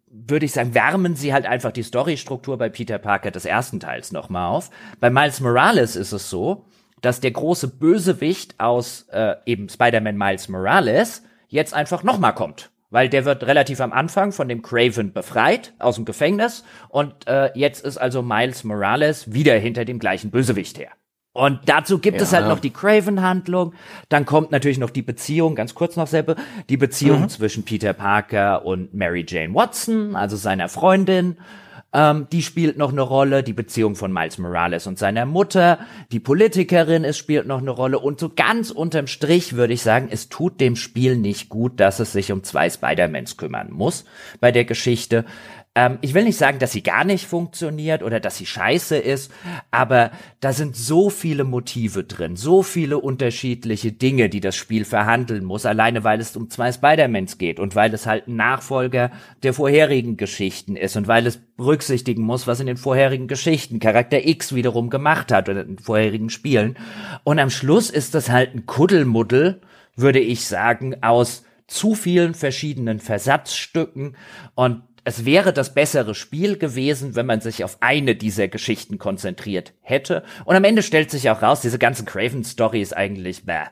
[0.08, 4.12] würde ich sagen, wärmen sie halt einfach die Storystruktur bei Peter Parker des ersten Teils
[4.12, 4.72] nochmal auf.
[5.00, 6.66] Bei Miles Morales ist es so,
[7.02, 13.10] dass der große Bösewicht aus äh, eben Spider-Man Miles Morales jetzt einfach nochmal kommt weil
[13.10, 17.84] der wird relativ am Anfang von dem Craven befreit aus dem Gefängnis und äh, jetzt
[17.84, 20.92] ist also Miles Morales wieder hinter dem gleichen Bösewicht her.
[21.34, 22.24] Und dazu gibt ja.
[22.24, 23.74] es halt noch die Craven-Handlung.
[24.10, 26.36] Dann kommt natürlich noch die Beziehung, ganz kurz noch selber,
[26.68, 27.30] die Beziehung mhm.
[27.30, 31.38] zwischen Peter Parker und Mary Jane Watson, also seiner Freundin.
[31.94, 35.80] Ähm, die spielt noch eine Rolle, die Beziehung von Miles Morales und seiner Mutter,
[36.12, 40.08] die Politikerin, es spielt noch eine Rolle und so ganz unterm Strich würde ich sagen,
[40.10, 44.06] es tut dem Spiel nicht gut, dass es sich um zwei Spider-Mans kümmern muss
[44.40, 45.26] bei der Geschichte.
[45.74, 49.32] Ähm, ich will nicht sagen, dass sie gar nicht funktioniert oder dass sie scheiße ist,
[49.72, 50.12] aber
[50.42, 55.66] da sind so viele Motive drin, so viele unterschiedliche Dinge, die das Spiel verhandeln muss,
[55.66, 59.12] alleine weil es um zwei Spider-Mans geht und weil es halt ein Nachfolger
[59.44, 64.28] der vorherigen Geschichten ist und weil es berücksichtigen muss, was in den vorherigen Geschichten Charakter
[64.28, 66.78] X wiederum gemacht hat oder in den vorherigen Spielen.
[67.24, 69.62] Und am Schluss ist das halt ein Kuddelmuddel,
[69.96, 74.18] würde ich sagen, aus zu vielen verschiedenen Versatzstücken
[74.56, 79.74] und es wäre das bessere Spiel gewesen, wenn man sich auf eine dieser Geschichten konzentriert
[79.82, 80.24] hätte.
[80.46, 83.66] Und am Ende stellt sich auch raus, diese ganzen Craven-Story ist eigentlich bäh.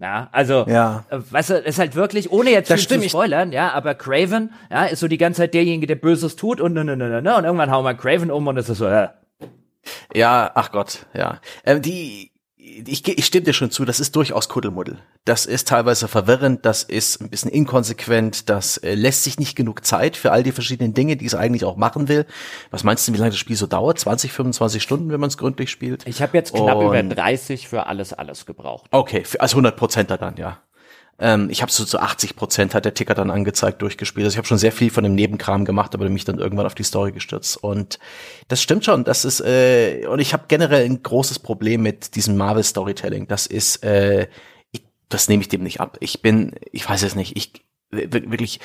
[0.00, 1.04] Ja, also, ja.
[1.10, 4.50] Äh, weißt du, ist halt wirklich, ohne jetzt das viel zu spoilern, ja, aber Craven,
[4.70, 7.22] ja, ist so die ganze Zeit derjenige, der Böses tut und ne, ne, ne, ne,
[7.22, 9.08] ne und irgendwann hauen wir Craven um und es ist so, äh.
[10.14, 11.38] Ja, ach Gott, ja.
[11.64, 12.32] Ähm, die,
[12.86, 14.98] ich, ich stimme dir schon zu, das ist durchaus Kuddelmuddel.
[15.24, 19.84] Das ist teilweise verwirrend, das ist ein bisschen inkonsequent, das äh, lässt sich nicht genug
[19.84, 22.26] Zeit für all die verschiedenen Dinge, die es eigentlich auch machen will.
[22.70, 23.98] Was meinst du, wie lange das Spiel so dauert?
[23.98, 26.06] 20, 25 Stunden, wenn man es gründlich spielt?
[26.06, 28.86] Ich habe jetzt knapp Und, über 30 für alles, alles gebraucht.
[28.90, 30.58] Okay, als 100 Prozenter dann, ja.
[31.20, 34.24] Ähm, ich habe so zu 80 Prozent hat der Ticker dann angezeigt durchgespielt.
[34.24, 36.74] Also ich habe schon sehr viel von dem Nebenkram gemacht, aber mich dann irgendwann auf
[36.74, 37.56] die Story gestürzt.
[37.56, 37.98] Und
[38.48, 39.04] das stimmt schon.
[39.04, 43.28] Das ist äh, und ich habe generell ein großes Problem mit diesem Marvel Storytelling.
[43.28, 44.28] Das ist äh,
[44.72, 45.98] ich, das nehme ich dem nicht ab.
[46.00, 47.36] Ich bin, ich weiß es nicht.
[47.36, 48.60] Ich wirklich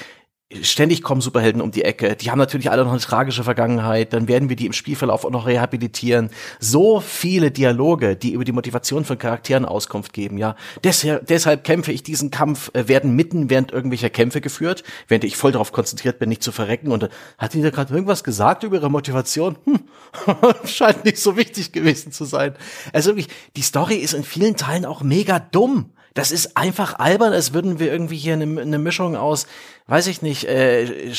[0.62, 2.16] ständig kommen Superhelden um die Ecke.
[2.16, 4.14] Die haben natürlich alle noch eine tragische Vergangenheit.
[4.14, 6.30] Dann werden wir die im Spielverlauf auch noch rehabilitieren.
[6.60, 10.38] So viele Dialoge, die über die Motivation von Charakteren Auskunft geben.
[10.38, 15.24] Ja, deshalb, deshalb kämpfe ich diesen Kampf, äh, werden mitten während irgendwelcher Kämpfe geführt, während
[15.24, 16.92] ich voll darauf konzentriert bin, nicht zu verrecken.
[16.92, 19.58] Und äh, hat die da gerade irgendwas gesagt über ihre Motivation?
[19.66, 19.80] Hm,
[20.66, 22.56] scheint nicht so wichtig gewesen zu sein.
[22.94, 25.92] Also wirklich, die Story ist in vielen Teilen auch mega dumm.
[26.16, 29.48] Das ist einfach albern, als würden wir irgendwie hier eine, eine Mischung aus
[29.88, 31.12] weiß ich nicht, äh, äh,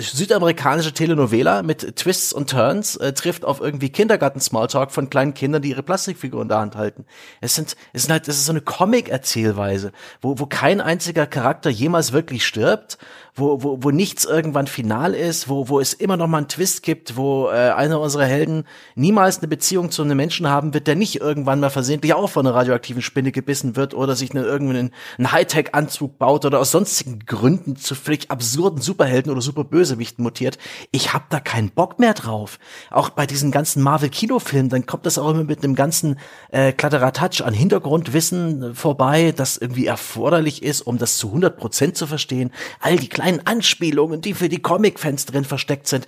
[0.00, 5.70] südamerikanische Telenovela mit Twists und Turns äh, trifft auf irgendwie Kindergarten-Smalltalk von kleinen Kindern, die
[5.70, 7.04] ihre Plastikfigur in der Hand halten.
[7.42, 9.92] Es sind, es sind halt, das ist so eine Comic-Erzählweise,
[10.22, 12.96] wo, wo kein einziger Charakter jemals wirklich stirbt,
[13.38, 16.82] wo, wo, wo nichts irgendwann final ist, wo, wo es immer noch mal einen Twist
[16.82, 20.96] gibt, wo äh, einer unserer Helden niemals eine Beziehung zu einem Menschen haben wird, der
[20.96, 24.92] nicht irgendwann mal versehentlich auch von einer radioaktiven Spinne gebissen wird oder sich einen, irgendeinen
[25.18, 30.58] einen Hightech-Anzug baut oder aus sonstigen Gründen zu völlig absurden Superhelden oder Superbösewichten mutiert.
[30.90, 32.58] Ich hab da keinen Bock mehr drauf.
[32.90, 36.18] Auch bei diesen ganzen Marvel-Kinofilmen, dann kommt das auch immer mit einem ganzen
[36.50, 42.06] äh, Kladderadatsch an Hintergrundwissen vorbei, das irgendwie erforderlich ist, um das zu 100 Prozent zu
[42.06, 42.50] verstehen.
[42.80, 46.06] All die kleinen Anspielungen, die für die Comic-Fans drin versteckt sind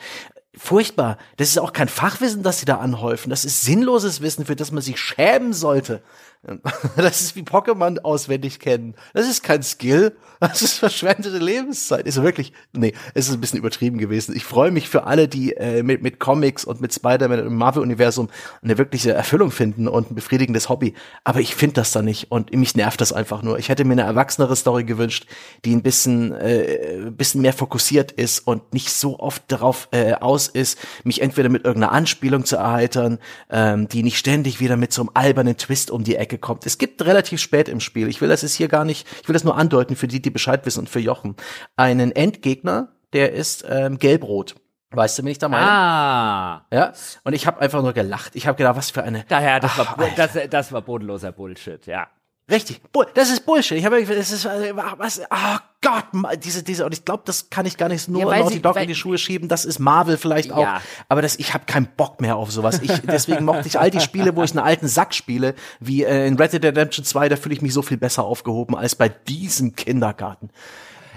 [0.57, 1.17] furchtbar.
[1.37, 3.31] Das ist auch kein Fachwissen, das sie da anhäufen.
[3.31, 6.03] Das ist sinnloses Wissen, für das man sich schämen sollte.
[6.97, 8.95] Das ist wie Pokémon auswendig kennen.
[9.13, 10.17] Das ist kein Skill.
[10.41, 12.07] Das ist verschwendete Lebenszeit.
[12.07, 14.35] Ist wirklich, nee, es ist ein bisschen übertrieben gewesen.
[14.35, 18.31] Ich freue mich für alle, die äh, mit, mit Comics und mit Spider-Man im Marvel-Universum
[18.63, 20.95] eine wirkliche Erfüllung finden und ein befriedigendes Hobby.
[21.25, 23.59] Aber ich finde das da nicht und mich nervt das einfach nur.
[23.59, 25.27] Ich hätte mir eine erwachsenere Story gewünscht,
[25.67, 30.15] die ein bisschen, äh, ein bisschen mehr fokussiert ist und nicht so oft darauf äh,
[30.15, 33.19] aus ist, mich entweder mit irgendeiner Anspielung zu erheitern,
[33.51, 36.67] ähm, die nicht ständig wieder mit so einem albernen Twist um die Ecke kommt.
[36.67, 38.09] Es gibt relativ spät im Spiel.
[38.09, 40.31] Ich will das jetzt hier gar nicht, ich will das nur andeuten für die, die
[40.31, 41.37] Bescheid wissen und für Jochen.
[41.77, 44.55] Einen Endgegner, der ist ähm, gelb-rot.
[44.93, 45.71] Weißt du, bin ich da meine?
[45.71, 46.67] Ah.
[46.73, 46.93] Ja.
[47.23, 48.35] Und ich habe einfach nur gelacht.
[48.35, 49.25] Ich habe gedacht, was für eine.
[49.29, 52.09] Daher, das, Ach, war, das, das war bodenloser Bullshit, ja.
[52.51, 52.81] Richtig,
[53.15, 53.79] das ist Bullshit.
[53.79, 56.05] Ich habe das ist äh, was oh Gott,
[56.43, 58.89] diese diese und ich glaube, das kann ich gar nicht nur ja, Naughty Dog in
[58.89, 60.83] die Schuhe schieben, das ist Marvel vielleicht auch, ja.
[61.09, 62.81] aber das ich habe keinen Bock mehr auf sowas.
[62.83, 66.27] Ich deswegen mochte ich all die Spiele, wo ich einen alten Sack spiele, wie äh,
[66.27, 69.09] in Red Dead Redemption 2, da fühle ich mich so viel besser aufgehoben als bei
[69.09, 70.51] diesem Kindergarten.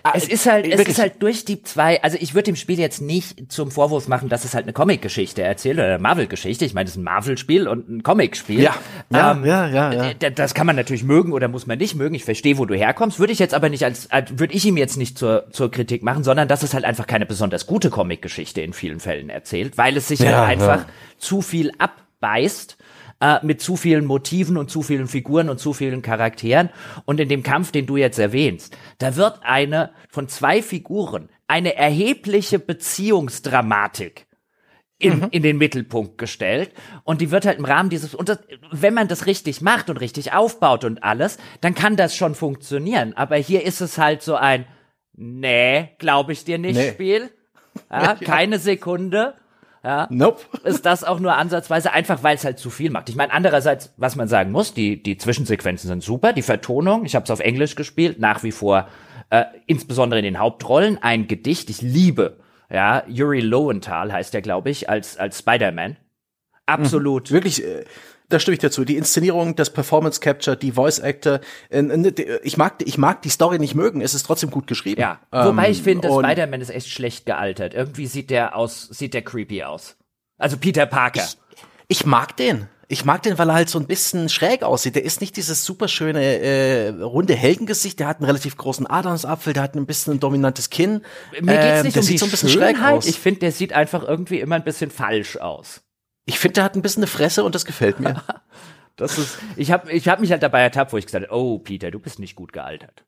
[0.06, 2.78] Ah, es ist halt, es ist halt durch die zwei, also ich würde dem Spiel
[2.78, 6.66] jetzt nicht zum Vorwurf machen, dass es halt eine Comic-Geschichte erzählt oder eine Marvel-Geschichte.
[6.66, 8.60] Ich meine, es ist ein Marvel-Spiel und ein Comic-Spiel.
[8.60, 8.76] Ja,
[9.10, 10.30] ja, ähm, ja, ja, ja.
[10.32, 12.16] Das kann man natürlich mögen oder muss man nicht mögen.
[12.16, 13.18] Ich verstehe, wo du herkommst.
[13.18, 16.04] Würde ich jetzt aber nicht als, als würde ich ihm jetzt nicht zur, zur Kritik
[16.04, 19.95] machen, sondern dass es halt einfach keine besonders gute Comic-Geschichte in vielen Fällen erzählt, weil
[19.95, 20.86] es sich ja, halt einfach ja.
[21.18, 22.78] zu viel abbeißt
[23.24, 26.69] äh, mit zu vielen Motiven und zu vielen Figuren und zu vielen Charakteren.
[27.05, 31.76] Und in dem Kampf, den du jetzt erwähnst, da wird eine von zwei Figuren eine
[31.78, 34.28] erhebliche Beziehungsdramatik
[34.97, 35.28] in, mhm.
[35.32, 36.71] in den Mittelpunkt gestellt.
[37.05, 38.39] Und die wird halt im Rahmen dieses, und das,
[38.71, 43.13] wenn man das richtig macht und richtig aufbaut und alles, dann kann das schon funktionieren.
[43.15, 44.65] Aber hier ist es halt so ein,
[45.13, 46.91] nee, glaube ich dir nicht, nee.
[46.91, 47.30] Spiel.
[47.89, 49.34] Ja, keine Sekunde
[49.84, 50.42] ja, nope.
[50.64, 53.10] ist das auch nur ansatzweise einfach, weil es halt zu viel macht.
[53.10, 57.16] Ich meine, andererseits, was man sagen muss, die, die Zwischensequenzen sind super, die Vertonung, ich
[57.16, 58.88] habe es auf Englisch gespielt, nach wie vor,
[59.30, 62.38] äh, insbesondere in den Hauptrollen, ein Gedicht, ich liebe,
[62.70, 65.98] ja, Yuri Lowenthal heißt er, glaube ich, als, als Spider-Man.
[66.66, 67.30] Absolut.
[67.30, 67.34] Mhm.
[67.36, 67.84] Wirklich, äh,
[68.34, 68.84] da stimme ich dazu.
[68.84, 71.40] Die Inszenierung, das Performance Capture, die Voice Actor.
[71.70, 74.02] Äh, ich mag, ich mag die Story nicht mögen.
[74.02, 75.00] Es ist trotzdem gut geschrieben.
[75.00, 75.20] Ja.
[75.32, 77.74] Wobei ich finde, ähm, Spider-Man ist echt schlecht gealtert.
[77.74, 79.96] Irgendwie sieht der aus, sieht der creepy aus.
[80.38, 81.24] Also Peter Parker.
[81.88, 82.68] Ich, ich mag den.
[82.90, 84.96] Ich mag den, weil er halt so ein bisschen schräg aussieht.
[84.96, 88.00] Der ist nicht dieses super schöne äh, runde Heldengesicht.
[88.00, 89.54] Der hat einen relativ großen Adamsapfel.
[89.54, 91.02] Der hat ein bisschen ein dominantes Kinn.
[91.42, 92.76] Mir geht's ähm, nicht ähm, um die so ein bisschen Schönheit.
[92.76, 93.06] schräg aus.
[93.08, 95.82] Ich finde, der sieht einfach irgendwie immer ein bisschen falsch aus.
[96.26, 98.24] Ich finde, der hat ein bisschen eine Fresse und das gefällt mir.
[98.95, 101.59] das ist, ich habe ich hab mich halt dabei ertappt, wo ich gesagt habe, oh
[101.59, 103.03] Peter, du bist nicht gut gealtert.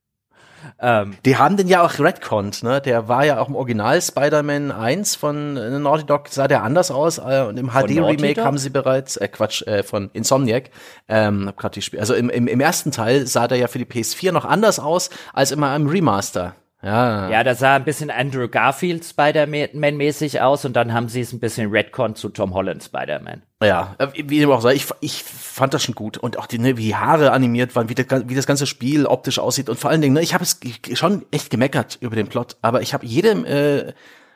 [0.80, 2.82] Ähm, die haben den ja auch retconnt, ne?
[2.82, 6.92] Der war ja auch im Original Spider-Man 1 von äh, Naughty Dog, sah der anders
[6.92, 10.72] aus äh, und im HD-Remake haben sie bereits, äh, Quatsch, äh, von Insomniac,
[11.08, 13.80] ähm, hab grad die Spiel, also im, im, im ersten Teil sah der ja für
[13.80, 16.56] die PS4 noch anders aus als immer im Remaster.
[16.86, 17.30] Ja.
[17.30, 21.40] Ja, da sah ein bisschen Andrew Garfield Spider-Man-mäßig aus und dann haben sie es ein
[21.40, 23.42] bisschen Redcon zu Tom Holland Spider-Man.
[23.64, 26.20] Ja, äh, wie dem auch sei, ich, ich fand das schon gut.
[26.20, 29.08] Und auch die, ne, wie die Haare animiert waren, wie, der, wie das ganze Spiel
[29.08, 29.68] optisch aussieht.
[29.68, 30.60] Und vor allen Dingen, ne, ich habe es
[30.94, 33.94] schon echt gemeckert über den Plot, aber ich habe jede, äh,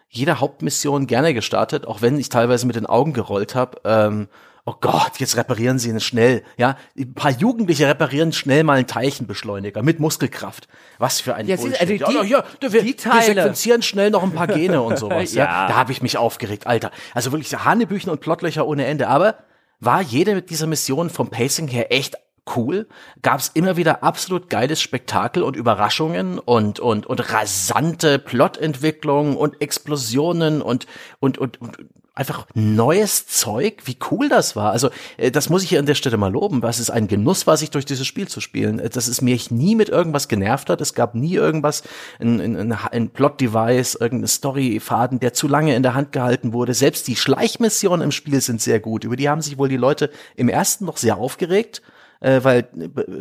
[0.08, 3.80] jede Hauptmission gerne gestartet, auch wenn ich teilweise mit den Augen gerollt habe.
[3.86, 4.28] Ähm,
[4.70, 6.43] oh Gott, jetzt reparieren sie ihn schnell.
[6.57, 10.67] Ja, ein paar Jugendliche reparieren schnell mal einen Teilchenbeschleuniger mit Muskelkraft.
[10.99, 11.82] Was für ein ja, Bullshit.
[11.82, 13.15] Also die, ja, ja, wir, die Teile.
[13.15, 15.34] wir sequenzieren schnell noch ein paar Gene und sowas.
[15.34, 15.45] ja.
[15.45, 15.67] ja.
[15.67, 16.91] Da habe ich mich aufgeregt, Alter.
[17.13, 19.07] Also wirklich Hanebüchen und Plottlöcher ohne Ende.
[19.07, 19.36] Aber
[19.80, 22.15] war jede dieser Missionen vom Pacing her echt
[22.55, 22.88] cool.
[23.22, 29.61] Gab es immer wieder absolut geiles Spektakel und Überraschungen und und und rasante Plotentwicklungen und
[29.61, 30.86] Explosionen und
[31.20, 31.78] und und, und
[32.20, 34.72] einfach neues Zeug, wie cool das war.
[34.72, 36.61] Also äh, das muss ich hier an der Stelle mal loben.
[36.61, 38.80] Was ist ein Genuss, war sich durch dieses Spiel zu spielen.
[38.80, 40.82] Äh, dass es mich nie mit irgendwas genervt hat.
[40.82, 41.84] Es gab nie irgendwas,
[42.20, 46.74] ein, ein, ein Plot-Device, irgendein Story-Faden, der zu lange in der Hand gehalten wurde.
[46.74, 49.05] Selbst die Schleichmissionen im Spiel sind sehr gut.
[49.05, 51.82] Über die haben sich wohl die Leute im ersten noch sehr aufgeregt
[52.22, 52.67] äh, weil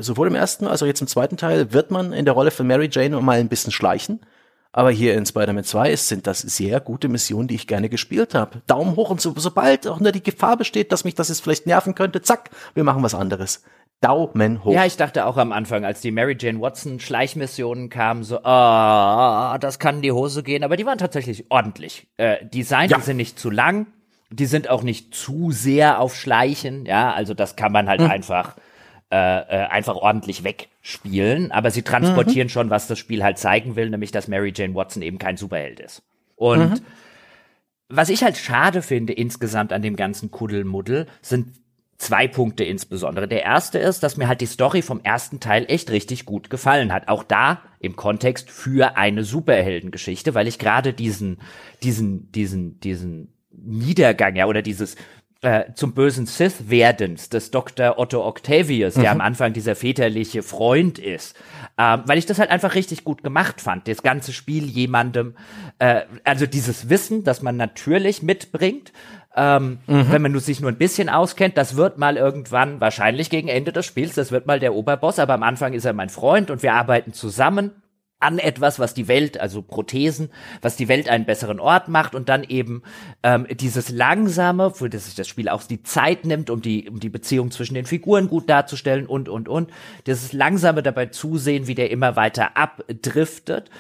[0.01, 2.67] sowohl im ersten als auch jetzt im zweiten Teil wird man in der Rolle von
[2.67, 4.19] Mary Jane mal ein bisschen schleichen.
[4.73, 8.63] Aber hier in Spider-Man 2 sind das sehr gute Missionen, die ich gerne gespielt habe.
[8.67, 11.67] Daumen hoch und so, sobald auch nur die Gefahr besteht, dass mich das jetzt vielleicht
[11.67, 13.63] nerven könnte, zack, wir machen was anderes.
[14.01, 14.73] Daumen hoch.
[14.73, 19.55] Ja, ich dachte auch am Anfang, als die Mary Jane Watson Schleichmissionen kamen, so, ah,
[19.55, 22.07] oh, das kann in die Hose gehen, aber die waren tatsächlich ordentlich.
[22.17, 23.01] Äh, die Seiten ja.
[23.01, 23.89] sind nicht zu lang,
[24.31, 28.11] die sind auch nicht zu sehr auf Schleichen, ja, also das kann man halt hm.
[28.11, 28.55] einfach
[29.11, 32.51] äh, äh, einfach ordentlich wegspielen, aber sie transportieren mhm.
[32.51, 35.81] schon, was das Spiel halt zeigen will, nämlich dass Mary Jane Watson eben kein Superheld
[35.81, 36.03] ist.
[36.37, 36.85] Und mhm.
[37.89, 41.55] was ich halt schade finde insgesamt an dem ganzen Kuddelmuddel sind
[41.99, 43.27] zwei Punkte insbesondere.
[43.27, 46.93] Der erste ist, dass mir halt die Story vom ersten Teil echt richtig gut gefallen
[46.93, 47.09] hat.
[47.09, 51.39] Auch da im Kontext für eine Superheldengeschichte, weil ich gerade diesen,
[51.83, 54.97] diesen, diesen, diesen Niedergang, ja, oder dieses
[55.41, 57.99] äh, zum bösen Sith werdens des Dr.
[57.99, 59.21] Otto Octavius, der mhm.
[59.21, 61.37] am Anfang dieser väterliche Freund ist,
[61.79, 65.37] ähm, weil ich das halt einfach richtig gut gemacht fand, das ganze Spiel jemandem,
[65.79, 68.93] äh, also dieses Wissen, das man natürlich mitbringt,
[69.37, 70.11] ähm, mhm.
[70.11, 73.87] wenn man sich nur ein bisschen auskennt, das wird mal irgendwann, wahrscheinlich gegen Ende des
[73.87, 76.75] Spiels, das wird mal der Oberboss, aber am Anfang ist er mein Freund und wir
[76.75, 77.71] arbeiten zusammen
[78.21, 82.29] an etwas, was die Welt, also Prothesen, was die Welt einen besseren Ort macht und
[82.29, 82.83] dann eben
[83.23, 86.99] ähm, dieses langsame, für das sich das Spiel auch die Zeit nimmt, um die, um
[86.99, 89.71] die Beziehung zwischen den Figuren gut darzustellen und, und, und.
[90.07, 93.71] Dieses langsame dabei zusehen, wie der immer weiter abdriftet.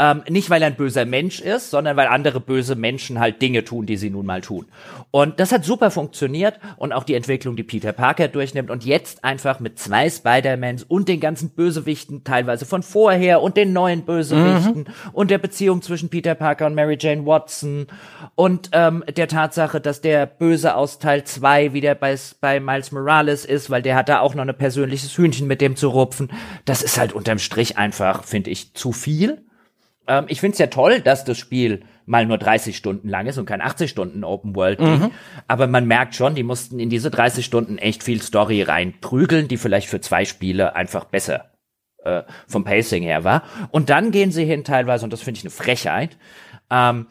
[0.00, 3.64] Ähm, nicht, weil er ein böser Mensch ist, sondern weil andere böse Menschen halt Dinge
[3.64, 4.66] tun, die sie nun mal tun.
[5.10, 9.24] Und das hat super funktioniert und auch die Entwicklung, die Peter Parker durchnimmt und jetzt
[9.24, 14.82] einfach mit zwei Spider-Mans und den ganzen Bösewichten teilweise von vorher und den neuen Bösewichten
[14.82, 15.10] mhm.
[15.12, 17.88] und der Beziehung zwischen Peter Parker und Mary Jane Watson
[18.36, 23.44] und ähm, der Tatsache, dass der Böse aus Teil 2 wieder bei, bei Miles Morales
[23.44, 26.30] ist, weil der hat da auch noch ein persönliches Hühnchen mit dem zu rupfen.
[26.64, 29.42] Das ist halt unterm Strich einfach, finde ich, zu viel.
[30.08, 33.38] Ähm, ich finde es ja toll, dass das Spiel mal nur 30 Stunden lang ist
[33.38, 35.10] und kein 80 Stunden Open World mhm.
[35.46, 39.58] Aber man merkt schon, die mussten in diese 30 Stunden echt viel Story reinprügeln, die
[39.58, 41.52] vielleicht für zwei Spiele einfach besser
[42.04, 43.42] äh, vom Pacing her war.
[43.70, 46.16] Und dann gehen sie hin teilweise, und das finde ich eine Frechheit,
[46.70, 47.06] ähm,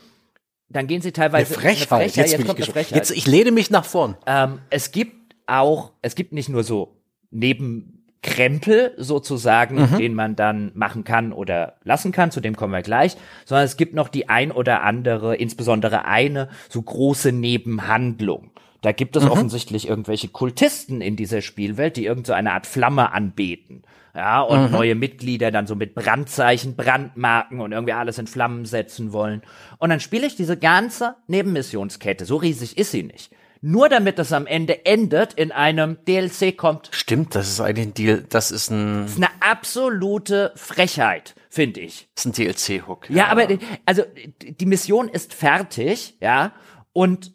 [0.69, 1.53] dann gehen sie teilweise.
[1.53, 2.15] Eine Frechheit, eine Frechheit.
[2.15, 2.95] Jetzt, jetzt kommt eine Frechheit.
[2.95, 4.17] Jetzt, ich lehne mich nach vorn.
[4.25, 6.97] Ähm, es gibt auch, es gibt nicht nur so
[7.31, 9.97] neben Krempel sozusagen, mhm.
[9.97, 13.15] den man dann machen kann oder lassen kann, zu dem kommen wir gleich,
[13.45, 18.51] sondern es gibt noch die ein oder andere, insbesondere eine so große Nebenhandlung.
[18.81, 19.31] Da gibt es mhm.
[19.31, 23.83] offensichtlich irgendwelche Kultisten in dieser Spielwelt, die irgend so eine Art Flamme anbeten.
[24.15, 24.71] Ja, und mhm.
[24.71, 29.43] neue Mitglieder dann so mit Brandzeichen, Brandmarken und irgendwie alles in Flammen setzen wollen.
[29.77, 32.25] Und dann spiele ich diese ganze Nebenmissionskette.
[32.25, 33.31] So riesig ist sie nicht
[33.61, 36.89] nur damit das am Ende endet in einem DLC kommt.
[36.91, 39.03] Stimmt, das ist eigentlich ein Deal, das ist ein.
[39.03, 42.09] Das ist eine absolute Frechheit, finde ich.
[42.15, 43.09] Das ist ein DLC-Hook.
[43.09, 43.15] Ja.
[43.15, 43.47] ja, aber
[43.85, 44.03] also
[44.41, 46.53] die Mission ist fertig, ja,
[46.93, 47.33] und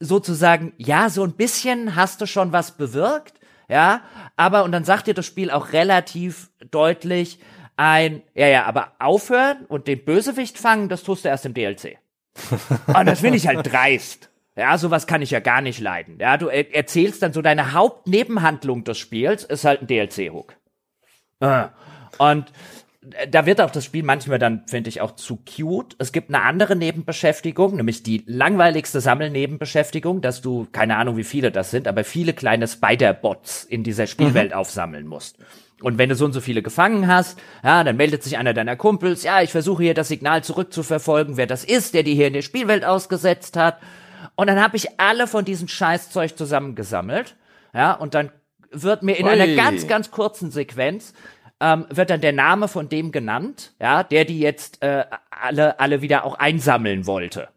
[0.00, 3.34] sozusagen, ja, so ein bisschen hast du schon was bewirkt,
[3.68, 4.02] ja,
[4.36, 7.38] aber und dann sagt dir das Spiel auch relativ deutlich
[7.76, 11.98] ein, ja, ja, aber aufhören und den Bösewicht fangen, das tust du erst im DLC.
[12.86, 14.30] und das finde ich halt dreist.
[14.58, 16.18] Ja, sowas kann ich ja gar nicht leiden.
[16.20, 20.56] Ja, du erzählst dann so deine Hauptnebenhandlung des Spiels, ist halt ein DLC-Hook.
[21.38, 21.68] Ah.
[22.18, 22.52] Und
[23.30, 25.94] da wird auch das Spiel manchmal dann, finde ich, auch zu cute.
[26.00, 31.52] Es gibt eine andere Nebenbeschäftigung, nämlich die langweiligste Sammelnebenbeschäftigung, dass du, keine Ahnung, wie viele
[31.52, 34.56] das sind, aber viele kleine Spider-Bots in dieser Spielwelt mhm.
[34.56, 35.38] aufsammeln musst.
[35.80, 38.74] Und wenn du so und so viele gefangen hast, ja, dann meldet sich einer deiner
[38.74, 42.32] Kumpels, ja, ich versuche hier das Signal zurückzuverfolgen, wer das ist, der die hier in
[42.32, 43.78] der Spielwelt ausgesetzt hat.
[44.34, 47.36] Und dann habe ich alle von diesem Scheißzeug zusammengesammelt,
[47.74, 48.32] ja, und dann
[48.70, 49.30] wird mir in Ui.
[49.32, 51.14] einer ganz, ganz kurzen Sequenz
[51.60, 56.02] ähm, wird dann der Name von dem genannt, ja, der die jetzt äh, alle, alle
[56.02, 57.48] wieder auch einsammeln wollte.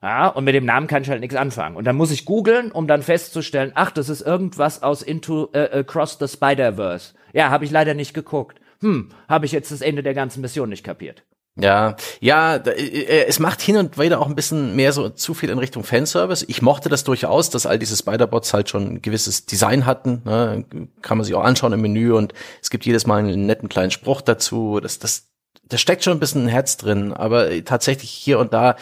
[0.00, 1.74] Ja, und mit dem Namen kann ich halt nichts anfangen.
[1.74, 5.80] Und dann muss ich googeln, um dann festzustellen, ach, das ist irgendwas aus Into äh,
[5.80, 7.14] Across the Spider-Verse.
[7.32, 8.60] Ja, habe ich leider nicht geguckt.
[8.80, 11.24] Hm, habe ich jetzt das Ende der ganzen Mission nicht kapiert.
[11.60, 15.34] Ja, ja, äh, äh, es macht hin und wieder auch ein bisschen mehr so zu
[15.34, 16.44] viel in Richtung Fanservice.
[16.46, 20.22] Ich mochte das durchaus, dass all diese Spider-Bots halt schon ein gewisses Design hatten.
[20.24, 20.64] Ne?
[21.02, 22.32] Kann man sich auch anschauen im Menü und
[22.62, 24.78] es gibt jedes Mal einen netten kleinen Spruch dazu.
[24.80, 25.30] Das, das,
[25.64, 28.76] da steckt schon ein bisschen ein Herz drin, aber tatsächlich hier und da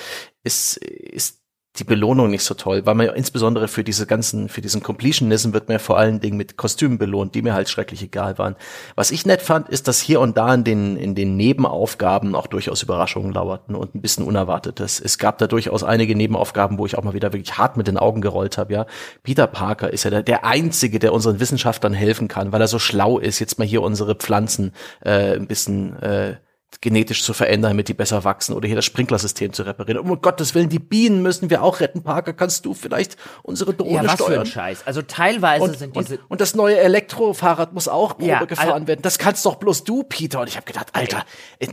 [0.44, 1.40] ist, ist
[1.78, 5.52] die Belohnung nicht so toll, weil man ja insbesondere für diese ganzen, für diesen Completionism
[5.52, 8.56] wird mir vor allen Dingen mit Kostümen belohnt, die mir halt schrecklich egal waren.
[8.94, 12.46] Was ich nett fand, ist, dass hier und da in den, in den Nebenaufgaben auch
[12.46, 15.00] durchaus Überraschungen lauerten und ein bisschen Unerwartetes.
[15.00, 17.98] Es gab da durchaus einige Nebenaufgaben, wo ich auch mal wieder wirklich hart mit den
[17.98, 18.86] Augen gerollt habe, ja.
[19.22, 22.78] Peter Parker ist ja der, der Einzige, der unseren Wissenschaftlern helfen kann, weil er so
[22.78, 24.72] schlau ist, jetzt mal hier unsere Pflanzen
[25.04, 26.36] äh, ein bisschen äh,
[26.80, 29.98] genetisch zu verändern, damit die besser wachsen oder hier das Sprinklersystem zu reparieren.
[29.98, 32.02] Um Gottes Willen, die Bienen müssen wir auch retten.
[32.02, 34.32] Parker, kannst du vielleicht unsere Drohne ja, was steuern?
[34.32, 34.86] Für ein Scheiß.
[34.86, 38.72] Also teilweise und, sind diese und, und, das neue Elektrofahrrad muss auch Probe ja, gefahren
[38.72, 39.02] also, werden.
[39.02, 40.40] Das kannst doch bloß du, Peter.
[40.40, 41.24] Und ich habe gedacht, Alter,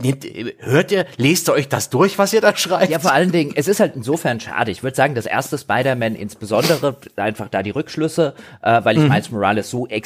[0.01, 0.25] nehmt,
[0.59, 2.91] hört ihr, lest ihr euch das durch, was ihr da schreibt?
[2.91, 4.71] Ja, vor allen Dingen, es ist halt insofern schade.
[4.71, 9.09] Ich würde sagen, das erste Spider-Man insbesondere einfach da die Rückschlüsse, äh, weil ich mhm.
[9.09, 10.01] Miles Morales so äh,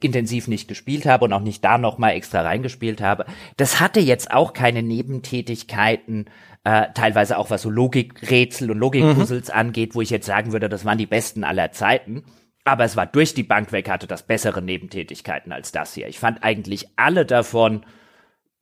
[0.00, 3.26] intensiv nicht gespielt habe und auch nicht da noch mal extra reingespielt habe.
[3.56, 6.26] Das hatte jetzt auch keine Nebentätigkeiten,
[6.64, 9.54] äh, teilweise auch was so Logikrätsel und Logikpuzzles mhm.
[9.54, 12.24] angeht, wo ich jetzt sagen würde, das waren die besten aller Zeiten.
[12.64, 16.08] Aber es war durch die Bank weg, hatte das bessere Nebentätigkeiten als das hier.
[16.08, 17.84] Ich fand eigentlich alle davon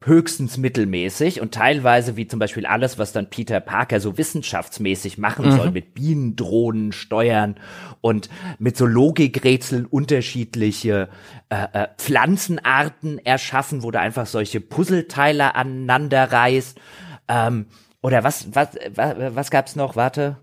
[0.06, 5.46] höchstens mittelmäßig und teilweise wie zum Beispiel alles, was dann Peter Parker so wissenschaftsmäßig machen
[5.46, 5.52] mhm.
[5.52, 7.56] soll, mit Bienendrohnen steuern
[8.00, 11.08] und mit so Logikrätseln unterschiedliche
[11.48, 16.80] äh, äh, Pflanzenarten erschaffen, wo du einfach solche Puzzleteile aneinander reißt.
[17.28, 17.66] Ähm,
[18.02, 19.96] oder was, was, was, was gab's noch?
[19.96, 20.36] Warte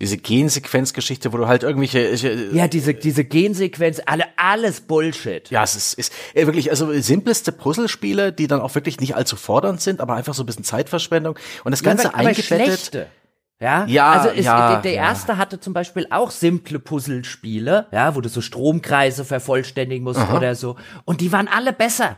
[0.00, 5.50] diese Gensequenzgeschichte, wo du halt irgendwelche äh, ja diese diese Gensequenz alle alles Bullshit.
[5.50, 9.36] Ja, es ist, ist äh, wirklich also simpleste Puzzlespiele, die dann auch wirklich nicht allzu
[9.36, 12.66] fordernd sind, aber einfach so ein bisschen Zeitverschwendung und das ganze ja, aber, eingebettet.
[12.66, 13.06] Schlechte.
[13.60, 15.02] Ja, ja, also es, ja, der, der ja.
[15.02, 20.38] erste hatte zum Beispiel auch simple Puzzlespiele, ja, wo du so Stromkreise vervollständigen musst Aha.
[20.38, 20.76] oder so.
[21.04, 22.16] Und die waren alle besser.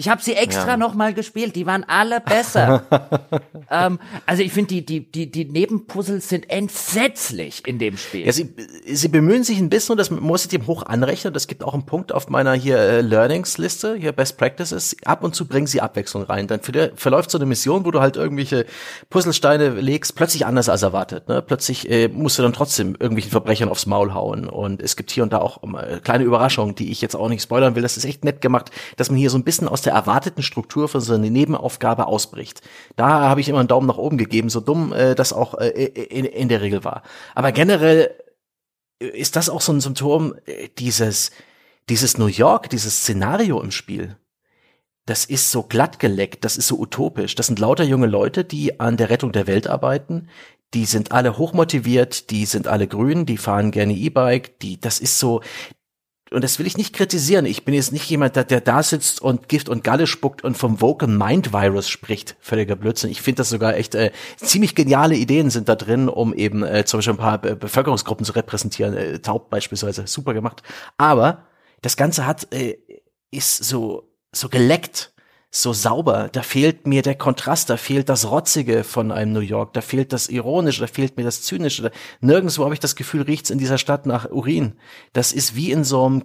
[0.00, 0.76] Ich habe sie extra ja.
[0.78, 1.54] noch mal gespielt.
[1.56, 2.84] Die waren alle besser.
[3.70, 8.24] ähm, also ich finde die die die die Nebenpuzzles sind entsetzlich in dem Spiel.
[8.24, 8.54] Ja, sie,
[8.86, 11.34] sie bemühen sich ein bisschen und das muss ich dem hoch anrechnen.
[11.34, 14.96] Das gibt auch einen Punkt auf meiner hier äh, Learnings-Liste, hier Best Practices.
[15.04, 16.46] Ab und zu bringen sie Abwechslung rein.
[16.46, 18.64] Dann für, verläuft so eine Mission, wo du halt irgendwelche
[19.10, 21.28] Puzzlesteine legst, plötzlich anders als erwartet.
[21.28, 21.42] Ne?
[21.42, 24.48] Plötzlich äh, musst du dann trotzdem irgendwelchen Verbrechern aufs Maul hauen.
[24.48, 27.42] Und es gibt hier und da auch äh, kleine Überraschungen, die ich jetzt auch nicht
[27.42, 27.82] spoilern will.
[27.82, 30.42] Das ist echt nett gemacht, dass man hier so ein bisschen aus aus der erwarteten
[30.42, 32.62] Struktur für so eine Nebenaufgabe ausbricht.
[32.94, 35.68] Da habe ich immer einen Daumen nach oben gegeben, so dumm äh, das auch äh,
[35.68, 37.02] in, in der Regel war.
[37.34, 38.14] Aber generell
[39.00, 41.32] ist das auch so ein Symptom äh, dieses,
[41.88, 44.16] dieses New York, dieses Szenario im Spiel.
[45.06, 47.34] Das ist so glatt geleckt, das ist so utopisch.
[47.34, 50.28] Das sind lauter junge Leute, die an der Rettung der Welt arbeiten.
[50.72, 55.18] Die sind alle hochmotiviert, die sind alle grün, die fahren gerne E-Bike, die, das ist
[55.18, 55.40] so,
[56.32, 57.44] und das will ich nicht kritisieren.
[57.44, 60.56] Ich bin jetzt nicht jemand, der, der da sitzt und Gift und Galle spuckt und
[60.56, 62.36] vom Vocal Mind Virus spricht.
[62.40, 63.10] Völliger Blödsinn.
[63.10, 66.84] Ich finde das sogar echt äh, ziemlich geniale Ideen sind da drin, um eben äh,
[66.84, 68.96] zum Beispiel ein paar Be Bevölkerungsgruppen zu repräsentieren.
[68.96, 70.62] Äh, Taub beispielsweise, super gemacht.
[70.98, 71.46] Aber
[71.82, 72.78] das Ganze hat äh,
[73.32, 75.09] ist so so geleckt
[75.50, 76.28] so sauber.
[76.30, 80.12] Da fehlt mir der Kontrast, da fehlt das Rotzige von einem New York, da fehlt
[80.12, 81.90] das Ironische, da fehlt mir das Zynische.
[82.20, 84.74] Nirgendwo habe ich das Gefühl, riecht's in dieser Stadt nach Urin.
[85.12, 86.24] Das ist wie in so einem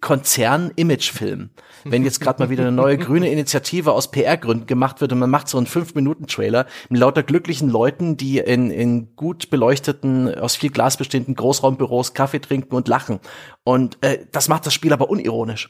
[0.00, 1.50] Konzern-Image-Film.
[1.84, 5.28] Wenn jetzt gerade mal wieder eine neue grüne Initiative aus PR-Gründen gemacht wird und man
[5.28, 10.70] macht so einen Fünf-Minuten-Trailer mit lauter glücklichen Leuten, die in, in gut beleuchteten, aus viel
[10.70, 13.20] Glas bestehenden Großraumbüros Kaffee trinken und lachen.
[13.62, 15.68] Und äh, das macht das Spiel aber unironisch.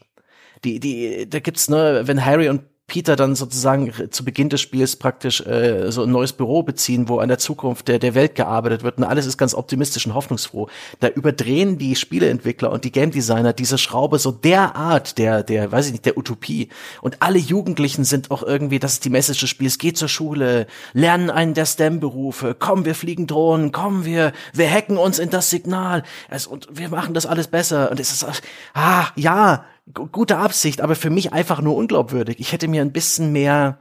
[0.65, 4.97] Die, die, da gibt's, ne, wenn Harry und Peter dann sozusagen zu Beginn des Spiels
[4.97, 8.83] praktisch äh, so ein neues Büro beziehen, wo an der Zukunft der, der Welt gearbeitet
[8.83, 10.69] wird und alles ist ganz optimistisch und hoffnungsfroh.
[10.99, 15.87] Da überdrehen die Spieleentwickler und die Game Designer diese Schraube so derart der, der, weiß
[15.87, 16.71] ich nicht, der Utopie.
[17.03, 20.67] Und alle Jugendlichen sind auch irgendwie, das ist die Message des Spiels, geh zur Schule,
[20.95, 25.51] lernen einen der STEM-Berufe, komm, wir fliegen Drohnen, komm, wir, wir hacken uns in das
[25.51, 27.91] Signal es, und wir machen das alles besser.
[27.91, 28.27] Und es ist,
[28.73, 32.39] ah, ja, gute Absicht, aber für mich einfach nur unglaubwürdig.
[32.39, 33.79] Ich hätte mir ein bisschen mehr,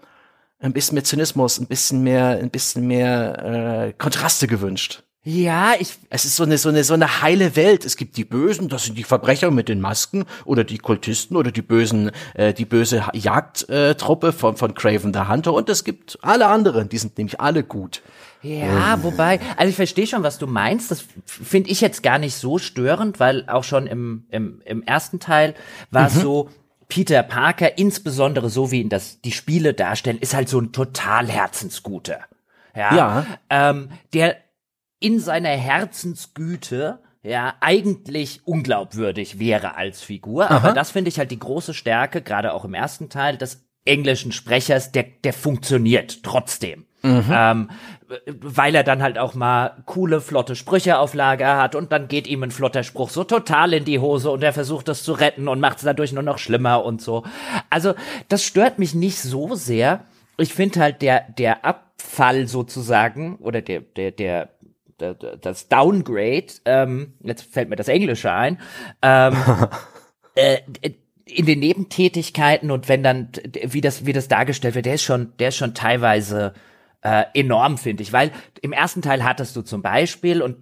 [0.60, 5.04] ein bisschen mehr Zynismus, ein bisschen mehr, ein bisschen mehr äh, Kontraste gewünscht.
[5.30, 5.98] Ja, ich.
[6.10, 7.84] Es ist so eine, so eine, so eine heile Welt.
[7.84, 11.52] Es gibt die Bösen, das sind die Verbrecher mit den Masken oder die Kultisten oder
[11.52, 16.48] die bösen, äh, die böse Jagdtruppe von, von Craven the Hunter und es gibt alle
[16.48, 18.02] anderen, die sind nämlich alle gut.
[18.42, 19.04] Ja, ähm.
[19.04, 20.92] wobei, also ich verstehe schon, was du meinst.
[20.92, 25.20] Das finde ich jetzt gar nicht so störend, weil auch schon im, im, im ersten
[25.20, 25.56] Teil
[25.92, 26.22] war es mhm.
[26.22, 26.50] so,
[26.90, 31.28] Peter Parker, insbesondere so wie ihn das die Spiele darstellen, ist halt so ein total
[31.28, 32.22] Herzensguter.
[32.76, 32.96] Ja.
[32.96, 33.26] ja.
[33.50, 34.38] Ähm, der
[35.00, 40.46] in seiner Herzensgüte ja eigentlich unglaubwürdig wäre als Figur.
[40.46, 40.56] Aha.
[40.56, 44.32] Aber das finde ich halt die große Stärke, gerade auch im ersten Teil des englischen
[44.32, 46.87] Sprechers, der, der funktioniert trotzdem.
[47.04, 47.26] Mhm.
[47.32, 47.70] Ähm,
[48.26, 52.26] weil er dann halt auch mal coole, flotte Sprüche auf Lager hat und dann geht
[52.26, 55.48] ihm ein flotter Spruch so total in die Hose und er versucht das zu retten
[55.48, 57.24] und macht es dadurch nur noch schlimmer und so.
[57.70, 57.94] Also
[58.30, 60.06] das stört mich nicht so sehr.
[60.38, 64.50] Ich finde halt der, der Abfall sozusagen oder der, der, der,
[65.00, 68.60] der das Downgrade, ähm, jetzt fällt mir das Englische ein,
[69.02, 69.36] ähm,
[70.36, 70.60] äh,
[71.26, 73.30] in den Nebentätigkeiten und wenn dann,
[73.64, 76.54] wie das, wie das dargestellt wird, der ist schon, der ist schon teilweise
[77.08, 78.12] äh, enorm, finde ich.
[78.12, 78.32] Weil
[78.62, 80.58] im ersten Teil hattest du zum Beispiel, und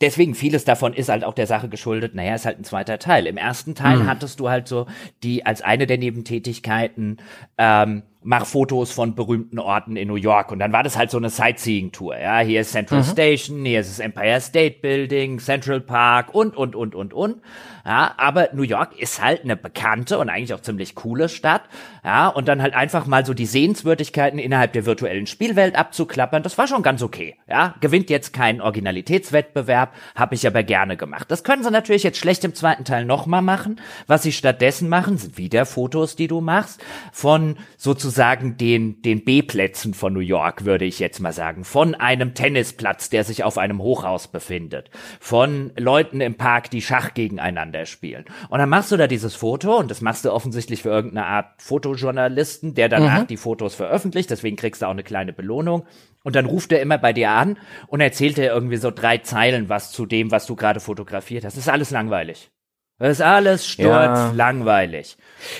[0.00, 3.26] deswegen vieles davon ist halt auch der Sache geschuldet, naja, ist halt ein zweiter Teil.
[3.26, 4.06] Im ersten Teil mhm.
[4.06, 4.86] hattest du halt so
[5.22, 7.18] die als eine der Nebentätigkeiten
[7.58, 10.50] ähm, mach Fotos von berühmten Orten in New York.
[10.50, 12.18] Und dann war das halt so eine Sightseeing-Tour.
[12.18, 13.04] Ja, hier ist Central mhm.
[13.04, 17.36] Station, hier ist das Empire State Building, Central Park und, und, und, und, und.
[17.84, 21.62] Ja, aber New York ist halt eine bekannte und eigentlich auch ziemlich coole Stadt.
[22.02, 26.56] Ja, und dann halt einfach mal so die Sehenswürdigkeiten innerhalb der virtuellen Spielwelt abzuklappern, das
[26.56, 27.36] war schon ganz okay.
[27.46, 31.30] Ja, gewinnt jetzt keinen Originalitätswettbewerb, habe ich aber gerne gemacht.
[31.30, 33.80] Das können sie natürlich jetzt schlecht im zweiten Teil nochmal machen.
[34.06, 36.82] Was sie stattdessen machen, sind wieder Fotos, die du machst,
[37.12, 41.64] von sozusagen den, den B-Plätzen von New York, würde ich jetzt mal sagen.
[41.64, 44.90] Von einem Tennisplatz, der sich auf einem Hochhaus befindet.
[45.20, 48.24] Von Leuten im Park, die Schach gegeneinander spielen.
[48.48, 51.62] Und dann machst du da dieses Foto und das machst du offensichtlich für irgendeine Art
[51.62, 53.26] Fotojournalisten, der danach mhm.
[53.26, 55.84] die Fotos veröffentlicht, deswegen kriegst du auch eine kleine Belohnung.
[56.22, 59.68] Und dann ruft er immer bei dir an und erzählt dir irgendwie so drei Zeilen
[59.68, 61.56] was zu dem, was du gerade fotografiert hast.
[61.56, 62.50] Das ist alles langweilig.
[62.98, 64.32] Das ist alles stört ja.
[64.32, 65.16] langweilig.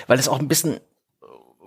[0.07, 0.81] Weil es auch ein bisschen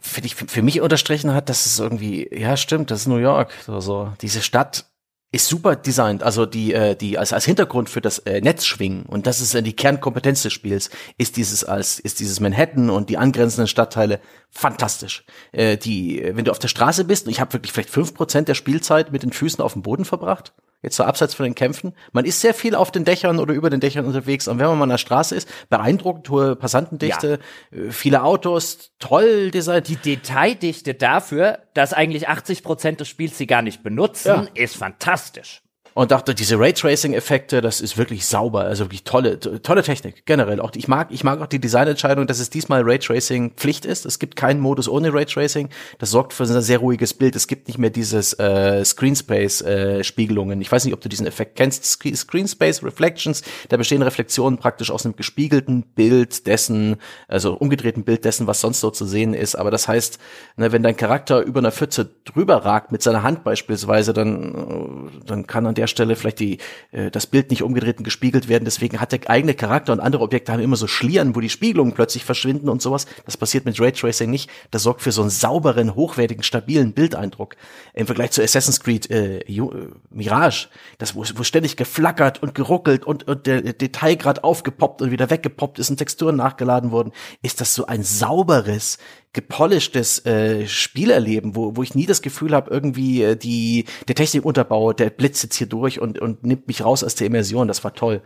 [0.01, 3.51] finde ich für mich unterstrichen hat, dass es irgendwie ja stimmt, das ist New York,
[3.65, 4.85] so, so diese Stadt
[5.31, 9.27] ist super designt, also die äh, die als als Hintergrund für das äh, Netzschwingen und
[9.27, 13.17] das ist äh, die Kernkompetenz des Spiels ist dieses als ist dieses Manhattan und die
[13.17, 15.25] angrenzenden Stadtteile fantastisch.
[15.51, 18.47] Äh, die wenn du auf der Straße bist und ich habe wirklich vielleicht fünf Prozent
[18.47, 21.93] der Spielzeit mit den Füßen auf dem Boden verbracht jetzt so abseits von den Kämpfen.
[22.11, 24.47] Man ist sehr viel auf den Dächern oder über den Dächern unterwegs.
[24.47, 27.39] Und wenn man mal an der Straße ist, beeindruckend hohe Passantendichte,
[27.71, 27.77] ja.
[27.77, 29.87] Äh, viele Autos, toll designt.
[29.87, 34.47] Die Detaildichte dafür, dass eigentlich 80 Prozent des Spiels sie gar nicht benutzen, ja.
[34.53, 35.61] ist fantastisch
[35.97, 40.59] und dachte, diese Raytracing-Effekte, das ist wirklich sauber, also wirklich tolle, tolle Technik generell.
[40.59, 44.05] Auch ich mag, ich mag auch die Designentscheidung, dass es diesmal Raytracing Pflicht ist.
[44.05, 45.69] Es gibt keinen Modus ohne Raytracing.
[45.97, 47.35] Das sorgt für ein sehr ruhiges Bild.
[47.35, 50.59] Es gibt nicht mehr dieses äh, Screenspace-Spiegelungen.
[50.59, 51.83] Äh, ich weiß nicht, ob du diesen Effekt kennst.
[51.83, 56.97] Screenspace Reflections, da bestehen Reflexionen praktisch aus einem gespiegelten Bild dessen,
[57.27, 59.55] also umgedrehten Bild dessen, was sonst so zu sehen ist.
[59.55, 60.19] Aber das heißt,
[60.57, 65.25] ne, wenn dein Charakter über einer Pfütze drüber ragt mit seiner Hand beispielsweise, dann, äh,
[65.25, 66.57] dann kann an der der Stelle vielleicht die,
[66.91, 68.65] äh, das Bild nicht umgedreht und gespiegelt werden.
[68.65, 71.93] Deswegen hat der eigene Charakter und andere Objekte haben immer so Schlieren, wo die Spiegelungen
[71.93, 73.05] plötzlich verschwinden und sowas.
[73.25, 74.49] Das passiert mit Raytracing nicht.
[74.71, 77.55] Das sorgt für so einen sauberen, hochwertigen, stabilen Bildeindruck.
[77.93, 79.61] Im Vergleich zu Assassin's Creed äh, äh
[80.09, 85.29] Mirage, das wo, wo ständig geflackert und geruckelt und, und der Detailgrad aufgepoppt und wieder
[85.29, 87.11] weggepoppt ist und Texturen nachgeladen wurden,
[87.41, 88.97] ist das so ein sauberes,
[89.37, 94.93] gepolischtes äh, Spielerleben, wo, wo ich nie das Gefühl habe, irgendwie äh, die der Technikunterbau,
[94.93, 97.67] der blitzt jetzt hier durch und, und nimmt mich raus aus der Immersion.
[97.67, 98.23] Das war toll.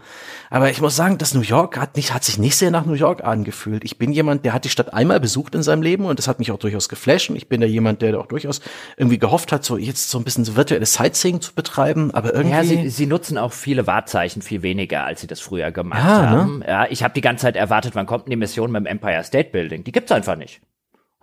[0.50, 2.94] Aber ich muss sagen, das New York hat nicht hat sich nicht sehr nach New
[2.94, 3.84] York angefühlt.
[3.84, 6.40] Ich bin jemand, der hat die Stadt einmal besucht in seinem Leben und das hat
[6.40, 7.30] mich auch durchaus geflasht.
[7.30, 8.62] Und ich bin da jemand, der auch durchaus
[8.96, 12.12] irgendwie gehofft hat, so jetzt so ein bisschen so virtuelles Sightseeing zu betreiben.
[12.12, 15.72] Aber irgendwie ja, sie, sie nutzen auch viele Wahrzeichen viel weniger, als sie das früher
[15.72, 16.30] gemacht ja, ne?
[16.30, 16.60] haben.
[16.60, 16.68] Ne?
[16.70, 19.26] Ja, ich habe die ganze Zeit erwartet, wann kommt denn die Mission mit dem Empire
[19.26, 19.84] State Building?
[19.84, 20.62] Die gibt's einfach nicht.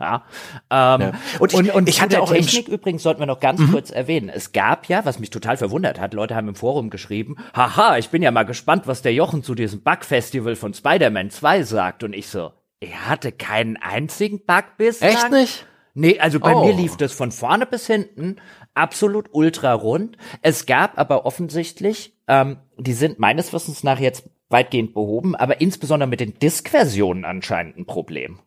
[0.00, 0.24] Ja.
[0.70, 1.12] Ähm, ja.
[1.40, 3.72] Und, ich, und, und ich hatte auch Technik übrigens sollten wir noch ganz mhm.
[3.72, 4.28] kurz erwähnen.
[4.28, 8.10] Es gab ja, was mich total verwundert hat, Leute haben im Forum geschrieben, haha, ich
[8.10, 12.04] bin ja mal gespannt, was der Jochen zu diesem Bug-Festival von Spider-Man 2 sagt.
[12.04, 15.10] Und ich so, er hatte keinen einzigen Bug bislang.
[15.10, 15.66] Echt nicht?
[15.94, 16.64] Nee, also bei oh.
[16.64, 18.36] mir lief das von vorne bis hinten
[18.74, 20.16] absolut ultra rund.
[20.42, 26.08] Es gab aber offensichtlich, ähm, die sind meines Wissens nach jetzt weitgehend behoben, aber insbesondere
[26.08, 28.38] mit den Disk-Versionen anscheinend ein Problem.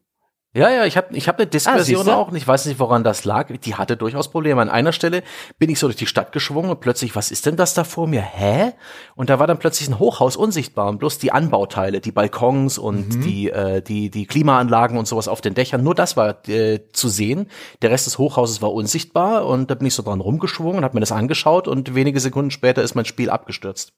[0.53, 3.05] Ja, ja, ich habe ich hab eine Disk-Version ah, auch und ich weiß nicht, woran
[3.05, 3.49] das lag.
[3.63, 4.61] Die hatte durchaus Probleme.
[4.61, 5.23] An einer Stelle
[5.59, 8.05] bin ich so durch die Stadt geschwungen und plötzlich, was ist denn das da vor
[8.05, 8.21] mir?
[8.21, 8.73] Hä?
[9.15, 13.15] Und da war dann plötzlich ein Hochhaus unsichtbar und bloß die Anbauteile, die Balkons und
[13.15, 13.21] mhm.
[13.21, 17.07] die, äh, die, die Klimaanlagen und sowas auf den Dächern, nur das war äh, zu
[17.07, 17.47] sehen.
[17.81, 20.95] Der Rest des Hochhauses war unsichtbar und da bin ich so dran rumgeschwungen und habe
[20.95, 23.93] mir das angeschaut und wenige Sekunden später ist mein Spiel abgestürzt.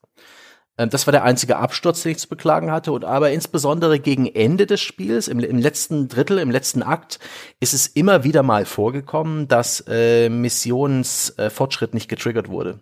[0.78, 2.92] Ähm, das war der einzige Absturz, den ich zu beklagen hatte.
[2.92, 7.18] Und aber insbesondere gegen Ende des Spiels, im, im letzten Drittel, im letzten Akt,
[7.60, 12.80] ist es immer wieder mal vorgekommen, dass äh, Missionsfortschritt äh, nicht getriggert wurde.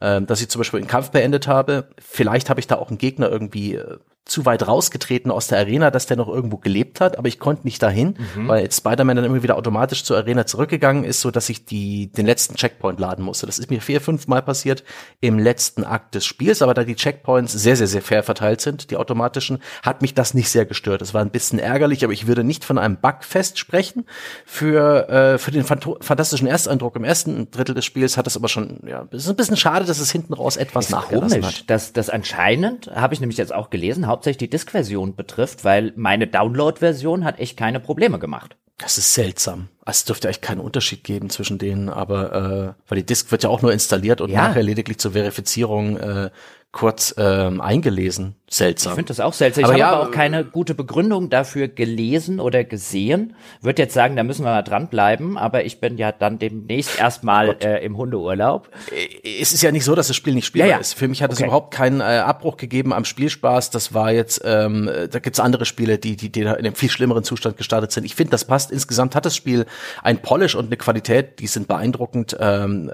[0.00, 1.90] Ähm, dass ich zum Beispiel einen Kampf beendet habe.
[1.98, 5.90] Vielleicht habe ich da auch einen Gegner irgendwie äh, zu weit rausgetreten aus der Arena,
[5.90, 8.48] dass der noch irgendwo gelebt hat, aber ich konnte nicht dahin, mhm.
[8.48, 12.26] weil Spider-Man dann immer wieder automatisch zur Arena zurückgegangen ist, so dass ich die, den
[12.26, 13.46] letzten Checkpoint laden musste.
[13.46, 14.84] Das ist mir vier, fünf Mal passiert
[15.20, 18.90] im letzten Akt des Spiels, aber da die Checkpoints sehr, sehr, sehr fair verteilt sind,
[18.90, 21.02] die automatischen, hat mich das nicht sehr gestört.
[21.02, 24.04] Es war ein bisschen ärgerlich, aber ich würde nicht von einem Bugfest sprechen.
[24.44, 28.80] Für, äh, für den fantastischen Ersteindruck im ersten Drittel des Spiels hat es aber schon,
[28.86, 31.70] ja, es ist ein bisschen schade, dass es hinten raus etwas nachgelassen komisch, hat.
[31.70, 36.26] Dass das anscheinend, habe ich nämlich jetzt auch gelesen, hauptsächlich die Disk-Version betrifft, weil meine
[36.26, 38.56] Download-Version hat echt keine Probleme gemacht.
[38.80, 39.68] Das ist seltsam.
[39.84, 43.50] Es dürfte eigentlich keinen Unterschied geben zwischen denen, aber äh, weil die Disk wird ja
[43.50, 44.48] auch nur installiert und ja.
[44.48, 46.30] nachher lediglich zur Verifizierung äh,
[46.72, 48.36] kurz ähm, eingelesen.
[48.52, 48.90] Seltsam.
[48.90, 49.62] Ich finde das auch seltsam.
[49.62, 53.36] Aber ich habe ja, aber auch keine gute Begründung dafür gelesen oder gesehen.
[53.60, 57.56] Würde jetzt sagen, da müssen wir mal dranbleiben, aber ich bin ja dann demnächst erstmal
[57.62, 58.68] äh, im Hundeurlaub.
[58.90, 60.80] Äh, es ist ja nicht so, dass das Spiel nicht spielbar ja, ja.
[60.80, 60.94] ist.
[60.94, 61.46] Für mich hat es okay.
[61.46, 63.70] überhaupt keinen äh, Abbruch gegeben am Spielspaß.
[63.70, 67.22] Das war jetzt, ähm, da gibt's andere Spiele, die, die, die in einem viel schlimmeren
[67.22, 68.02] Zustand gestartet sind.
[68.02, 68.72] Ich finde, das passt.
[68.72, 69.64] Insgesamt hat das Spiel
[70.02, 72.90] ein Polish und eine Qualität, die sind beeindruckend, ähm,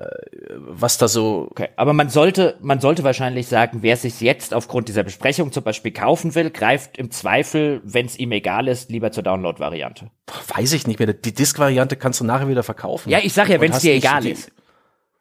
[0.58, 1.48] was da so.
[1.50, 5.52] Okay, aber man sollte, man sollte wahrscheinlich sagen, wer sich jetzt aufgrund dieser Besprechung Zeitung
[5.52, 10.10] zum Beispiel kaufen will, greift im Zweifel, wenn es ihm egal ist, lieber zur Download-Variante.
[10.54, 11.12] Weiß ich nicht mehr.
[11.12, 13.10] Die Disk-Variante kannst du nachher wieder verkaufen.
[13.10, 14.50] Ja, ich sag ja, wenn es dir egal ist.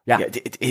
[0.08, 0.20] Ja.
[0.20, 0.28] ja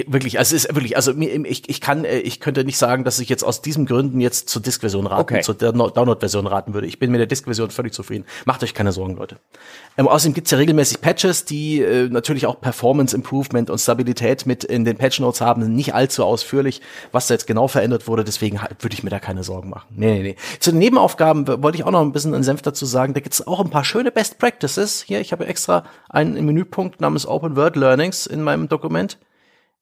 [0.06, 3.18] wirklich, also es ist wirklich, also ich, ich kann, äh, ich könnte nicht sagen, dass
[3.18, 5.42] ich jetzt aus diesen Gründen jetzt zur Disk-Version raten, okay.
[5.42, 6.86] zur Download-Version raten würde.
[6.86, 8.26] Ich bin mit der Disk-Version völlig zufrieden.
[8.44, 9.38] Macht euch keine Sorgen, Leute.
[9.98, 14.62] Ähm, außerdem gibt's ja regelmäßig Patches, die äh, natürlich auch Performance Improvement und Stabilität mit
[14.62, 16.80] in den Patch Notes haben, nicht allzu ausführlich,
[17.10, 19.88] was da jetzt genau verändert wurde, deswegen würde ich mir da keine Sorgen machen.
[19.96, 20.36] Nee, nee, nee.
[20.60, 23.44] Zu den Nebenaufgaben wollte ich auch noch ein bisschen einen Senf dazu sagen, da gibt's
[23.44, 25.02] auch ein paar schöne Best Practices.
[25.02, 29.18] Hier, ich habe extra einen Menüpunkt namens Open World Learnings in meinem Dokument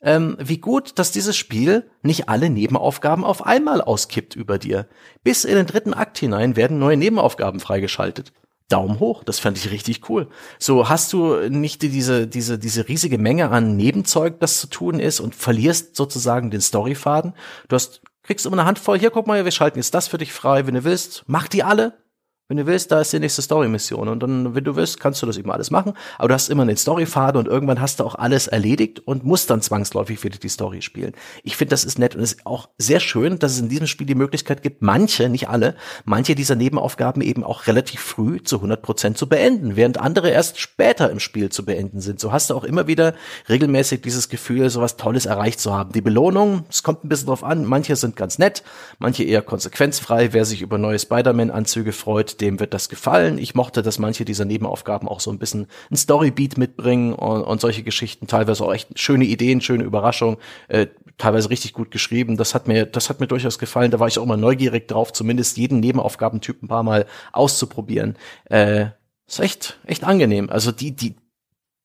[0.03, 4.89] ähm, wie gut, dass dieses Spiel nicht alle Nebenaufgaben auf einmal auskippt über dir.
[5.23, 8.33] Bis in den dritten Akt hinein werden neue Nebenaufgaben freigeschaltet.
[8.69, 10.29] Daumen hoch, das fand ich richtig cool.
[10.59, 15.20] So hast du nicht diese, diese, diese riesige Menge an Nebenzeug, das zu tun ist
[15.20, 17.35] und verlierst sozusagen den Storyfaden.
[17.69, 20.33] Du hast, kriegst immer eine Handvoll, hier guck mal, wir schalten jetzt das für dich
[20.33, 21.99] frei, wenn du willst, mach die alle,
[22.48, 24.09] wenn du willst, da ist die nächste Story-Mission.
[24.09, 25.94] Und dann, wenn du willst, kannst du das eben alles machen.
[26.19, 29.48] Aber du hast immer den Story-Faden und irgendwann hast du auch alles erledigt und musst
[29.48, 31.12] dann zwangsläufig wieder die Story spielen.
[31.44, 33.86] Ich finde, das ist nett und es ist auch sehr schön, dass es in diesem
[33.86, 38.56] Spiel die Möglichkeit gibt, manche, nicht alle, manche dieser Nebenaufgaben eben auch relativ früh zu
[38.56, 42.20] 100 Prozent zu beenden, während andere erst später im Spiel zu beenden sind.
[42.20, 43.14] So hast du auch immer wieder
[43.48, 45.93] regelmäßig dieses Gefühl, sowas Tolles erreicht zu haben.
[45.93, 48.62] Die Belohnung, es kommt ein bisschen drauf an, manche sind ganz nett,
[48.98, 50.35] manche eher konsequenzfrei.
[50.35, 53.39] Wer sich über neue Spider-Man-Anzüge freut, dem wird das gefallen.
[53.39, 57.61] Ich mochte, dass manche dieser Nebenaufgaben auch so ein bisschen ein Storybeat mitbringen und, und
[57.61, 60.37] solche Geschichten, teilweise auch echt schöne Ideen, schöne Überraschungen,
[60.69, 60.87] äh,
[61.19, 62.37] teilweise richtig gut geschrieben.
[62.37, 63.91] Das hat mir, das hat mir durchaus gefallen.
[63.91, 68.17] Da war ich auch mal neugierig drauf, zumindest jeden Nebenaufgabentyp ein paar Mal auszuprobieren.
[68.45, 68.87] Äh,
[69.27, 70.51] ist echt, echt angenehm.
[70.51, 71.17] Also die, die,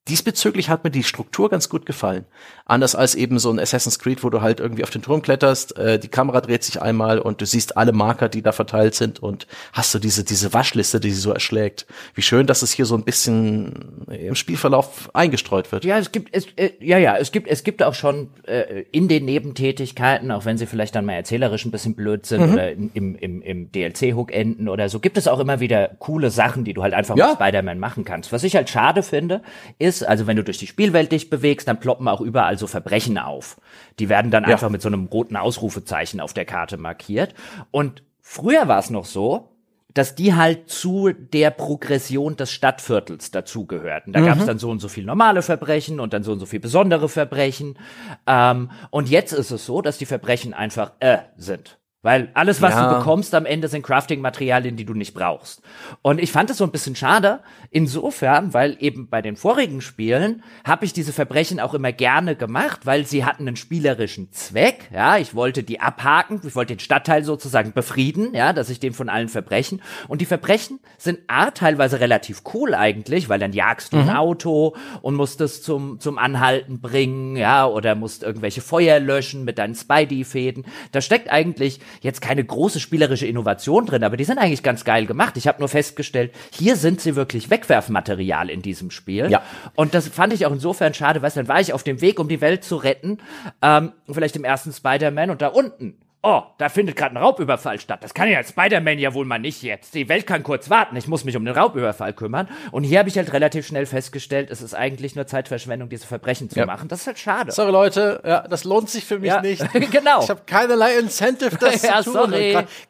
[0.08, 2.24] diesbezüglich hat mir die Struktur ganz gut gefallen.
[2.64, 5.76] Anders als eben so ein Assassin's Creed, wo du halt irgendwie auf den Turm kletterst,
[5.76, 9.22] äh, die Kamera dreht sich einmal und du siehst alle Marker, die da verteilt sind
[9.22, 11.86] und hast du diese, diese Waschliste, die sie so erschlägt.
[12.14, 15.84] Wie schön, dass es hier so ein bisschen im Spielverlauf eingestreut wird.
[15.84, 19.08] Ja, es gibt, es, äh, ja, ja, es gibt, es gibt auch schon äh, in
[19.08, 22.52] den Nebentätigkeiten, auch wenn sie vielleicht dann mal erzählerisch ein bisschen blöd sind mhm.
[22.52, 26.64] oder im, im, im DLC-Hook enden oder so, gibt es auch immer wieder coole Sachen,
[26.64, 27.28] die du halt einfach ja.
[27.28, 28.32] mit Spider-Man machen kannst.
[28.32, 29.42] Was ich halt schade finde,
[29.78, 33.18] ist, also wenn du durch die Spielwelt dich bewegst, dann ploppen auch überall so Verbrechen
[33.18, 33.60] auf.
[33.98, 34.50] Die werden dann ja.
[34.50, 37.34] einfach mit so einem roten Ausrufezeichen auf der Karte markiert.
[37.70, 39.48] Und früher war es noch so,
[39.94, 44.12] dass die halt zu der Progression des Stadtviertels dazugehörten.
[44.12, 44.26] Da mhm.
[44.26, 46.60] gab es dann so und so viel normale Verbrechen und dann so und so viel
[46.60, 47.78] besondere Verbrechen.
[48.26, 51.78] Ähm, und jetzt ist es so, dass die Verbrechen einfach äh sind.
[52.08, 52.88] Weil alles, was ja.
[52.88, 55.60] du bekommst am Ende, sind Crafting-Materialien, die du nicht brauchst.
[56.00, 57.40] Und ich fand es so ein bisschen schade,
[57.70, 62.86] insofern, weil eben bei den vorigen Spielen habe ich diese Verbrechen auch immer gerne gemacht,
[62.86, 64.88] weil sie hatten einen spielerischen Zweck.
[64.90, 68.94] Ja, ich wollte die abhaken, ich wollte den Stadtteil sozusagen befrieden, ja, dass ich den
[68.94, 69.82] von allen Verbrechen.
[70.08, 74.08] Und die Verbrechen sind A, teilweise relativ cool eigentlich, weil dann jagst du mhm.
[74.08, 79.44] ein Auto und musst es zum, zum Anhalten bringen, ja, oder musst irgendwelche Feuer löschen
[79.44, 80.64] mit deinen Spidey-Fäden.
[80.92, 85.06] Da steckt eigentlich jetzt keine große spielerische Innovation drin, aber die sind eigentlich ganz geil
[85.06, 85.36] gemacht.
[85.36, 89.30] Ich habe nur festgestellt, hier sind sie wirklich Wegwerfmaterial in diesem Spiel.
[89.30, 89.42] Ja.
[89.74, 92.28] Und das fand ich auch insofern schade, weil dann war ich auf dem Weg, um
[92.28, 93.18] die Welt zu retten,
[93.62, 98.02] ähm, vielleicht im ersten Spider-Man und da unten oh, da findet gerade ein Raubüberfall statt.
[98.02, 99.94] Das kann ja Spider-Man ja wohl mal nicht jetzt.
[99.94, 100.96] Die Welt kann kurz warten.
[100.96, 102.48] Ich muss mich um den Raubüberfall kümmern.
[102.72, 106.50] Und hier habe ich halt relativ schnell festgestellt, es ist eigentlich nur Zeitverschwendung, diese Verbrechen
[106.50, 106.66] zu ja.
[106.66, 106.88] machen.
[106.88, 107.52] Das ist halt schade.
[107.52, 109.40] Sorry Leute, ja, das lohnt sich für mich ja.
[109.40, 109.62] nicht.
[109.90, 110.22] genau.
[110.22, 112.34] Ich habe keinerlei Incentive, das ja, zu tun.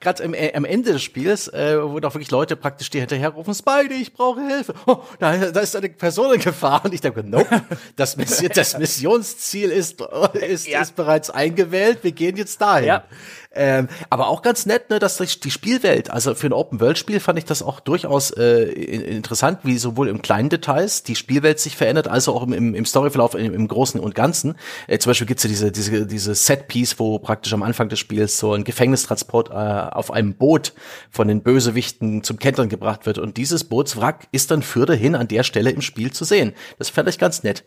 [0.01, 3.55] Gerade am, äh, am Ende des Spiels, äh, wo doch wirklich Leute praktisch dir hinterherrufen,
[3.55, 4.75] Spidey, ich brauche Hilfe.
[4.87, 6.85] Oh, da, da ist eine Person in Gefahr.
[6.85, 7.63] Und ich denke, nope,
[7.97, 10.01] das, Mission, das Missionsziel ist,
[10.33, 11.99] ist, ist bereits eingewählt.
[12.03, 12.87] Wir gehen jetzt dahin.
[12.87, 13.05] Ja.
[13.53, 17.45] Ähm, aber auch ganz nett, ne, dass die Spielwelt, also für ein Open-World-Spiel fand ich
[17.45, 22.29] das auch durchaus äh, interessant, wie sowohl im kleinen Details die Spielwelt sich verändert, als
[22.29, 24.57] auch im, im Storyverlauf im, im Großen und Ganzen.
[24.87, 28.39] Äh, zum Beispiel gibt's ja diese, diese, diese Set-Piece, wo praktisch am Anfang des Spiels
[28.39, 30.73] so ein Gefängnistransport äh, auf einem Boot
[31.11, 33.19] von den Bösewichten zum Kentern gebracht wird.
[33.19, 36.55] Und dieses Bootswrack ist dann für dahin an der Stelle im Spiel zu sehen.
[36.79, 37.65] Das fand ich ganz nett.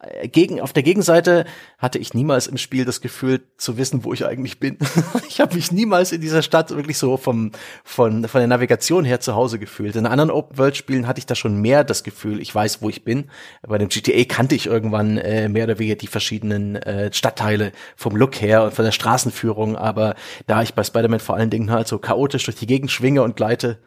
[0.00, 1.44] Äh, gegen, auf der Gegenseite
[1.78, 4.78] hatte ich niemals im Spiel das Gefühl zu wissen, wo ich eigentlich bin.
[5.28, 7.52] ich habe mich niemals in dieser Stadt wirklich so vom,
[7.84, 9.96] von, von der Navigation her zu Hause gefühlt.
[9.96, 13.30] In anderen Open-World-Spielen hatte ich da schon mehr das Gefühl, ich weiß, wo ich bin.
[13.66, 18.16] Bei dem GTA kannte ich irgendwann äh, mehr oder weniger die verschiedenen äh, Stadtteile vom
[18.16, 19.76] Look her und von der Straßenführung.
[19.76, 20.14] Aber
[20.46, 23.36] da ich bei Spider-Man vor allen Dingen halt so chaotisch durch die Gegend schwinge und
[23.36, 23.78] gleite,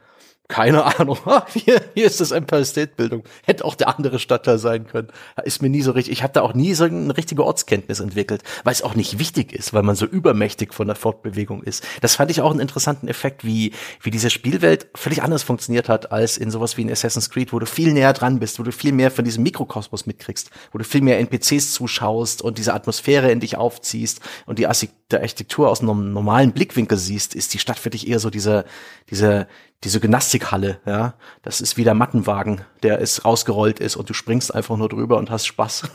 [0.49, 1.17] keine Ahnung.
[1.53, 3.23] Hier, hier ist das Empire State Bildung.
[3.43, 5.07] Hätte auch der andere Stadtteil sein können.
[5.45, 6.11] Ist mir nie so richtig.
[6.11, 9.53] Ich habe da auch nie so eine richtige Ortskenntnis entwickelt, weil es auch nicht wichtig
[9.53, 11.85] ist, weil man so übermächtig von der Fortbewegung ist.
[12.01, 16.11] Das fand ich auch einen interessanten Effekt, wie wie diese Spielwelt völlig anders funktioniert hat
[16.11, 18.71] als in sowas wie in Assassin's Creed, wo du viel näher dran bist, wo du
[18.71, 23.31] viel mehr von diesem Mikrokosmos mitkriegst, wo du viel mehr NPCs zuschaust und diese Atmosphäre
[23.31, 27.89] in dich aufziehst und die Architektur aus einem normalen Blickwinkel siehst, ist die Stadt für
[27.89, 28.65] dich eher so diese
[29.09, 29.47] diese
[29.83, 34.53] diese Gymnastikhalle, ja, das ist wie der Mattenwagen, der ist rausgerollt ist und du springst
[34.53, 35.89] einfach nur drüber und hast Spaß.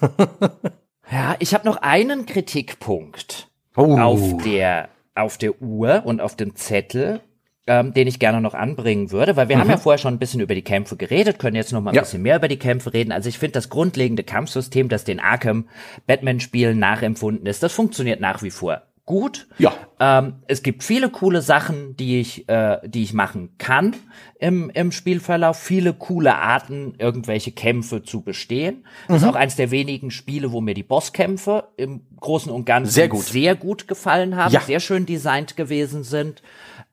[1.11, 3.99] ja, ich habe noch einen Kritikpunkt oh.
[3.99, 7.21] auf der auf der Uhr und auf dem Zettel,
[7.67, 9.61] ähm, den ich gerne noch anbringen würde, weil wir mhm.
[9.63, 11.97] haben ja vorher schon ein bisschen über die Kämpfe geredet, können jetzt noch mal ein
[11.97, 12.03] ja.
[12.03, 13.11] bisschen mehr über die Kämpfe reden.
[13.11, 15.69] Also ich finde das grundlegende Kampfsystem, das den Arkham
[16.07, 19.49] Batman Spielen nachempfunden ist, das funktioniert nach wie vor gut.
[19.57, 19.73] Ja.
[19.99, 23.97] Ähm, es gibt viele coole Sachen, die ich, äh, die ich machen kann
[24.39, 25.59] im, im Spielverlauf.
[25.59, 28.85] Viele coole Arten, irgendwelche Kämpfe zu bestehen.
[29.09, 29.31] Das ist mhm.
[29.31, 33.25] auch eines der wenigen Spiele, wo mir die Bosskämpfe im Großen und Ganzen sehr gut,
[33.25, 34.61] sehr gut gefallen haben, ja.
[34.61, 36.43] sehr schön designt gewesen sind.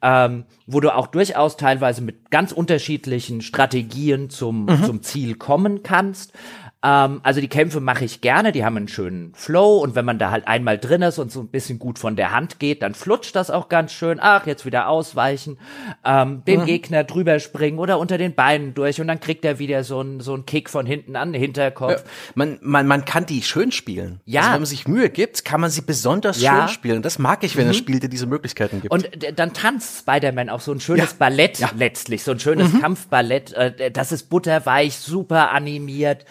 [0.01, 4.83] Ähm, wo du auch durchaus teilweise mit ganz unterschiedlichen Strategien zum, mhm.
[4.83, 6.31] zum Ziel kommen kannst.
[6.85, 10.19] Ähm, also die Kämpfe mache ich gerne, die haben einen schönen Flow und wenn man
[10.19, 12.93] da halt einmal drin ist und so ein bisschen gut von der Hand geht, dann
[12.93, 14.19] flutscht das auch ganz schön.
[14.21, 15.57] Ach, jetzt wieder ausweichen,
[16.05, 16.65] ähm, dem mhm.
[16.65, 20.19] Gegner drüber springen oder unter den Beinen durch und dann kriegt er wieder so einen
[20.19, 22.03] so einen Kick von hinten an den Hinterkopf.
[22.03, 24.19] Ja, man, man, man kann die schön spielen.
[24.25, 24.41] Ja.
[24.41, 26.67] Also wenn man sich Mühe gibt, kann man sie besonders ja.
[26.67, 27.01] schön spielen.
[27.01, 27.71] Das mag ich, wenn mhm.
[27.71, 28.93] ein Spiel dir diese Möglichkeiten gibt.
[28.93, 31.15] Und dann tanzt Spider-Man auch so ein schönes ja.
[31.17, 31.71] Ballett ja.
[31.75, 32.81] letztlich, so ein schönes mhm.
[32.81, 33.53] Kampfballett.
[33.53, 36.25] Äh, das ist butterweich, super animiert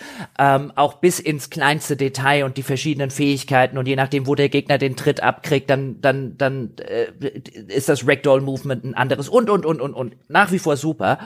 [0.45, 4.51] ähm, auch bis ins kleinste Detail und die verschiedenen Fähigkeiten und je nachdem, wo der
[4.51, 7.07] Gegner den Tritt abkriegt, dann dann dann äh,
[7.69, 11.19] ist das Ragdoll Movement ein anderes und und und und und nach wie vor super,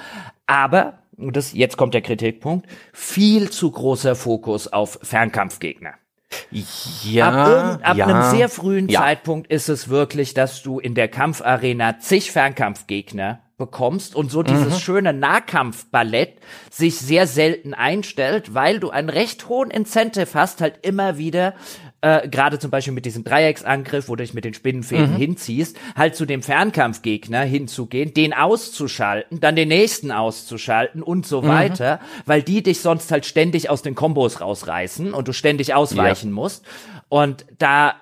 [0.46, 5.94] aber und das jetzt kommt der Kritikpunkt, viel zu großer Fokus auf Fernkampfgegner.
[6.50, 9.00] Ja, ab, ab ja, einem sehr frühen ja.
[9.00, 14.74] Zeitpunkt ist es wirklich, dass du in der Kampfarena zig Fernkampfgegner bekommst und so dieses
[14.74, 14.78] mhm.
[14.78, 16.36] schöne Nahkampfballett
[16.70, 21.54] sich sehr selten einstellt, weil du einen recht hohen Incentive hast, halt immer wieder
[22.00, 25.16] äh, gerade zum Beispiel mit diesem Dreiecksangriff, wo du dich mit den Spinnenfäden mhm.
[25.16, 31.48] hinziehst, halt zu dem Fernkampfgegner hinzugehen, den auszuschalten, dann den nächsten auszuschalten und so mhm.
[31.48, 36.28] weiter, weil die dich sonst halt ständig aus den Kombos rausreißen und du ständig ausweichen
[36.28, 36.34] ja.
[36.34, 36.64] musst.
[37.08, 37.96] Und da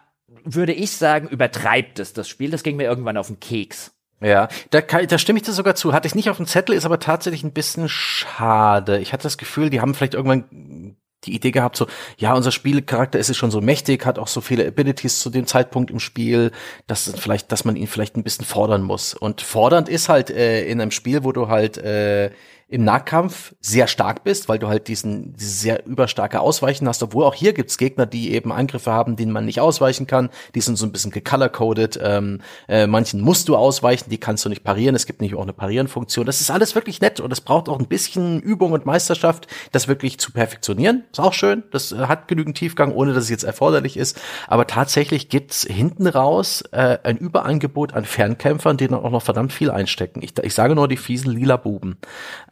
[0.45, 2.51] würde ich sagen, übertreibt es das Spiel.
[2.51, 3.96] Das ging mir irgendwann auf den Keks.
[4.21, 5.93] Ja, da, kann, da stimme ich dir sogar zu.
[5.93, 8.99] Hatte ich nicht auf dem Zettel, ist aber tatsächlich ein bisschen schade.
[8.99, 11.87] Ich hatte das Gefühl, die haben vielleicht irgendwann die Idee gehabt, so,
[12.19, 15.91] ja, unser Spielcharakter ist schon so mächtig, hat auch so viele Abilities zu dem Zeitpunkt
[15.91, 16.53] im Spiel,
[16.87, 19.15] dass vielleicht, dass man ihn vielleicht ein bisschen fordern muss.
[19.15, 22.31] Und fordernd ist halt äh, in einem Spiel, wo du halt äh,
[22.69, 27.25] im Nahkampf sehr stark bist, weil du halt diesen diese sehr überstarke Ausweichen hast, obwohl
[27.25, 30.31] auch hier gibt's Gegner, die eben Angriffe haben, denen man nicht ausweichen kann.
[30.57, 32.01] Die sind so ein bisschen gecolor-coded.
[32.03, 34.97] Ähm, äh, manchen musst du ausweichen, die kannst du nicht parieren.
[34.97, 36.27] Es gibt nicht auch eine Parieren-Funktion.
[36.27, 39.87] Das ist alles wirklich nett und es braucht auch ein bisschen Übung und Meisterschaft, das
[39.87, 41.05] wirklich zu perfektionieren.
[41.13, 41.63] Ist auch schön.
[41.71, 44.21] Das äh, hat genügend Tiefgang, ohne dass es jetzt erforderlich ist.
[44.49, 49.53] Aber tatsächlich gibt's hinten raus äh, ein Überangebot an Fernkämpfern, die dann auch noch verdammt
[49.53, 50.21] viel einstecken.
[50.21, 51.99] Ich, ich sage nur die fiesen lila Buben.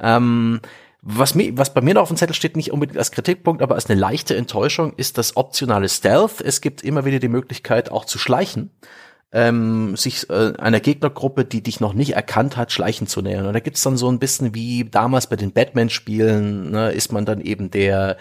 [0.05, 0.61] Ähm,
[1.01, 3.75] was, mir, was bei mir noch auf dem Zettel steht, nicht unbedingt als Kritikpunkt, aber
[3.75, 6.41] als eine leichte Enttäuschung, ist das optionale Stealth.
[6.41, 8.71] Es gibt immer wieder die Möglichkeit, auch zu schleichen.
[9.33, 13.47] Ähm, sich äh, einer Gegnergruppe, die dich noch nicht erkannt hat, schleichen zu nähern.
[13.47, 17.25] Und da gibt's dann so ein bisschen wie damals bei den Batman-Spielen, ne, ist man
[17.25, 18.17] dann eben der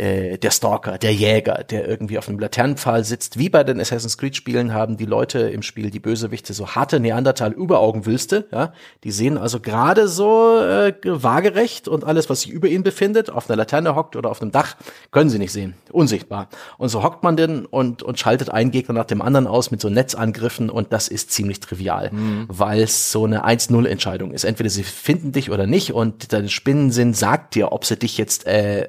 [0.00, 3.38] äh, der Stalker, der Jäger, der irgendwie auf einem Laternenpfahl sitzt.
[3.38, 7.00] Wie bei den Assassin's Creed Spielen haben die Leute im Spiel, die Bösewichte, so harte
[7.00, 8.46] Neandertal-Überaugenwülste.
[8.50, 8.72] Ja?
[9.04, 13.50] Die sehen also gerade so äh, waagerecht und alles, was sich über ihnen befindet, auf
[13.50, 14.76] einer Laterne hockt oder auf einem Dach,
[15.10, 15.74] können sie nicht sehen.
[15.92, 16.48] Unsichtbar.
[16.78, 19.82] Und so hockt man denn und, und schaltet einen Gegner nach dem anderen aus mit
[19.82, 22.46] so Netzangriffen und das ist ziemlich trivial, mhm.
[22.48, 24.44] weil es so eine 1-0-Entscheidung ist.
[24.44, 28.46] Entweder sie finden dich oder nicht und dein Spinnensinn sagt dir, ob sie dich jetzt
[28.46, 28.88] äh,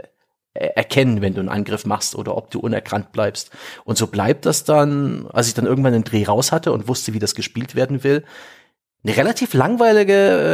[0.54, 3.52] erkennen, wenn du einen Angriff machst oder ob du unerkannt bleibst.
[3.86, 7.14] Und so bleibt das dann, als ich dann irgendwann den Dreh raus hatte und wusste,
[7.14, 8.26] wie das gespielt werden will,
[9.04, 10.14] eine relativ langweilige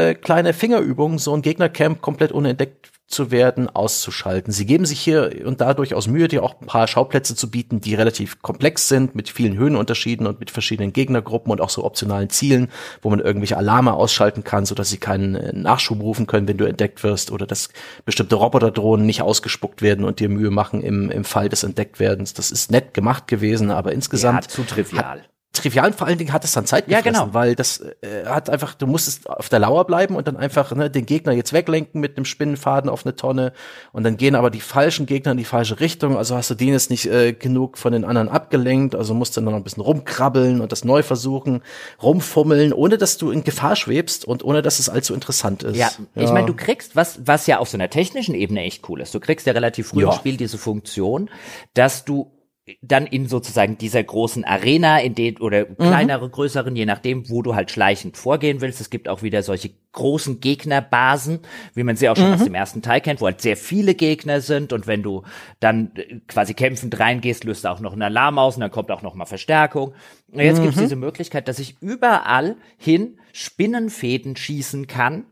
[0.09, 4.51] äh, kleine Fingerübung, so ein Gegnercamp komplett unentdeckt zu werden, auszuschalten.
[4.51, 7.79] Sie geben sich hier und da durchaus Mühe, dir auch ein paar Schauplätze zu bieten,
[7.79, 12.29] die relativ komplex sind, mit vielen Höhenunterschieden und mit verschiedenen Gegnergruppen und auch so optionalen
[12.29, 12.69] Zielen,
[13.01, 16.57] wo man irgendwelche Alarme ausschalten kann, so dass sie keinen äh, Nachschub rufen können, wenn
[16.57, 17.69] du entdeckt wirst oder dass
[18.03, 22.33] bestimmte Roboterdrohnen nicht ausgespuckt werden und dir Mühe machen im, im Fall des Entdecktwerdens.
[22.33, 25.21] Das ist nett gemacht gewesen, aber insgesamt ja, zu trivial.
[25.21, 27.33] Hat, trivial und vor allen Dingen hat es dann Zeit gefressen, ja, genau.
[27.33, 30.89] weil das äh, hat einfach, du musstest auf der Lauer bleiben und dann einfach ne,
[30.89, 33.53] den Gegner jetzt weglenken mit einem Spinnenfaden auf eine Tonne
[33.91, 36.69] und dann gehen aber die falschen Gegner in die falsche Richtung, also hast du den
[36.69, 39.83] jetzt nicht äh, genug von den anderen abgelenkt, also musst du dann noch ein bisschen
[39.83, 41.61] rumkrabbeln und das neu versuchen,
[42.01, 45.77] rumfummeln, ohne dass du in Gefahr schwebst und ohne dass es allzu interessant ist.
[45.77, 46.23] Ja, ja.
[46.23, 49.13] ich meine, du kriegst, was, was ja auf so einer technischen Ebene echt cool ist,
[49.13, 50.09] du kriegst ja relativ früh ja.
[50.09, 51.29] im Spiel diese Funktion,
[51.73, 52.31] dass du
[52.81, 56.31] dann in sozusagen dieser großen Arena, in den oder kleinere, mhm.
[56.31, 58.81] größeren, je nachdem, wo du halt schleichend vorgehen willst.
[58.81, 61.39] Es gibt auch wieder solche großen Gegnerbasen,
[61.73, 62.33] wie man sie auch schon mhm.
[62.33, 65.23] aus dem ersten Teil kennt, wo halt sehr viele Gegner sind und wenn du
[65.59, 68.91] dann äh, quasi kämpfend reingehst, löst du auch noch einen Alarm aus und dann kommt
[68.91, 69.93] auch noch mal Verstärkung.
[70.31, 70.63] Und jetzt mhm.
[70.63, 75.25] gibt es diese Möglichkeit, dass ich überall hin Spinnenfäden schießen kann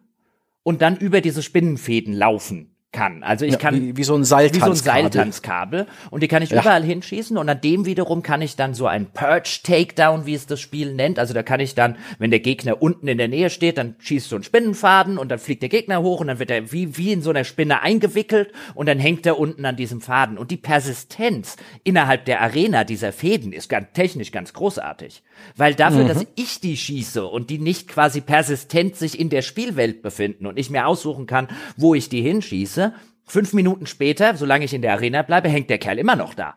[0.63, 3.23] und dann über diese Spinnenfäden laufen kann.
[3.23, 4.73] Also ich ja, kann wie, wie, so ein Seiltanzkabel.
[4.73, 6.61] Wie so ein Seiltanzkabel und die kann ich ja.
[6.61, 10.47] überall hinschießen und an dem wiederum kann ich dann so ein Purge Takedown, wie es
[10.47, 11.19] das Spiel nennt.
[11.19, 14.29] Also da kann ich dann, wenn der Gegner unten in der Nähe steht, dann schießt
[14.29, 17.11] so ein Spinnenfaden und dann fliegt der Gegner hoch und dann wird er wie wie
[17.11, 20.57] in so einer Spinne eingewickelt und dann hängt er unten an diesem Faden und die
[20.57, 25.21] Persistenz innerhalb der Arena dieser Fäden ist ganz technisch ganz großartig,
[25.57, 26.07] weil dafür, mhm.
[26.07, 30.57] dass ich die schieße und die nicht quasi persistent sich in der Spielwelt befinden und
[30.57, 31.47] ich mir aussuchen kann,
[31.77, 32.84] wo ich die hinschieße,
[33.25, 36.55] Fünf Minuten später, solange ich in der Arena bleibe, hängt der Kerl immer noch da.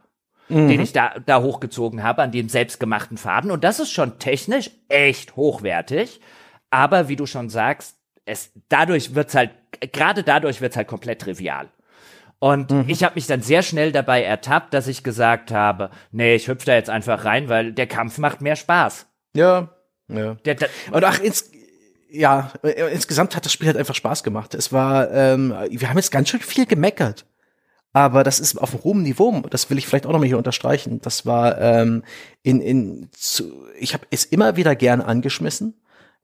[0.49, 0.69] Mhm.
[0.69, 3.51] Den ich da, da hochgezogen habe an dem selbstgemachten Faden.
[3.51, 6.21] Und das ist schon technisch echt hochwertig.
[6.71, 9.51] Aber wie du schon sagst, es, dadurch wird's halt,
[9.93, 11.69] gerade dadurch wird's halt komplett trivial.
[12.39, 12.85] Und mhm.
[12.87, 16.67] ich habe mich dann sehr schnell dabei ertappt, dass ich gesagt habe, nee, ich hüpfe
[16.67, 19.07] da jetzt einfach rein, weil der Kampf macht mehr Spaß.
[19.35, 19.71] Ja,
[20.09, 20.35] ja.
[20.45, 21.51] Der, der, und ach, ins,
[22.11, 24.55] ja, äh, insgesamt hat das Spiel halt einfach Spaß gemacht.
[24.55, 27.27] Es war, ähm, wir haben jetzt ganz schön viel gemeckert.
[27.93, 31.01] Aber das ist auf einem hohen Niveau, das will ich vielleicht auch nochmal hier unterstreichen.
[31.01, 32.05] Das war ähm,
[32.43, 35.81] in, in zu, ich habe es immer wieder gern angeschmissen.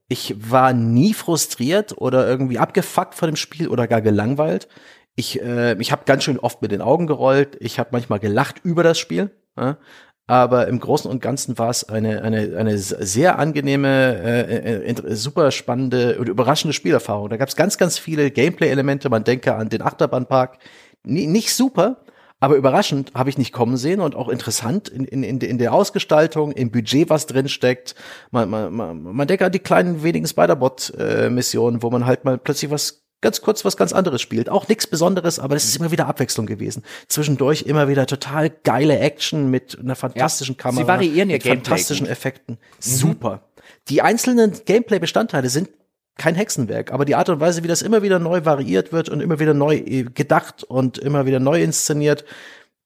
[0.07, 4.69] Ich war nie frustriert oder irgendwie abgefuckt von dem Spiel oder gar gelangweilt.
[5.17, 7.57] Ich, äh, ich habe ganz schön oft mit den Augen gerollt.
[7.61, 9.31] Ich habe manchmal gelacht über das Spiel.
[9.57, 9.79] Ja?
[10.27, 15.51] Aber im Großen und Ganzen war es eine, eine, eine sehr angenehme, äh, äh, super
[15.51, 17.29] spannende und überraschende Spielerfahrung.
[17.29, 19.11] Da gab es ganz, ganz viele Gameplay-Elemente.
[19.11, 20.59] Man denke an den Achterbahnpark.
[21.07, 21.99] N nicht super,
[22.41, 26.53] aber überraschend habe ich nicht kommen sehen und auch interessant in, in, in der Ausgestaltung,
[26.53, 27.95] im Budget, was drin steckt.
[28.31, 32.71] Man, man, man, man denke an die kleinen wenigen Spider-Bot-Missionen, wo man halt mal plötzlich
[32.71, 34.51] was ganz kurz was ganz anderes spielt.
[34.51, 36.85] Auch nichts Besonderes, aber es ist immer wieder Abwechslung gewesen.
[37.09, 40.83] Zwischendurch immer wieder total geile Action mit einer fantastischen ja, Kamera.
[40.83, 42.59] Sie variieren ihr mit fantastischen Effekten.
[42.59, 42.81] Mhm.
[42.81, 43.41] Super.
[43.89, 45.71] die einzelnen Gameplay-Bestandteile sind
[46.17, 49.21] kein Hexenwerk, aber die Art und Weise, wie das immer wieder neu variiert wird und
[49.21, 52.25] immer wieder neu äh, gedacht und immer wieder neu inszeniert,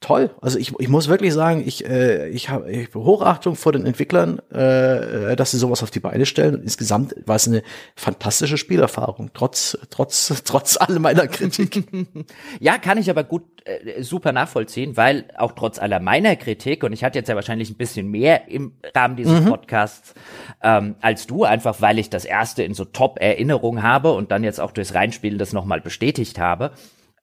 [0.01, 0.31] toll.
[0.41, 4.39] Also ich, ich muss wirklich sagen, ich, äh, ich habe ich Hochachtung vor den Entwicklern,
[4.51, 6.55] äh, dass sie sowas auf die Beine stellen.
[6.55, 7.63] Und insgesamt war es eine
[7.97, 11.85] fantastische Spielerfahrung, trotz, trotz, trotz all meiner Kritik.
[12.61, 16.93] ja, kann ich aber gut äh, super nachvollziehen, weil auch trotz aller meiner Kritik, und
[16.93, 19.47] ich hatte jetzt ja wahrscheinlich ein bisschen mehr im Rahmen dieses mhm.
[19.47, 20.15] Podcasts
[20.63, 24.61] ähm, als du, einfach weil ich das erste in so Top-Erinnerung habe und dann jetzt
[24.61, 26.73] auch durchs Reinspielen das nochmal bestätigt habe.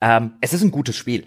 [0.02, 1.26] Ähm, es ist ein gutes Spiel.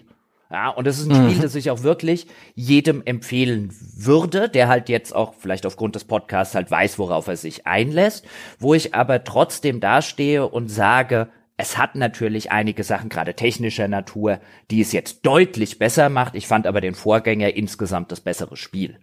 [0.51, 1.29] Ja, und es ist ein mhm.
[1.29, 6.05] Spiel, das ich auch wirklich jedem empfehlen würde, der halt jetzt auch vielleicht aufgrund des
[6.05, 8.25] Podcasts halt weiß, worauf er sich einlässt,
[8.57, 14.39] wo ich aber trotzdem dastehe und sage, es hat natürlich einige Sachen, gerade technischer Natur,
[14.71, 16.33] die es jetzt deutlich besser macht.
[16.33, 18.97] Ich fand aber den Vorgänger insgesamt das bessere Spiel.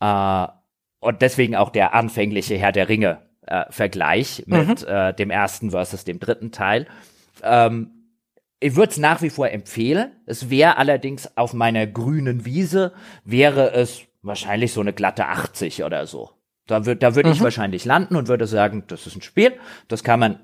[0.00, 0.46] Äh,
[1.00, 4.88] und deswegen auch der anfängliche Herr der Ringe äh, Vergleich mit mhm.
[4.88, 6.86] äh, dem ersten versus dem dritten Teil.
[7.42, 7.99] Ähm,
[8.60, 10.12] ich würde es nach wie vor empfehlen.
[10.26, 12.92] Es wäre allerdings auf meiner grünen Wiese,
[13.24, 16.30] wäre es wahrscheinlich so eine glatte 80 oder so.
[16.66, 17.32] Da würde da würd mhm.
[17.32, 19.54] ich wahrscheinlich landen und würde sagen, das ist ein Spiel,
[19.88, 20.40] das kann man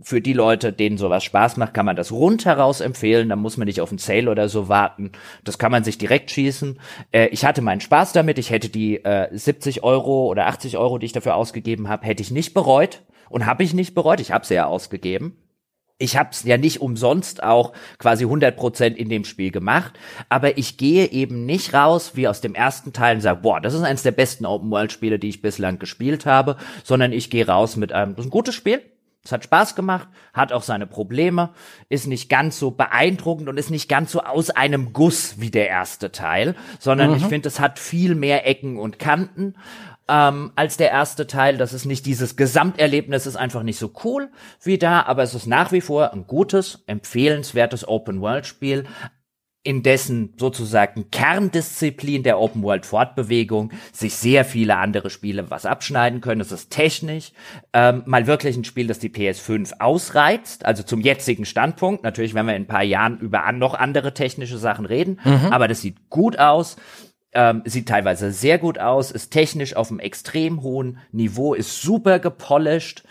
[0.00, 3.28] für die Leute, denen sowas Spaß macht, kann man das rundheraus empfehlen.
[3.28, 5.12] Da muss man nicht auf einen Sale oder so warten.
[5.44, 6.80] Das kann man sich direkt schießen.
[7.12, 8.38] Äh, ich hatte meinen Spaß damit.
[8.38, 12.22] Ich hätte die äh, 70 Euro oder 80 Euro, die ich dafür ausgegeben habe, hätte
[12.22, 13.02] ich nicht bereut.
[13.28, 14.20] Und habe ich nicht bereut.
[14.20, 15.36] Ich habe sie ja ausgegeben
[16.02, 19.92] ich habe es ja nicht umsonst auch quasi 100% in dem Spiel gemacht,
[20.28, 23.74] aber ich gehe eben nicht raus wie aus dem ersten Teil und sage, boah, das
[23.74, 27.92] ist eines der besten Open-World-Spiele, die ich bislang gespielt habe, sondern ich gehe raus mit
[27.92, 28.82] einem, das ist ein gutes Spiel,
[29.24, 31.50] es hat Spaß gemacht, hat auch seine Probleme,
[31.88, 35.68] ist nicht ganz so beeindruckend und ist nicht ganz so aus einem Guss wie der
[35.68, 37.16] erste Teil, sondern mhm.
[37.18, 39.54] ich finde, es hat viel mehr Ecken und Kanten
[40.08, 41.56] ähm, als der erste Teil.
[41.56, 44.30] Das ist nicht dieses Gesamterlebnis, ist einfach nicht so cool
[44.62, 48.84] wie da, aber es ist nach wie vor ein gutes, empfehlenswertes Open-World-Spiel,
[49.64, 56.20] in dessen sozusagen Kerndisziplin der Open World Fortbewegung sich sehr viele andere Spiele was abschneiden
[56.20, 56.40] können.
[56.40, 57.32] Es ist technisch
[57.72, 62.02] ähm, mal wirklich ein Spiel, das die PS5 ausreizt, also zum jetzigen Standpunkt.
[62.02, 65.52] Natürlich werden wir in ein paar Jahren über an noch andere technische Sachen reden, mhm.
[65.52, 66.76] aber das sieht gut aus.
[67.34, 72.18] Ähm, sieht teilweise sehr gut aus, ist technisch auf einem extrem hohen Niveau, ist super
[72.18, 73.04] gepolished,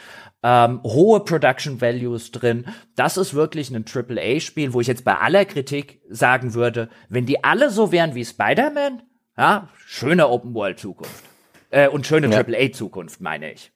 [0.43, 2.65] ähm, hohe Production Values drin.
[2.95, 7.43] Das ist wirklich ein AAA-Spiel, wo ich jetzt bei aller Kritik sagen würde, wenn die
[7.43, 9.01] alle so wären wie Spider-Man,
[9.37, 11.23] ja, schöne Open-World-Zukunft.
[11.71, 12.39] Äh, und schöne ja.
[12.39, 13.71] AAA-Zukunft, meine ich.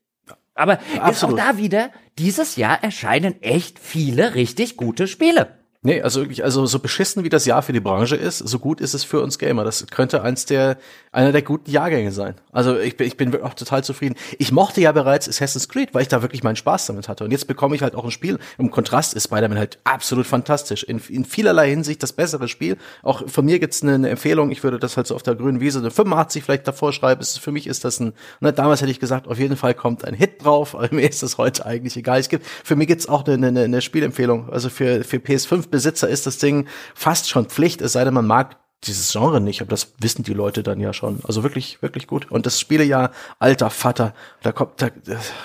[0.54, 5.65] Aber ja, ist auch da wieder, dieses Jahr erscheinen echt viele richtig gute Spiele.
[5.86, 8.82] Nee, also wirklich, also so beschissen wie das Jahr für die Branche ist, so gut
[8.82, 9.64] ist es für uns Gamer.
[9.64, 10.80] Das könnte eins der,
[11.12, 12.34] einer der guten Jahrgänge sein.
[12.52, 14.16] Also ich bin, ich bin auch total zufrieden.
[14.40, 17.24] Ich mochte ja bereits Assassin's Creed, weil ich da wirklich meinen Spaß damit hatte.
[17.24, 18.40] Und jetzt bekomme ich halt auch ein Spiel.
[18.58, 20.82] Im Kontrast ist Spider-Man halt absolut fantastisch.
[20.82, 22.78] In, in vielerlei Hinsicht das bessere Spiel.
[23.04, 24.50] Auch von mir gibt's eine, Empfehlung.
[24.50, 27.22] Ich würde das halt so auf der grünen Wiese eine 85 vielleicht davor schreiben.
[27.22, 30.04] Ist, für mich ist das ein, ne, damals hätte ich gesagt, auf jeden Fall kommt
[30.04, 30.74] ein Hit drauf.
[30.74, 32.20] Aber mir ist das heute eigentlich egal.
[32.20, 34.50] Es gibt, für mich gibt's auch eine, eine, eine Spielempfehlung.
[34.50, 38.26] Also für, für PS5 Besitzer ist das Ding fast schon Pflicht, es sei denn, man
[38.26, 41.20] mag dieses Genre nicht, aber das wissen die Leute dann ja schon.
[41.28, 42.32] Also wirklich, wirklich gut.
[42.32, 44.14] Und das Spielejahr, alter Vater,
[44.44, 44.90] da kommt, da,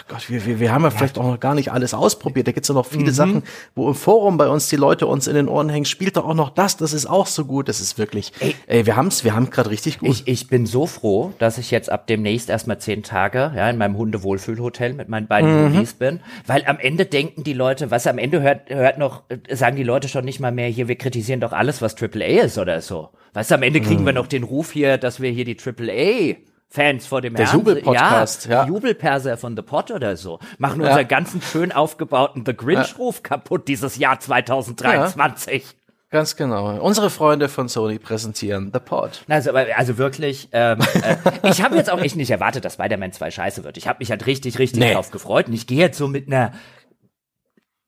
[0.09, 2.47] Gott, wir, wir, wir haben ja, ja, vielleicht auch noch gar nicht alles ausprobiert.
[2.47, 3.15] Da gibt's ja noch viele mhm.
[3.15, 3.43] Sachen,
[3.75, 6.35] wo im Forum bei uns die Leute uns in den Ohren hängen, spielt doch auch
[6.35, 7.69] noch das, das ist auch so gut.
[7.69, 10.09] Das ist wirklich, ey, ey wir haben's, wir haben gerade richtig gut.
[10.11, 13.79] Ich, ich bin so froh, dass ich jetzt ab demnächst erstmal zehn Tage, ja, in
[13.79, 15.87] meinem Hundewohlfühlhotel mit meinen beiden mhm.
[15.99, 19.83] bin, weil am Ende denken die Leute, was am Ende hört, hört noch, sagen die
[19.83, 23.11] Leute schon nicht mal mehr hier, wir kritisieren doch alles, was AAA ist oder so.
[23.33, 24.17] Weißt du, am Ende kriegen wir hm.
[24.17, 26.37] noch den Ruf hier, dass wir hier die AAA
[26.73, 28.67] Fans vor dem Der Herrn, Jubelpodcast, ja, ja.
[28.67, 30.89] Jubelperser von The Pot oder so, machen ja.
[30.89, 33.23] unseren ganzen schön aufgebauten The Grinch-Ruf ja.
[33.23, 35.65] kaputt dieses Jahr 2023.
[35.65, 35.69] Ja.
[36.11, 36.81] Ganz genau.
[36.81, 39.25] Unsere Freunde von Sony präsentieren The Pod.
[39.29, 41.17] Also, also wirklich, ähm, äh,
[41.49, 43.77] ich habe jetzt auch echt nicht erwartet, dass Spider-Man 2 scheiße wird.
[43.77, 44.93] Ich habe mich halt richtig, richtig nee.
[44.93, 46.53] drauf gefreut und ich gehe jetzt so mit einer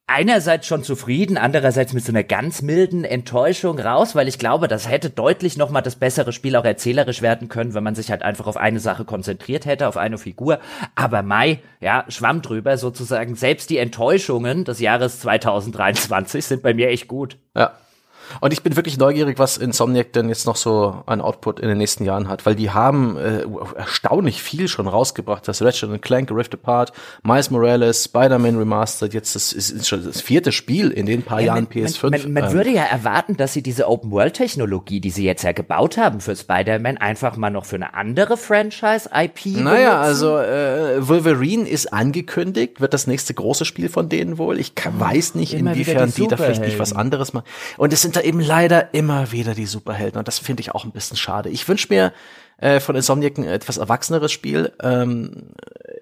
[0.07, 4.89] einerseits schon zufrieden, andererseits mit so einer ganz milden Enttäuschung raus, weil ich glaube, das
[4.89, 8.23] hätte deutlich noch mal das bessere Spiel auch erzählerisch werden können, wenn man sich halt
[8.23, 10.59] einfach auf eine Sache konzentriert hätte, auf eine Figur.
[10.95, 13.37] Aber Mai, ja, schwamm drüber sozusagen.
[13.37, 17.39] Selbst die Enttäuschungen des Jahres 2023 sind bei mir echt gut.
[17.57, 17.73] Ja.
[18.41, 21.79] Und ich bin wirklich neugierig, was Insomniac denn jetzt noch so an Output in den
[21.79, 23.45] nächsten Jahren hat, weil die haben äh,
[23.77, 25.47] erstaunlich viel schon rausgebracht.
[25.47, 26.93] Das Ratchet Clank Rift Apart,
[27.23, 31.41] Miles Morales, Spider-Man Remastered, jetzt das ist, ist schon das vierte Spiel in den paar
[31.41, 32.11] ja, Jahren man, PS5.
[32.11, 35.97] Man, man, ähm, würde ja erwarten, dass sie diese Open-World-Technologie, die sie jetzt ja gebaut
[35.97, 40.27] haben für Spider-Man, einfach mal noch für eine andere Franchise-IP Naja, benutzen.
[40.27, 44.59] also äh, Wolverine ist angekündigt, wird das nächste große Spiel von denen wohl.
[44.59, 47.47] Ich kann, weiß nicht, Immer inwiefern die, die da vielleicht nicht was anderes machen.
[47.77, 50.85] Und es sind da eben leider immer wieder die Superhelden und das finde ich auch
[50.85, 51.49] ein bisschen schade.
[51.49, 52.13] Ich wünsche mir
[52.63, 55.49] äh, von Insomniac ein etwas erwachseneres Spiel, ähm,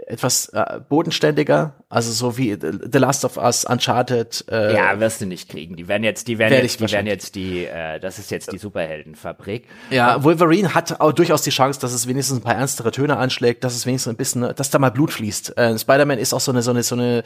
[0.06, 4.44] etwas äh, bodenständiger, also so wie The Last of Us, Uncharted.
[4.50, 5.76] Äh, ja, wirst du nicht kriegen.
[5.76, 8.52] Die werden jetzt, die werden werd jetzt, die werden jetzt die, äh, das ist jetzt
[8.52, 9.64] die Superheldenfabrik.
[9.88, 13.64] Ja, Wolverine hat auch durchaus die Chance, dass es wenigstens ein paar ernstere Töne anschlägt,
[13.64, 15.56] dass es wenigstens ein bisschen, dass da mal Blut fließt.
[15.56, 17.22] Äh, Spider-Man ist auch so eine, so eine, so eine,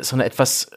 [0.00, 0.70] so eine etwas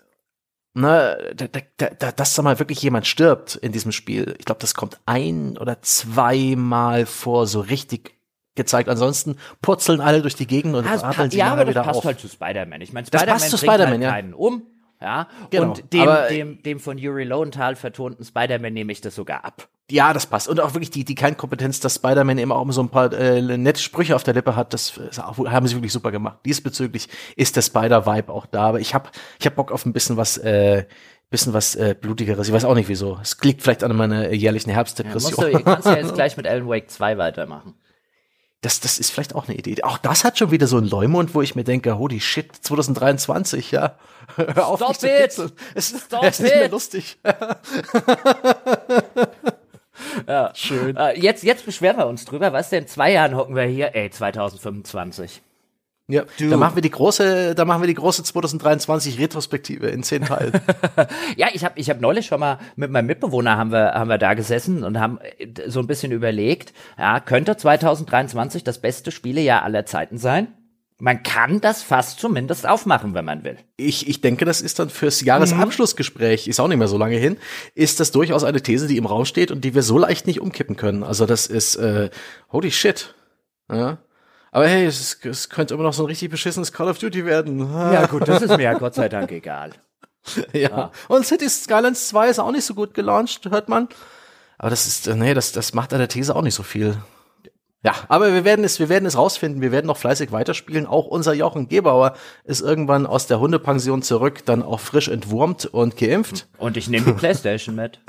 [0.74, 4.36] ne, da, da, da, dass da mal wirklich jemand stirbt in diesem Spiel.
[4.40, 8.20] Ich glaube, das kommt ein oder zweimal vor, so richtig
[8.56, 8.90] gezeigt.
[8.90, 12.06] Ansonsten purzeln alle durch die Gegend und also, atmen sie ja, aber das passt auf.
[12.06, 12.82] halt zu Spider-Man.
[12.82, 14.12] Ich meine, Spider-Man bringt Spider halt ja.
[14.12, 14.64] keinen um.
[15.02, 15.70] Ja, genau.
[15.70, 19.70] und dem, dem, dem von Yuri Lowenthal vertonten Spider-Man nehme ich das sogar ab.
[19.92, 20.48] Ja, das passt.
[20.48, 23.82] Und auch wirklich die, die Kernkompetenz, dass Spider-Man immer auch so ein paar äh, nette
[23.82, 26.40] Sprüche auf der Lippe hat, das haben sie wirklich super gemacht.
[26.46, 28.68] Diesbezüglich ist der Spider-Vibe auch da.
[28.68, 30.86] Aber ich hab, ich hab Bock auf ein bisschen was, äh,
[31.30, 32.48] bisschen was äh, blutigeres.
[32.48, 33.18] Ich weiß auch nicht wieso.
[33.22, 35.46] Es liegt vielleicht an meiner jährlichen Herbstdepression.
[35.46, 37.74] Ja, musst du, kannst ja jetzt gleich mit Alan Wake 2 weitermachen.
[38.61, 39.81] Das, das ist vielleicht auch eine Idee.
[39.84, 43.72] Auch das hat schon wieder so einen Leumund, wo ich mir denke, holy shit, 2023,
[43.72, 43.95] ja.
[44.36, 45.53] Hör auf, Stop it!
[45.76, 47.18] Es, Stop es ist nicht mehr lustig.
[50.27, 50.98] ja, schön.
[50.98, 52.52] Uh, jetzt, jetzt beschweren wir uns drüber.
[52.52, 52.86] Was denn?
[52.86, 53.95] Zwei Jahren hocken wir hier.
[53.95, 55.41] Ey, 2025.
[56.10, 56.49] Ja, du.
[56.49, 60.53] da machen wir die große, da machen wir die große 2023 Retrospektive in zehn Teilen.
[61.38, 64.18] ja, ich habe ich hab neulich schon mal mit meinem Mitbewohner haben wir haben wir
[64.18, 69.61] da gesessen und haben äh, so ein bisschen überlegt, ja, könnte 2023 das beste Spielejahr
[69.61, 70.48] aller Zeiten sein?
[70.98, 73.57] Man kann das fast zumindest aufmachen, wenn man will.
[73.77, 77.38] Ich, ich denke, das ist dann fürs Jahresabschlussgespräch, ist auch nicht mehr so lange hin,
[77.76, 80.41] ist das durchaus eine These, die im Raum steht und die wir so leicht nicht
[80.41, 81.03] umkippen können.
[81.03, 82.10] Also das ist, äh,
[82.52, 83.14] holy shit.
[83.72, 83.99] Ja.
[84.52, 87.60] Aber hey, es, es könnte immer noch so ein richtig beschissenes Call of Duty werden.
[87.94, 89.72] Ja gut, das ist mir ja Gott sei Dank egal.
[90.54, 90.70] ja.
[90.70, 90.92] ja.
[91.08, 93.90] Und City Skylines 2 ist auch nicht so gut gelauncht, hört man.
[94.58, 96.98] Aber das ist, nee, das, das macht an der These auch nicht so viel.
[97.82, 99.62] Ja, aber wir werden es, wir werden es rausfinden.
[99.62, 100.86] Wir werden noch fleißig weiterspielen.
[100.86, 102.14] Auch unser Jochen Gebauer
[102.44, 106.50] ist irgendwann aus der Hundepension zurück, dann auch frisch entwurmt und geimpft.
[106.58, 108.00] Und ich nehme die Playstation mit.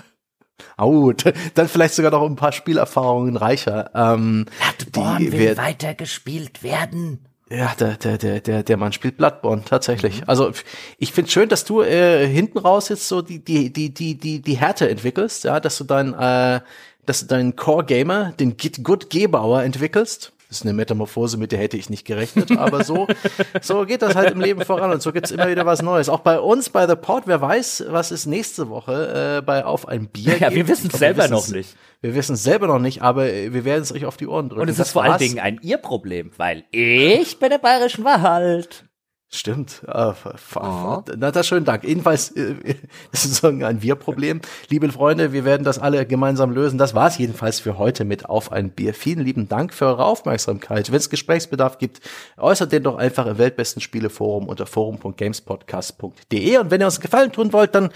[0.79, 1.13] Oh,
[1.55, 3.91] dann vielleicht sogar noch ein paar Spielerfahrungen reicher.
[3.95, 4.47] Ähm,
[4.79, 7.21] Bloodborne will weiter gespielt werden.
[7.53, 10.21] Ja, der, der, der, der, der Mann spielt Bloodborne, tatsächlich.
[10.21, 10.29] Mhm.
[10.29, 10.53] Also
[10.99, 14.41] ich finde schön, dass du äh, hinten raus jetzt so die, die, die, die, die,
[14.41, 16.61] die Härte entwickelst, ja, dass du dein, äh,
[17.07, 20.33] dass du deinen Core Gamer, den Git Good Gebauer entwickelst.
[20.51, 23.07] Das ist eine Metamorphose, mit der hätte ich nicht gerechnet, aber so,
[23.63, 26.09] so geht das halt im Leben voran und so gibt's immer wieder was Neues.
[26.09, 29.87] Auch bei uns, bei The Pod, wer weiß, was ist nächste Woche äh, bei Auf
[29.87, 31.77] ein Bier Ja, wir wissen es selber noch nicht.
[32.01, 34.63] Wir wissen es selber noch nicht, aber wir werden es euch auf die Ohren drücken.
[34.63, 38.90] Und es ist vor allen Dingen ein Ihr-Problem, weil ich bin der bayerischen Wald.
[39.33, 39.83] Stimmt.
[39.87, 40.13] Äh,
[40.57, 41.05] oh.
[41.17, 41.85] Na, das schönen Dank.
[41.85, 42.57] Jedenfalls äh,
[43.13, 44.41] ist es ein Wir-Problem.
[44.71, 46.79] Liebe Freunde, wir werden das alle gemeinsam lösen.
[46.79, 48.93] Das war's jedenfalls für heute mit Auf ein Bier.
[48.93, 50.91] Vielen lieben Dank für eure Aufmerksamkeit.
[50.91, 52.01] Wenn es Gesprächsbedarf gibt,
[52.39, 56.59] äußert den doch einfach im Weltbesten Spieleforum unter forum.gamespodcast.de.
[56.59, 57.91] Und wenn ihr uns einen Gefallen tun wollt, dann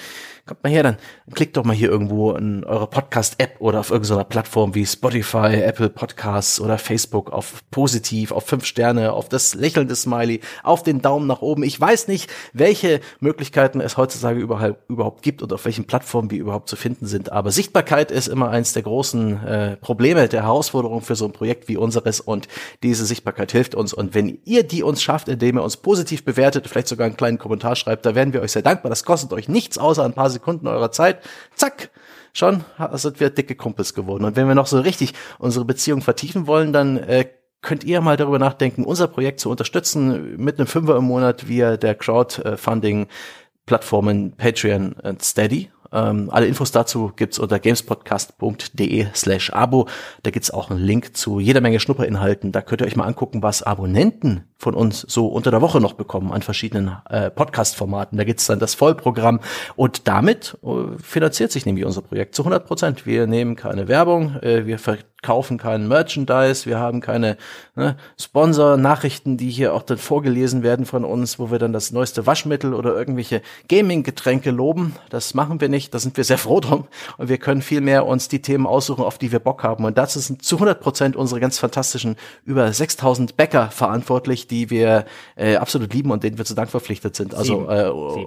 [0.47, 0.97] kommt mal her, dann
[1.33, 5.89] klickt doch mal hier irgendwo in eure Podcast-App oder auf irgendeiner Plattform wie Spotify, Apple
[5.89, 11.27] Podcasts oder Facebook auf positiv, auf fünf Sterne, auf das lächelnde Smiley, auf den Daumen
[11.27, 11.63] nach oben.
[11.63, 16.39] Ich weiß nicht, welche Möglichkeiten es heutzutage überall, überhaupt gibt und auf welchen Plattformen wir
[16.39, 17.33] überhaupt zu finden sind.
[17.33, 21.69] Aber Sichtbarkeit ist immer eins der großen äh, Probleme, der Herausforderung für so ein Projekt
[21.69, 22.49] wie unseres und
[22.83, 23.95] diese Sichtbarkeit hilft uns.
[23.95, 27.39] Und wenn ihr die uns schafft, indem ihr uns positiv bewertet, vielleicht sogar einen kleinen
[27.39, 28.91] Kommentar schreibt, da wären wir euch sehr dankbar.
[28.91, 31.23] Das kostet euch nichts außer ein paar Sekunden eurer Zeit,
[31.55, 31.91] zack,
[32.35, 32.63] schon
[32.93, 34.25] sind wir dicke Kumpels geworden.
[34.25, 37.27] Und wenn wir noch so richtig unsere Beziehung vertiefen wollen, dann äh,
[37.63, 41.77] könnt ihr mal darüber nachdenken, unser Projekt zu unterstützen mit einem Fünfer im Monat via
[41.77, 45.71] der Crowdfunding-Plattformen Patreon und Steady.
[45.95, 49.89] Ähm, alle Infos dazu gibt's unter gamespodcast.de slash abo.
[50.23, 52.53] Da gibt's auch einen Link zu jeder Menge Schnupperinhalten.
[52.53, 55.93] Da könnt ihr euch mal angucken, was Abonnenten von uns so unter der Woche noch
[55.93, 58.19] bekommen an verschiedenen äh, Podcast-Formaten.
[58.19, 59.41] Da gibt's dann das Vollprogramm
[59.77, 63.07] und damit äh, finanziert sich nämlich unser Projekt zu 100 Prozent.
[63.07, 64.79] Wir nehmen keine Werbung, äh, wir
[65.25, 67.37] kaufen keinen Merchandise, wir haben keine
[67.75, 72.27] ne, Sponsor-Nachrichten, die hier auch dann vorgelesen werden von uns, wo wir dann das neueste
[72.27, 74.95] Waschmittel oder irgendwelche Gaming-Getränke loben.
[75.09, 76.87] Das machen wir nicht, da sind wir sehr froh drum.
[77.17, 79.85] Und wir können vielmehr uns die Themen aussuchen, auf die wir Bock haben.
[79.85, 85.07] Und dazu sind zu 100 Prozent unsere ganz fantastischen über 6000 Bäcker verantwortlich, die wir
[85.37, 87.35] äh, absolut lieben und denen wir zu Dank verpflichtet sind.
[87.35, 88.27] Also äh,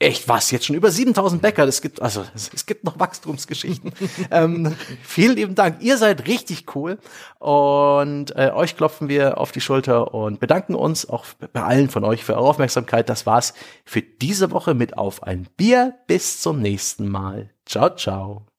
[0.00, 0.50] Echt was?
[0.50, 1.64] Jetzt schon über 7000 Bäcker.
[1.64, 3.92] Es gibt, also, es, gibt noch Wachstumsgeschichten.
[4.30, 5.82] ähm, vielen lieben Dank.
[5.82, 6.98] Ihr seid richtig cool.
[7.38, 12.04] Und äh, euch klopfen wir auf die Schulter und bedanken uns auch bei allen von
[12.04, 13.08] euch für eure Aufmerksamkeit.
[13.08, 13.54] Das war's
[13.84, 15.94] für diese Woche mit Auf ein Bier.
[16.06, 17.50] Bis zum nächsten Mal.
[17.64, 18.53] Ciao, ciao.